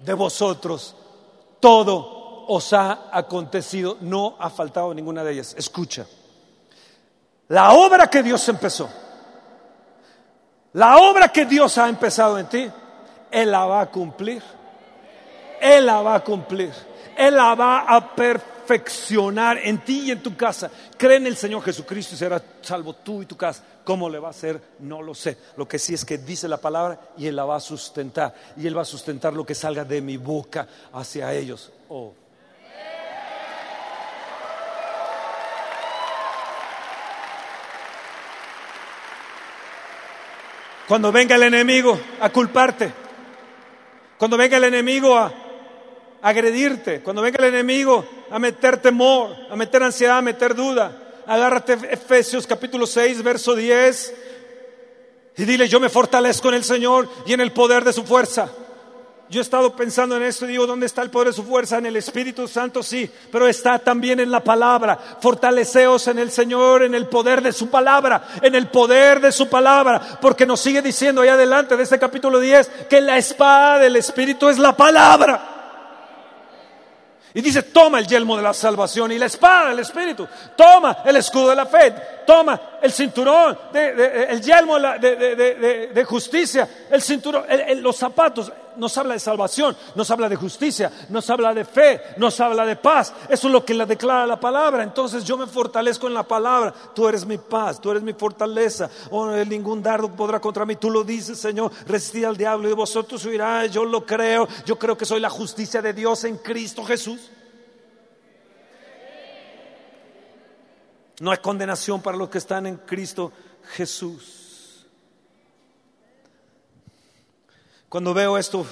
De 0.00 0.12
vosotros 0.12 0.94
todo 1.58 2.44
os 2.48 2.70
ha 2.74 3.08
acontecido, 3.10 3.96
no 4.02 4.36
ha 4.38 4.50
faltado 4.50 4.92
ninguna 4.92 5.24
de 5.24 5.32
ellas. 5.32 5.54
Escucha. 5.56 6.06
La 7.48 7.72
obra 7.72 8.08
que 8.08 8.22
Dios 8.22 8.48
empezó, 8.48 8.88
la 10.72 10.98
obra 10.98 11.28
que 11.28 11.46
Dios 11.46 11.78
ha 11.78 11.88
empezado 11.88 12.38
en 12.38 12.46
ti, 12.48 12.70
Él 13.30 13.50
la 13.50 13.64
va 13.64 13.80
a 13.80 13.90
cumplir. 13.90 14.42
Él 15.60 15.86
la 15.86 16.02
va 16.02 16.16
a 16.16 16.24
cumplir. 16.24 16.72
Él 17.16 17.34
la 17.34 17.54
va 17.54 17.80
a 17.80 18.14
perfeccionar 18.14 19.58
en 19.58 19.78
ti 19.78 20.02
y 20.06 20.10
en 20.10 20.22
tu 20.22 20.36
casa. 20.36 20.70
Cree 20.98 21.16
en 21.16 21.26
el 21.26 21.36
Señor 21.36 21.62
Jesucristo 21.62 22.14
y 22.14 22.18
será 22.18 22.42
salvo 22.60 22.92
tú 22.92 23.22
y 23.22 23.26
tu 23.26 23.36
casa. 23.36 23.62
¿Cómo 23.84 24.10
le 24.10 24.18
va 24.18 24.28
a 24.28 24.32
hacer? 24.32 24.60
No 24.80 25.00
lo 25.00 25.14
sé. 25.14 25.38
Lo 25.56 25.66
que 25.66 25.78
sí 25.78 25.94
es 25.94 26.04
que 26.04 26.18
dice 26.18 26.48
la 26.48 26.58
palabra 26.58 26.98
y 27.16 27.26
Él 27.26 27.36
la 27.36 27.44
va 27.44 27.56
a 27.56 27.60
sustentar. 27.60 28.34
Y 28.56 28.66
Él 28.66 28.76
va 28.76 28.82
a 28.82 28.84
sustentar 28.84 29.32
lo 29.32 29.46
que 29.46 29.54
salga 29.54 29.84
de 29.84 30.02
mi 30.02 30.16
boca 30.16 30.66
hacia 30.92 31.32
ellos. 31.32 31.72
Oh. 31.88 32.12
Cuando 40.88 41.10
venga 41.10 41.34
el 41.34 41.42
enemigo 41.42 41.98
a 42.20 42.30
culparte, 42.30 42.92
cuando 44.18 44.36
venga 44.36 44.56
el 44.56 44.64
enemigo 44.64 45.16
a 45.16 45.32
agredirte, 46.22 47.02
cuando 47.02 47.22
venga 47.22 47.38
el 47.44 47.54
enemigo 47.54 48.04
a 48.30 48.38
meter 48.38 48.80
temor, 48.80 49.34
a 49.50 49.56
meter 49.56 49.82
ansiedad, 49.82 50.18
a 50.18 50.22
meter 50.22 50.54
duda, 50.54 51.22
agárrate 51.26 51.74
Efesios 51.90 52.46
capítulo 52.46 52.86
6, 52.86 53.22
verso 53.22 53.54
10 53.54 54.14
y 55.38 55.44
dile, 55.44 55.68
yo 55.68 55.80
me 55.80 55.88
fortalezco 55.88 56.48
en 56.48 56.54
el 56.54 56.64
Señor 56.64 57.08
y 57.26 57.32
en 57.32 57.40
el 57.40 57.52
poder 57.52 57.84
de 57.84 57.92
su 57.92 58.04
fuerza. 58.04 58.50
Yo 59.28 59.40
he 59.40 59.42
estado 59.42 59.74
pensando 59.74 60.16
en 60.16 60.22
esto 60.22 60.44
y 60.44 60.48
digo, 60.48 60.68
¿dónde 60.68 60.86
está 60.86 61.02
el 61.02 61.10
poder 61.10 61.28
de 61.28 61.34
su 61.34 61.42
fuerza? 61.42 61.78
En 61.78 61.86
el 61.86 61.96
Espíritu 61.96 62.46
Santo, 62.46 62.80
sí, 62.80 63.10
pero 63.32 63.48
está 63.48 63.76
también 63.78 64.20
en 64.20 64.30
la 64.30 64.42
palabra. 64.42 64.96
Fortaleceos 65.20 66.06
en 66.06 66.20
el 66.20 66.30
Señor, 66.30 66.84
en 66.84 66.94
el 66.94 67.08
poder 67.08 67.42
de 67.42 67.52
su 67.52 67.68
palabra, 67.68 68.22
en 68.40 68.54
el 68.54 68.68
poder 68.68 69.20
de 69.20 69.32
su 69.32 69.48
palabra, 69.48 70.18
porque 70.20 70.46
nos 70.46 70.60
sigue 70.60 70.80
diciendo 70.80 71.22
ahí 71.22 71.28
adelante 71.28 71.76
de 71.76 71.82
este 71.82 71.98
capítulo 71.98 72.38
10 72.38 72.68
que 72.88 73.00
la 73.00 73.18
espada 73.18 73.80
del 73.80 73.96
Espíritu 73.96 74.48
es 74.48 74.58
la 74.58 74.76
palabra. 74.76 75.54
Y 77.34 77.42
dice, 77.42 77.64
toma 77.64 77.98
el 77.98 78.06
yelmo 78.06 78.36
de 78.36 78.44
la 78.44 78.54
salvación 78.54 79.10
y 79.10 79.18
la 79.18 79.26
espada 79.26 79.70
del 79.70 79.80
Espíritu, 79.80 80.26
toma 80.56 80.98
el 81.04 81.16
escudo 81.16 81.50
de 81.50 81.56
la 81.56 81.66
fe, 81.66 81.94
toma 82.24 82.78
el 82.80 82.92
cinturón, 82.92 83.58
el 83.74 84.40
yelmo 84.40 84.78
de, 84.78 86.04
justicia, 86.08 86.86
el 86.90 87.02
cinturón, 87.02 87.44
los 87.82 87.96
zapatos. 87.96 88.52
Nos 88.76 88.96
habla 88.98 89.14
de 89.14 89.20
salvación, 89.20 89.76
nos 89.94 90.10
habla 90.10 90.28
de 90.28 90.36
justicia, 90.36 90.90
nos 91.08 91.28
habla 91.30 91.54
de 91.54 91.64
fe, 91.64 92.00
nos 92.16 92.38
habla 92.40 92.64
de 92.66 92.76
paz. 92.76 93.12
Eso 93.28 93.48
es 93.48 93.52
lo 93.52 93.64
que 93.64 93.74
le 93.74 93.86
declara 93.86 94.26
la 94.26 94.38
palabra. 94.38 94.82
Entonces 94.82 95.24
yo 95.24 95.36
me 95.36 95.46
fortalezco 95.46 96.06
en 96.06 96.14
la 96.14 96.22
palabra. 96.22 96.72
Tú 96.94 97.08
eres 97.08 97.24
mi 97.24 97.38
paz, 97.38 97.80
tú 97.80 97.90
eres 97.90 98.02
mi 98.02 98.12
fortaleza. 98.12 98.90
Oh, 99.10 99.30
ningún 99.30 99.82
dardo 99.82 100.08
podrá 100.10 100.40
contra 100.40 100.64
mí. 100.66 100.76
Tú 100.76 100.90
lo 100.90 101.04
dices, 101.04 101.38
Señor. 101.38 101.70
Resistid 101.86 102.24
al 102.24 102.36
diablo 102.36 102.68
y 102.68 102.72
vosotros 102.72 103.24
huirá. 103.24 103.66
Yo 103.66 103.84
lo 103.84 104.04
creo. 104.04 104.46
Yo 104.64 104.78
creo 104.78 104.96
que 104.96 105.04
soy 105.04 105.20
la 105.20 105.30
justicia 105.30 105.82
de 105.82 105.92
Dios 105.92 106.24
en 106.24 106.38
Cristo 106.38 106.84
Jesús. 106.84 107.30
No 111.20 111.30
hay 111.30 111.38
condenación 111.38 112.02
para 112.02 112.16
los 112.16 112.28
que 112.28 112.38
están 112.38 112.66
en 112.66 112.76
Cristo 112.76 113.32
Jesús. 113.74 114.35
Cuando 117.96 118.12
veo 118.12 118.36
esto, 118.36 118.66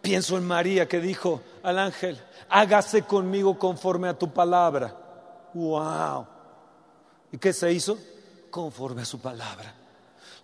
pienso 0.00 0.38
en 0.38 0.46
María 0.46 0.86
que 0.86 1.00
dijo 1.00 1.40
al 1.64 1.80
ángel, 1.80 2.16
hágase 2.48 3.02
conmigo 3.02 3.58
conforme 3.58 4.06
a 4.06 4.16
tu 4.16 4.32
palabra. 4.32 4.96
¡Wow! 5.52 6.24
¿Y 7.32 7.38
qué 7.38 7.52
se 7.52 7.72
hizo? 7.72 7.98
Conforme 8.48 9.02
a 9.02 9.04
su 9.04 9.18
palabra. 9.18 9.74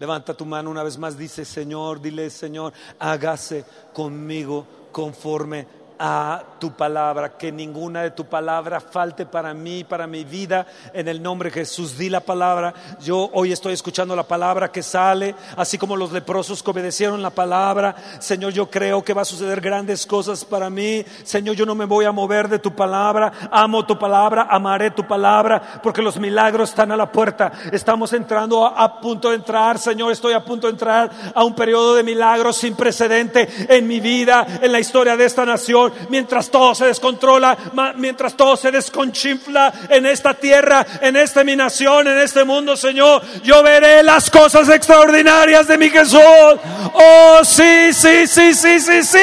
Levanta 0.00 0.34
tu 0.34 0.44
mano 0.44 0.68
una 0.68 0.82
vez 0.82 0.98
más, 0.98 1.16
dice 1.16 1.44
Señor, 1.44 2.02
dile 2.02 2.28
Señor, 2.28 2.72
hágase 2.98 3.64
conmigo 3.92 4.66
conforme 4.90 5.68
a 6.04 6.42
tu 6.58 6.72
palabra, 6.72 7.36
que 7.38 7.52
ninguna 7.52 8.02
de 8.02 8.10
tu 8.10 8.24
palabra 8.24 8.80
falte 8.80 9.24
para 9.24 9.54
mí, 9.54 9.84
para 9.84 10.08
mi 10.08 10.24
vida, 10.24 10.66
en 10.92 11.06
el 11.06 11.22
nombre 11.22 11.48
de 11.48 11.60
Jesús. 11.60 11.96
Di 11.96 12.10
la 12.10 12.18
palabra. 12.18 12.74
Yo 13.00 13.30
hoy 13.32 13.52
estoy 13.52 13.74
escuchando 13.74 14.16
la 14.16 14.24
palabra 14.24 14.72
que 14.72 14.82
sale, 14.82 15.36
así 15.56 15.78
como 15.78 15.96
los 15.96 16.10
leprosos 16.10 16.60
que 16.60 16.72
obedecieron 16.72 17.22
la 17.22 17.30
palabra. 17.30 17.94
Señor, 18.18 18.52
yo 18.52 18.68
creo 18.68 19.04
que 19.04 19.14
va 19.14 19.22
a 19.22 19.24
suceder 19.24 19.60
grandes 19.60 20.04
cosas 20.04 20.44
para 20.44 20.68
mí. 20.68 21.04
Señor, 21.22 21.54
yo 21.54 21.64
no 21.64 21.76
me 21.76 21.84
voy 21.84 22.04
a 22.04 22.10
mover 22.10 22.48
de 22.48 22.58
tu 22.58 22.74
palabra. 22.74 23.32
Amo 23.52 23.86
tu 23.86 23.96
palabra, 23.96 24.48
amaré 24.50 24.90
tu 24.90 25.06
palabra, 25.06 25.80
porque 25.84 26.02
los 26.02 26.18
milagros 26.18 26.70
están 26.70 26.90
a 26.90 26.96
la 26.96 27.12
puerta. 27.12 27.52
Estamos 27.70 28.12
entrando 28.12 28.66
a, 28.66 28.70
a 28.70 29.00
punto 29.00 29.30
de 29.30 29.36
entrar, 29.36 29.78
Señor, 29.78 30.10
estoy 30.10 30.32
a 30.32 30.44
punto 30.44 30.66
de 30.66 30.72
entrar 30.72 31.10
a 31.32 31.44
un 31.44 31.54
periodo 31.54 31.94
de 31.94 32.02
milagros 32.02 32.56
sin 32.56 32.74
precedente 32.74 33.48
en 33.68 33.86
mi 33.86 34.00
vida, 34.00 34.44
en 34.60 34.72
la 34.72 34.80
historia 34.80 35.16
de 35.16 35.26
esta 35.26 35.46
nación 35.46 35.91
mientras 36.08 36.50
todo 36.50 36.74
se 36.74 36.86
descontrola, 36.86 37.56
mientras 37.96 38.34
todo 38.34 38.56
se 38.56 38.70
desconchinfla 38.70 39.72
en 39.88 40.06
esta 40.06 40.34
tierra, 40.34 40.84
en 41.00 41.16
esta 41.16 41.44
mi 41.44 41.56
nación, 41.56 42.08
en 42.08 42.18
este 42.18 42.44
mundo, 42.44 42.76
Señor, 42.76 43.22
yo 43.42 43.62
veré 43.62 44.02
las 44.02 44.30
cosas 44.30 44.68
extraordinarias 44.68 45.66
de 45.66 45.78
mi 45.78 45.90
Jesús. 45.90 46.20
Oh, 46.22 47.40
sí, 47.44 47.92
sí, 47.92 48.26
sí, 48.26 48.54
sí, 48.54 48.80
sí, 48.80 49.02
sí. 49.02 49.18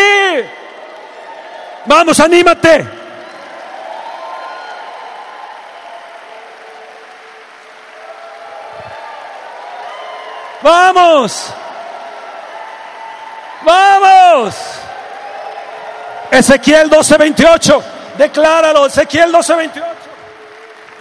Vamos, 1.86 2.20
anímate. 2.20 3.00
Vamos. 10.62 11.54
Vamos. 13.64 14.79
Ezequiel 16.32 16.90
12:28, 16.90 17.84
decláralo, 18.18 18.86
Ezequiel 18.86 19.32
12:28, 19.32 19.84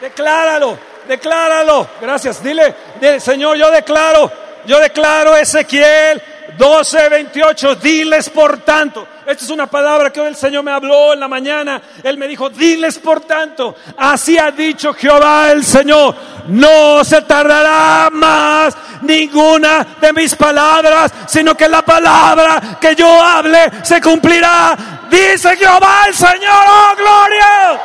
decláralo, 0.01 0.79
decláralo. 1.07 1.89
Gracias, 2.01 2.43
dile, 2.43 2.75
Señor, 3.21 3.57
yo 3.57 3.71
declaro, 3.71 4.31
yo 4.67 4.79
declaro 4.81 5.37
Ezequiel 5.37 6.23
12:28, 6.57 7.75
diles 7.77 8.31
por 8.31 8.59
tanto. 8.59 9.07
Esta 9.27 9.45
es 9.45 9.51
una 9.51 9.67
palabra 9.67 10.11
que 10.11 10.23
hoy 10.23 10.29
el 10.29 10.37
Señor 10.37 10.65
me 10.65 10.71
habló 10.71 11.13
en 11.13 11.21
la 11.21 11.29
mañana. 11.29 11.83
Él 12.03 12.17
me 12.17 12.27
dijo, 12.27 12.49
diles 12.49 12.99
por 12.99 13.21
tanto, 13.21 13.77
así 13.99 14.39
ha 14.39 14.51
dicho 14.51 14.95
Jehová 14.95 15.51
el 15.53 15.63
Señor, 15.67 16.15
no 16.47 17.05
se 17.05 17.21
tardará 17.21 18.09
más 18.11 18.75
ninguna 19.03 19.87
de 20.01 20.15
mis 20.15 20.35
palabras, 20.35 21.13
sino 21.27 21.55
que 21.55 21.69
la 21.69 21.83
palabra 21.83 22.79
que 22.81 22.95
yo 22.95 23.23
hable 23.23 23.71
se 23.83 24.01
cumplirá. 24.01 24.98
Dice 25.09 25.57
Jehová 25.57 26.03
el 26.07 26.15
Señor, 26.15 26.65
oh 26.67 26.97
gloria. 26.97 27.81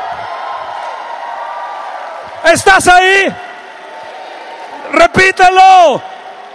¿Estás 2.46 2.88
ahí? 2.88 3.34
Repítelo. 4.92 6.02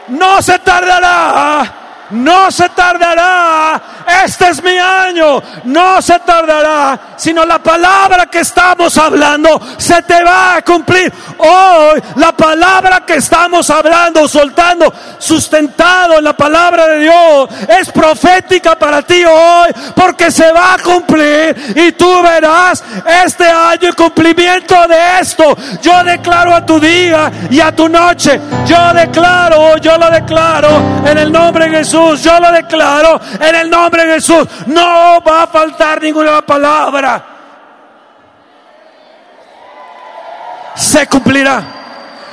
No 0.09 0.41
se 0.41 0.59
tardará 0.61 1.78
no 2.11 2.51
se 2.51 2.69
tardará, 2.71 3.81
este 4.25 4.49
es 4.49 4.63
mi 4.63 4.77
año, 4.79 5.43
no 5.65 6.01
se 6.01 6.19
tardará, 6.21 6.99
sino 7.17 7.45
la 7.45 7.59
palabra 7.59 8.27
que 8.27 8.41
estamos 8.41 8.97
hablando 8.99 9.61
se 9.77 10.03
te 10.03 10.23
va 10.23 10.57
a 10.57 10.63
cumplir. 10.63 11.13
Hoy 11.39 12.03
la 12.17 12.33
palabra 12.33 13.05
que 13.05 13.15
estamos 13.15 13.69
hablando, 13.71 14.27
soltando, 14.27 14.93
sustentado 15.19 16.19
en 16.19 16.25
la 16.25 16.37
palabra 16.37 16.87
de 16.87 17.01
Dios, 17.01 17.49
es 17.69 17.91
profética 17.91 18.77
para 18.77 19.03
ti 19.03 19.25
hoy, 19.25 19.73
porque 19.95 20.31
se 20.31 20.51
va 20.53 20.75
a 20.75 20.79
cumplir 20.79 21.57
y 21.77 21.93
tú 21.93 22.23
verás 22.23 22.83
este 23.25 23.45
año 23.45 23.89
el 23.89 23.97
cumplimiento 23.97 24.75
de 24.89 25.21
esto. 25.21 25.57
Yo 25.83 26.03
declaro 26.05 26.55
a 26.55 26.65
tu 26.65 26.81
día 26.81 27.31
y 27.51 27.61
a 27.61 27.75
tu 27.75 27.89
noche, 27.89 28.41
yo 28.69 28.93
declaro, 28.93 29.77
yo 29.79 29.97
lo 29.97 30.11
declaro 30.11 31.03
en 31.05 31.19
el 31.19 31.33
nombre 31.33 31.69
de 31.69 31.79
Jesús 31.79 32.23
yo 32.23 32.39
lo 32.39 32.53
declaro 32.53 33.21
en 33.41 33.55
el 33.55 33.71
nombre 33.71 34.05
de 34.05 34.15
Jesús. 34.15 34.47
No 34.67 35.21
va 35.23 35.45
a 35.45 35.47
faltar 35.47 36.03
ninguna 36.03 36.43
palabra. 36.43 37.25
Se 40.75 41.07
cumplirá. 41.07 41.63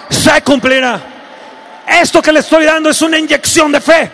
Se 0.09 0.41
cumplirá. 0.41 0.99
Esto 1.87 2.21
que 2.21 2.31
le 2.31 2.39
estoy 2.39 2.65
dando 2.65 2.89
es 2.89 3.01
una 3.01 3.17
inyección 3.17 3.71
de 3.71 3.81
fe. 3.81 4.11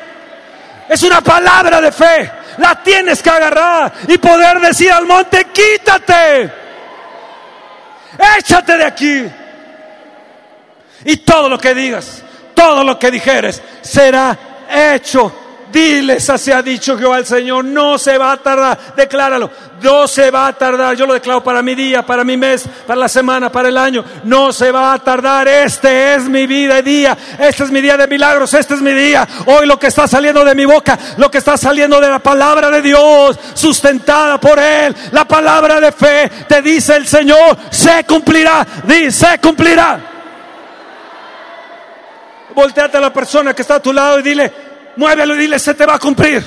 Es 0.88 1.04
una 1.04 1.22
palabra 1.22 1.82
de 1.82 1.92
fe. 1.92 2.32
La 2.58 2.76
tienes 2.76 3.22
que 3.22 3.30
agarrar 3.30 3.92
y 4.08 4.18
poder 4.18 4.60
decir 4.60 4.92
al 4.92 5.06
monte, 5.06 5.48
quítate. 5.54 6.52
Échate 8.38 8.78
de 8.78 8.86
aquí. 8.86 9.32
Y 11.06 11.18
todo 11.18 11.50
lo 11.50 11.58
que 11.58 11.74
digas, 11.74 12.24
todo 12.54 12.84
lo 12.84 12.98
que 13.00 13.12
dijeres 13.12 13.62
será 13.82 14.38
hecho. 14.72 15.34
Diles, 15.72 16.30
así 16.30 16.52
ha 16.52 16.62
dicho 16.62 16.98
Jehová 16.98 17.18
el 17.18 17.26
Señor, 17.26 17.64
no 17.64 17.98
se 17.98 18.18
va 18.18 18.34
a 18.34 18.38
tardar, 18.38 18.94
decláralo, 18.94 19.50
no 19.82 20.06
se 20.06 20.30
va 20.30 20.48
a 20.48 20.54
tardar, 20.54 20.98
yo 20.98 21.06
lo 21.06 21.14
declaro 21.14 21.42
para 21.42 21.62
mi 21.62 21.76
día, 21.76 22.06
para 22.06 22.26
mi 22.26 22.36
mes, 22.36 22.66
para 22.86 23.00
la 23.00 23.08
semana, 23.08 23.50
para 23.50 23.70
el 23.70 23.78
año, 23.78 24.04
no 24.26 24.52
se 24.52 24.70
va 24.70 24.92
a 24.92 25.00
tardar, 25.00 25.48
este 25.48 26.16
es 26.16 26.24
mi 26.24 26.46
vida 26.46 26.80
y 26.80 26.82
día, 26.82 27.18
este 27.40 27.64
es 27.64 27.72
mi 27.72 27.80
día 27.80 27.96
de 27.96 28.08
milagros, 28.08 28.54
este 28.54 28.74
es 28.74 28.82
mi 28.82 28.92
día, 28.92 29.26
hoy 29.46 29.66
lo 29.66 29.80
que 29.80 29.88
está 29.88 30.10
saliendo 30.10 30.44
de 30.44 30.56
mi 30.56 30.66
boca, 30.66 31.00
lo 31.16 31.32
que 31.32 31.38
está 31.38 31.56
saliendo 31.56 32.02
de 32.02 32.10
la 32.10 32.20
palabra 32.20 32.70
de 32.70 32.82
Dios, 32.82 33.40
sustentada 33.54 34.42
por 34.42 34.60
Él, 34.60 34.94
la 35.14 35.26
palabra 35.26 35.80
de 35.80 35.94
fe, 35.94 36.30
te 36.50 36.62
dice 36.62 36.98
el 36.98 37.08
Señor, 37.08 37.58
se 37.70 38.04
cumplirá, 38.04 38.68
dice, 38.86 39.26
se 39.26 39.40
cumplirá. 39.40 40.11
Volteate 42.54 42.98
a 42.98 43.02
la 43.02 43.14
persona 43.14 43.54
que 43.54 43.62
está 43.62 43.76
a 43.76 43.82
tu 43.82 43.94
lado 43.94 44.20
y 44.20 44.24
dile, 44.24 44.52
muévelo 44.98 45.36
y 45.36 45.40
dile, 45.40 45.60
se 45.60 45.74
te 45.74 45.86
va 45.86 45.96
a 45.96 46.00
cumplir. 46.00 46.44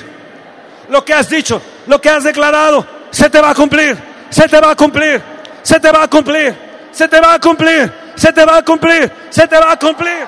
Lo 0.89 1.03
que 1.03 1.13
has 1.13 1.29
dicho, 1.29 1.61
lo 1.87 1.99
que 1.99 2.09
has 2.09 2.23
declarado, 2.23 2.85
se 3.11 3.29
te 3.29 3.41
va 3.41 3.51
a 3.51 3.55
cumplir, 3.55 3.97
se 4.29 4.47
te 4.47 4.59
va 4.59 4.71
a 4.71 4.75
cumplir, 4.75 5.21
se 5.63 5.79
te 5.79 5.91
va 5.91 6.03
a 6.03 6.07
cumplir, 6.07 6.55
se 6.91 7.07
te 7.07 7.19
va 7.19 7.33
a 7.33 7.39
cumplir, 7.39 7.91
se 8.15 8.31
te 8.31 8.45
va 8.45 8.57
a 8.57 8.61
cumplir, 8.63 9.11
se 9.29 9.47
te 9.47 9.57
va 9.57 9.71
a 9.71 9.79
cumplir. 9.79 10.27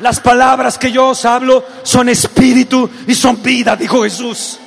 Las 0.00 0.18
palabras 0.20 0.76
que 0.76 0.90
yo 0.90 1.08
os 1.08 1.24
hablo 1.24 1.64
son 1.82 2.08
espíritu 2.08 2.90
y 3.06 3.14
son 3.14 3.42
vida, 3.42 3.76
dijo 3.76 4.02
Jesús. 4.02 4.58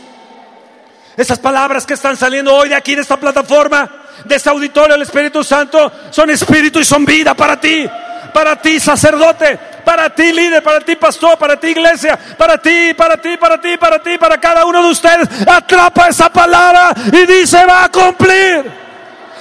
Esas 1.18 1.39
palabras 1.39 1.84
que 1.84 1.95
están 1.95 2.15
saliendo 2.15 2.53
hoy 2.53 2.70
de 2.70 2.76
aquí, 2.76 2.93
de 2.93 3.01
esta 3.01 3.18
plataforma, 3.18 3.89
de 4.24 4.36
este 4.36 4.51
auditorio 4.51 4.93
del 4.93 5.01
Espíritu 5.01 5.43
Santo, 5.43 5.91
son 6.11 6.30
espíritu 6.30 6.80
y 6.80 6.86
son 6.86 7.05
vida 7.05 7.34
para 7.34 7.59
ti, 7.59 7.89
para 8.32 8.55
ti 8.61 8.80
sacerdote, 8.80 9.57
para 9.84 10.13
ti 10.13 10.32
líder, 10.32 10.61
para 10.61 10.80
ti 10.80 10.95
pastor, 10.95 11.36
para 11.39 11.59
ti 11.59 11.70
iglesia, 11.70 12.20
para 12.38 12.61
ti, 12.61 12.93
para 12.95 13.20
ti, 13.20 13.36
para 13.36 13.59
ti, 13.59 13.78
para 13.78 14.03
ti, 14.03 14.18
para 14.20 14.39
cada 14.39 14.63
uno 14.63 14.84
de 14.84 14.91
ustedes. 14.91 15.28
Atrapa 15.47 16.07
esa 16.07 16.32
palabra 16.32 16.93
y 17.11 17.26
dice 17.26 17.65
va 17.65 17.86
a 17.86 17.91
cumplir. 17.91 18.72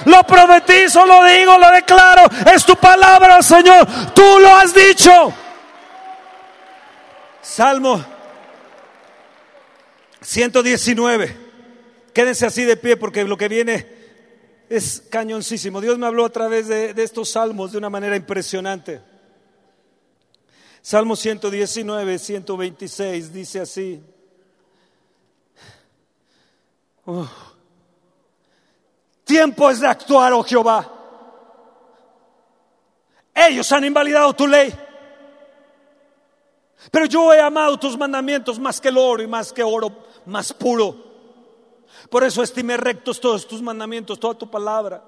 Lo 0.05 0.23
profetizo, 0.23 1.05
lo 1.05 1.23
digo, 1.25 1.59
lo 1.59 1.69
declaro. 1.69 2.23
Es 2.55 2.65
tu 2.65 2.75
palabra, 2.75 3.43
Señor. 3.43 3.85
Tú 4.15 4.39
lo 4.39 4.55
has 4.55 4.73
dicho. 4.73 5.31
Salmo 7.39 8.03
119. 10.21 11.46
Quédense 12.17 12.47
así 12.47 12.65
de 12.65 12.77
pie 12.77 12.97
porque 12.97 13.23
lo 13.25 13.37
que 13.37 13.47
viene 13.47 13.87
es 14.69 15.03
cañoncísimo. 15.07 15.79
Dios 15.79 15.99
me 15.99 16.07
habló 16.07 16.25
a 16.25 16.31
través 16.31 16.67
de, 16.67 16.91
estos 16.97 17.29
salmos 17.29 17.71
de 17.71 17.77
una 17.77 17.91
manera 17.91 18.15
impresionante. 18.15 19.03
Salmo 20.81 21.15
119, 21.15 22.17
126 22.17 23.31
dice 23.31 23.59
así. 23.59 24.03
Tiempo 29.23 29.69
es 29.69 29.79
de 29.79 29.87
actuar, 29.87 30.33
oh 30.33 30.41
Jehová. 30.41 30.91
Ellos 33.35 33.71
han 33.71 33.85
invalidado 33.85 34.33
tu 34.33 34.47
ley. 34.47 34.73
Pero 36.89 37.05
yo 37.05 37.31
he 37.31 37.39
amado 37.39 37.77
tus 37.77 37.95
mandamientos 37.95 38.57
más 38.57 38.81
que 38.81 38.87
el 38.87 38.97
oro 38.97 39.21
y 39.21 39.27
más 39.27 39.53
que 39.53 39.61
oro 39.61 40.03
más 40.25 40.51
puro. 40.51 41.06
Por 42.09 42.23
eso 42.23 42.41
estimé 42.41 42.77
rectos 42.77 43.19
todos 43.19 43.47
tus 43.47 43.61
mandamientos, 43.61 44.19
toda 44.19 44.33
tu 44.33 44.49
palabra, 44.49 45.03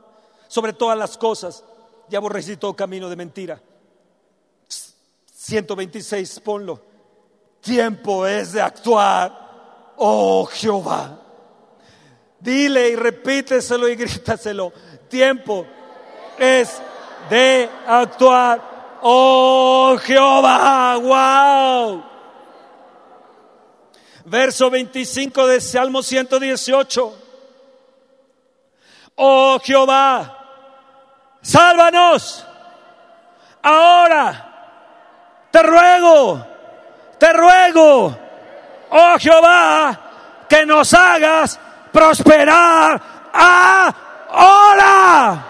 sobre 0.47 0.73
todas 0.73 0.97
las 0.97 1.17
cosas. 1.17 1.63
Y 2.09 2.15
aborrecí 2.15 2.57
todo 2.57 2.75
camino 2.75 3.09
de 3.09 3.15
mentira. 3.15 3.61
126, 4.67 6.39
ponlo. 6.41 6.81
Tiempo 7.61 8.25
es 8.25 8.53
de 8.53 8.61
actuar, 8.61 9.93
oh 9.97 10.45
Jehová. 10.45 11.19
Dile 12.39 12.89
y 12.89 12.95
repíteselo 12.95 13.87
y 13.89 13.95
grítaselo. 13.95 14.71
Tiempo 15.09 15.65
es 16.37 16.81
de 17.29 17.69
actuar, 17.85 18.99
oh 19.01 19.97
Jehová. 20.01 20.97
Wow. 20.97 22.08
Verso 24.29 24.69
25 24.69 25.47
de 25.47 25.59
Salmo 25.59 26.03
118. 26.03 27.17
Oh 29.15 29.59
Jehová, 29.63 30.37
sálvanos. 31.41 32.45
Ahora 33.63 34.45
te 35.51 35.63
ruego, 35.63 36.45
te 37.17 37.33
ruego, 37.33 38.15
oh 38.91 39.15
Jehová, 39.19 39.99
que 40.47 40.63
nos 40.63 40.93
hagas 40.93 41.59
prosperar 41.91 43.01
ahora. 44.29 45.48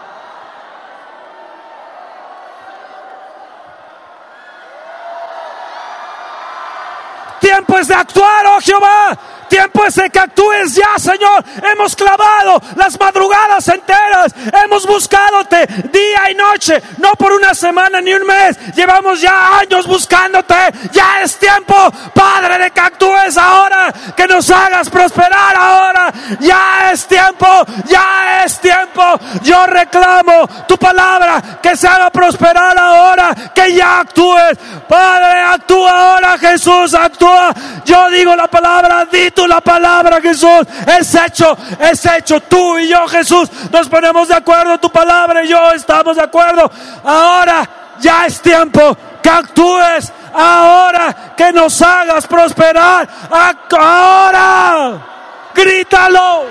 Tiempo 7.60 7.78
es 7.78 7.90
de 7.90 7.94
actuar, 7.94 8.46
oh 8.46 8.62
Jehová. 8.62 9.18
Tiempo 9.50 9.84
es 9.86 9.96
de 9.96 10.10
que 10.10 10.20
actúes 10.20 10.76
ya, 10.76 10.98
Señor. 10.98 11.44
Hemos 11.74 11.96
clavado 11.96 12.62
las 12.76 13.00
madrugadas 13.00 13.68
enteras. 13.68 14.34
Hemos 14.64 14.86
buscándote 14.86 15.66
día 15.92 16.32
y 16.32 16.36
noche. 16.36 16.82
No 17.00 17.12
por 17.14 17.34
una 17.34 17.54
semana 17.56 18.00
ni 18.00 18.14
un 18.14 18.26
mes. 18.26 18.58
Llevamos 18.76 19.20
ya 19.20 19.58
años 19.60 19.88
buscándote. 19.88 20.56
Ya 20.92 21.22
es 21.24 21.36
tiempo, 21.38 21.76
Padre, 22.14 22.60
de 22.60 22.72
que 22.72 22.80
actúes 22.80 23.38
ahora. 23.38 23.92
Que 24.16 24.28
nos 24.28 24.50
hagas 24.52 24.90
prosperar 24.90 25.56
ahora. 25.56 26.14
Ya 26.40 26.92
es 26.92 27.08
tiempo. 27.08 27.48
Ya 27.86 28.44
es 28.46 28.60
tiempo. 28.60 29.02
Yo 29.42 29.66
reclamo 29.66 30.48
tu 30.68 30.78
palabra. 30.78 31.60
Que 31.62 31.76
se 31.76 31.88
haga 31.88 32.12
prosperar 32.12 32.78
ahora. 32.78 33.34
Que 33.56 33.74
ya 33.74 34.02
actúes. 34.02 34.58
Padre, 34.88 35.42
actúa 35.42 35.92
ahora. 35.92 36.38
Jesús, 36.38 36.94
actúa. 36.94 37.52
Yo 37.84 38.10
digo 38.12 38.36
la 38.36 38.48
palabra. 38.48 39.06
Di 39.12 39.32
la 39.48 39.62
palabra, 39.62 40.22
Jesús. 40.22 40.62
Es 40.88 41.14
hecho, 41.16 41.58
es 41.80 42.06
hecho. 42.06 42.40
Tú 42.42 42.78
y 42.78 42.88
yo, 42.88 43.08
Jesús, 43.08 43.50
nos 43.72 43.88
ponemos 43.88 44.28
de 44.28 44.36
acuerdo. 44.36 44.78
Tu 44.80 44.90
palabra 44.90 45.44
y 45.44 45.48
yo 45.48 45.72
estamos 45.72 46.16
de 46.16 46.24
acuerdo. 46.24 46.70
Ahora 47.04 47.68
ya 48.00 48.26
es 48.26 48.42
tiempo 48.42 48.98
que 49.22 49.30
actúes. 49.30 50.12
Ahora 50.34 51.34
que 51.36 51.52
nos 51.52 51.82
hagas 51.82 52.28
prosperar. 52.28 53.08
Ahora. 53.78 55.00
Grítalo. 55.54 56.46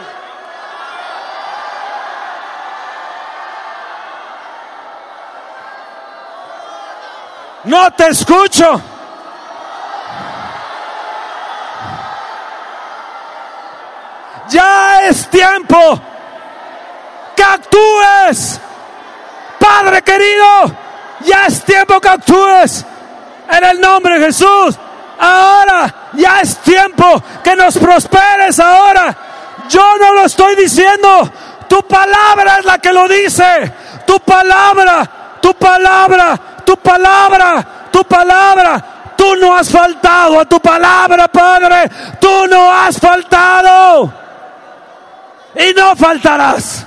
No 7.64 7.91
te 7.93 8.09
escucho. 8.09 8.80
Tiempo 15.31 16.01
que 17.37 17.43
actúes. 17.43 18.61
Padre 19.59 20.03
querido, 20.03 20.72
ya 21.20 21.47
es 21.47 21.62
tiempo 21.64 22.01
que 22.01 22.09
actúes. 22.09 22.85
En 23.51 23.64
el 23.64 23.81
nombre 23.81 24.18
de 24.18 24.26
Jesús. 24.26 24.76
Ahora 25.20 25.93
ya 26.12 26.41
es 26.41 26.59
tiempo 26.59 27.22
que 27.43 27.57
nos 27.57 27.76
prosperes 27.76 28.59
ahora. 28.61 29.16
Yo 29.68 29.97
no 29.99 30.14
lo 30.14 30.24
estoy 30.24 30.55
diciendo. 30.57 31.31
Tu 31.68 31.83
palabra 31.83 32.59
es 32.59 32.64
la 32.64 32.79
que 32.79 32.93
lo 32.93 33.09
dice. 33.09 33.72
Tu 34.07 34.18
palabra, 34.20 35.09
tu 35.41 35.53
palabra, 35.55 36.39
tu 36.64 36.76
palabra, 36.76 37.66
tu 37.91 38.05
palabra. 38.05 38.85
Tú 39.16 39.35
no 39.37 39.57
has 39.57 39.68
faltado 39.68 40.41
a 40.41 40.45
tu 40.45 40.61
palabra, 40.61 41.29
Padre. 41.29 41.91
Tú 42.20 42.47
no 42.47 42.72
has 42.72 42.99
faltado 42.99 44.28
y 45.59 45.75
no 45.75 45.97
faltarás. 45.97 46.87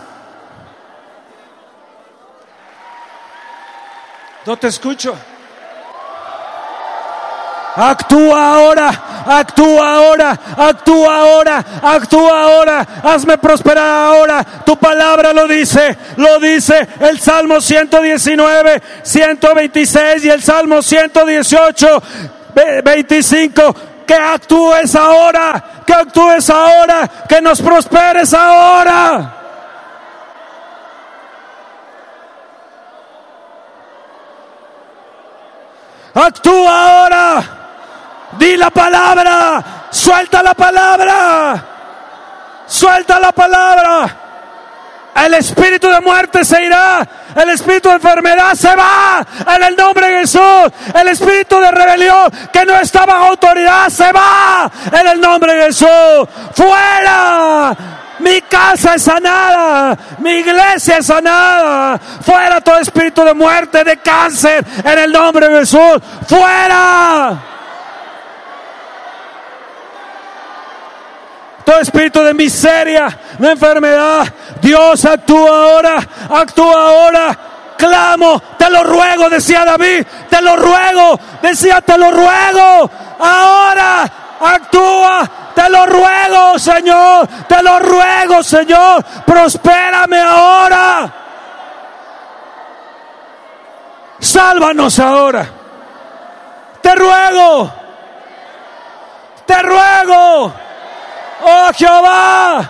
No 4.46 4.58
te 4.58 4.68
escucho. 4.68 5.16
Actúa 7.74 8.56
ahora, 8.56 9.24
actúa 9.26 9.96
ahora, 9.96 10.40
actúa 10.58 11.18
ahora, 11.20 11.66
actúa 11.82 12.44
ahora, 12.44 12.88
hazme 13.02 13.38
prosperar 13.38 14.08
ahora. 14.08 14.46
Tu 14.66 14.76
palabra 14.78 15.32
lo 15.32 15.48
dice, 15.48 15.98
lo 16.18 16.38
dice 16.40 16.86
el 17.00 17.20
Salmo 17.20 17.62
119, 17.62 18.82
126 19.04 20.26
y 20.26 20.30
el 20.30 20.44
Salmo 20.44 20.82
118, 20.82 22.04
25 22.84 23.76
que 24.12 24.18
actúes 24.18 24.94
ahora, 24.94 25.64
que 25.88 25.94
actúes 25.94 26.50
ahora, 26.50 27.08
que 27.30 27.42
nos 27.42 27.62
prosperes 27.62 28.34
ahora. 28.34 29.38
Actúa 36.14 36.90
ahora. 36.90 37.44
Di 38.34 38.58
la 38.58 38.70
palabra. 38.70 39.64
Suelta 39.90 40.44
la 40.44 40.56
palabra. 40.56 41.64
Suelta 42.68 43.18
la 43.18 43.32
palabra. 43.32 44.21
El 45.16 45.34
espíritu 45.34 45.90
de 45.90 46.00
muerte 46.02 46.44
se 46.46 46.64
irá. 46.64 47.08
El 47.36 47.50
espíritu 47.50 47.90
de 47.90 47.96
enfermedad 47.96 48.54
se 48.54 48.76
va. 48.76 49.26
En 49.56 49.64
el 49.64 49.76
nombre 49.76 50.08
de 50.08 50.20
Jesús. 50.22 50.72
El 50.94 51.08
espíritu 51.10 51.60
de 51.60 51.72
rebelión 51.72 52.32
que 52.52 52.66
no 52.66 52.76
está 52.78 53.06
bajo 53.06 53.26
autoridad 53.26 53.90
se 53.90 54.12
va. 54.12 54.72
En 54.92 55.08
el 55.08 55.20
nombre 55.20 55.54
de 55.54 55.66
Jesús. 55.66 56.28
Fuera. 56.54 57.76
Mi 58.20 58.42
casa 58.42 58.96
es 58.96 59.04
sanada. 59.04 59.98
Mi 60.20 60.32
iglesia 60.32 60.98
es 60.98 61.06
sanada. 61.08 62.00
Fuera 62.22 62.62
todo 62.62 62.78
espíritu 62.78 63.24
de 63.24 63.34
muerte, 63.34 63.84
de 63.84 63.98
cáncer. 63.98 64.66
En 64.84 65.00
el 65.00 65.12
nombre 65.12 65.50
de 65.50 65.60
Jesús. 65.60 66.00
Fuera. 66.28 67.51
Todo 71.66 71.80
espíritu 71.80 72.22
de 72.22 72.34
miseria, 72.34 73.18
de 73.38 73.52
enfermedad. 73.52 74.28
Dios 74.62 75.06
actúa 75.06 75.50
ahora, 75.50 76.08
actúa 76.30 76.88
ahora. 76.88 77.38
clamo, 77.78 78.40
te 78.58 78.70
lo 78.70 78.84
ruego, 78.84 79.28
decía 79.30 79.66
David, 79.66 80.06
te 80.30 80.42
lo 80.42 80.56
ruego, 80.56 81.20
decía, 81.42 81.82
te 81.82 81.98
lo 81.98 82.12
ruego, 82.12 82.92
ahora 83.20 84.12
actúa, 84.42 85.30
te 85.54 85.70
lo 85.70 85.86
ruego, 85.86 86.60
Señor, 86.60 87.28
te 87.48 87.62
lo 87.62 87.80
ruego, 87.80 88.44
Señor, 88.44 89.04
prospérame 89.26 90.20
ahora. 90.20 91.14
Sálvanos 94.20 95.00
ahora. 95.00 95.50
Te 96.82 96.96
ruego, 96.96 97.72
te 99.46 99.62
ruego, 99.62 100.54
oh 101.44 101.70
Jehová, 101.76 102.70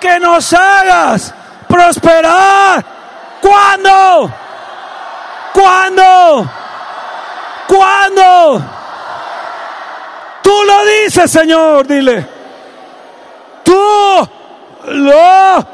que 0.00 0.18
nos 0.20 0.52
hagas 0.52 1.34
prosperar. 1.68 2.84
¿Cuándo? 3.40 4.30
¿Cuándo? 5.52 6.50
¿Cuándo? 7.68 8.64
Tú 10.42 10.52
lo 10.66 10.84
dices, 10.84 11.30
Señor, 11.30 11.86
dile. 11.86 12.26
Tú 13.62 14.28
lo 14.86 15.66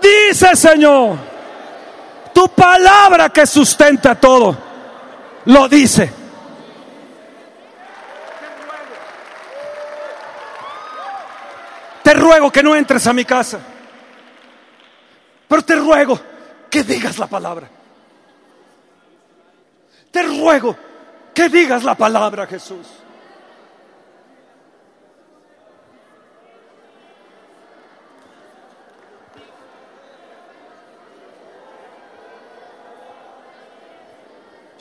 dices, 0.00 0.58
Señor. 0.58 1.16
Tu 2.32 2.48
palabra 2.48 3.30
que 3.30 3.46
sustenta 3.46 4.14
todo, 4.14 4.56
lo 5.46 5.68
dice. 5.68 6.19
Te 12.02 12.14
ruego 12.14 12.50
que 12.50 12.62
no 12.62 12.74
entres 12.74 13.06
a 13.06 13.12
mi 13.12 13.24
casa. 13.24 13.60
Pero 15.48 15.62
te 15.62 15.76
ruego 15.76 16.18
que 16.70 16.82
digas 16.82 17.18
la 17.18 17.26
palabra. 17.26 17.68
Te 20.10 20.22
ruego 20.22 20.76
que 21.34 21.48
digas 21.48 21.84
la 21.84 21.94
palabra, 21.94 22.46
Jesús. 22.46 22.86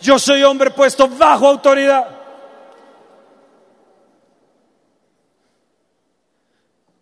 Yo 0.01 0.17
soy 0.17 0.43
hombre 0.43 0.71
puesto 0.71 1.07
bajo 1.07 1.47
autoridad. 1.47 2.18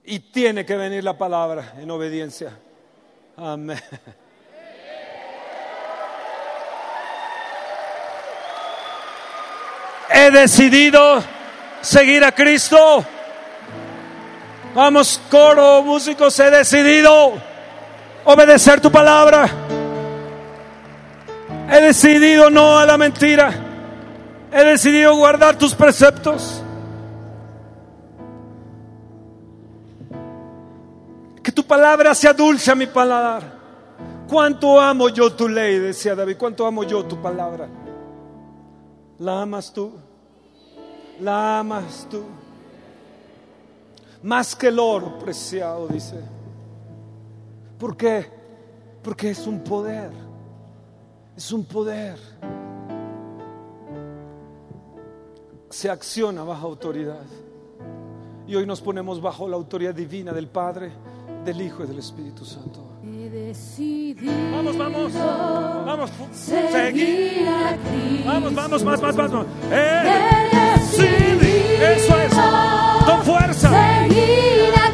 Y 0.10 0.20
tiene 0.20 0.66
que 0.66 0.78
venir 0.78 1.04
la 1.04 1.18
palabra 1.18 1.74
en 1.78 1.92
obediencia. 1.92 2.58
Amén. 3.36 3.78
He 10.10 10.32
decidido 10.32 11.22
seguir 11.82 12.24
a 12.24 12.32
Cristo. 12.32 13.04
Vamos, 14.74 15.22
coro, 15.30 15.84
músicos, 15.84 16.40
he 16.40 16.52
decidido 16.52 17.34
obedecer 18.24 18.80
tu 18.80 18.90
palabra. 18.90 19.50
He 21.70 21.82
decidido 21.82 22.50
no 22.50 22.80
a 22.80 22.86
la 22.86 22.98
mentira. 22.98 23.54
He 24.54 24.64
decidido 24.64 25.18
guardar 25.18 25.58
tus 25.58 25.76
preceptos. 25.76 26.57
Tu 31.58 31.64
palabra 31.64 32.14
sea 32.14 32.34
dulce 32.34 32.70
a 32.70 32.76
mi 32.76 32.86
paladar. 32.86 33.42
Cuánto 34.30 34.80
amo 34.80 35.10
yo 35.10 35.34
tu 35.34 35.50
ley, 35.50 35.80
decía 35.80 36.14
David. 36.14 36.38
Cuánto 36.38 36.68
amo 36.68 36.84
yo 36.84 37.04
tu 37.04 37.20
palabra. 37.20 37.68
¿La 39.18 39.42
amas 39.42 39.74
tú? 39.74 39.92
¿La 41.20 41.58
amas 41.58 42.08
tú? 42.12 42.22
Más 44.22 44.56
que 44.56 44.68
el 44.68 44.78
oro 44.78 45.18
preciado, 45.18 45.88
dice. 45.88 46.20
¿Por 47.80 47.98
qué? 47.98 48.28
Porque 49.02 49.32
es 49.32 49.48
un 49.48 49.64
poder. 49.64 50.12
Es 51.36 51.52
un 51.52 51.66
poder. 51.66 52.20
Se 55.72 55.90
acciona 55.90 56.44
bajo 56.44 56.68
autoridad. 56.68 57.26
Y 58.46 58.56
hoy 58.56 58.68
nos 58.68 58.80
ponemos 58.80 59.20
bajo 59.20 59.50
la 59.50 59.56
autoridad 59.56 59.96
divina 59.96 60.32
del 60.34 60.48
Padre, 60.50 60.92
del 61.48 61.62
Hijo 61.62 61.86
y 61.86 61.88
del 61.88 62.00
Espíritu 62.00 62.44
Santo. 62.44 62.84
Vamos, 64.52 64.78
vamos, 64.78 65.14
vamos, 65.14 66.12
seguir. 66.34 67.48
Vamos, 68.26 68.54
vamos, 68.54 68.84
más, 68.84 69.02
más, 69.02 69.16
más. 69.16 69.32
más. 69.32 69.46
decidido, 70.92 71.88
eso 71.88 72.18
es, 72.20 72.34
con 73.06 73.24
fuerza. 73.24 73.70
Seguir 73.70 74.74
a 74.76 74.92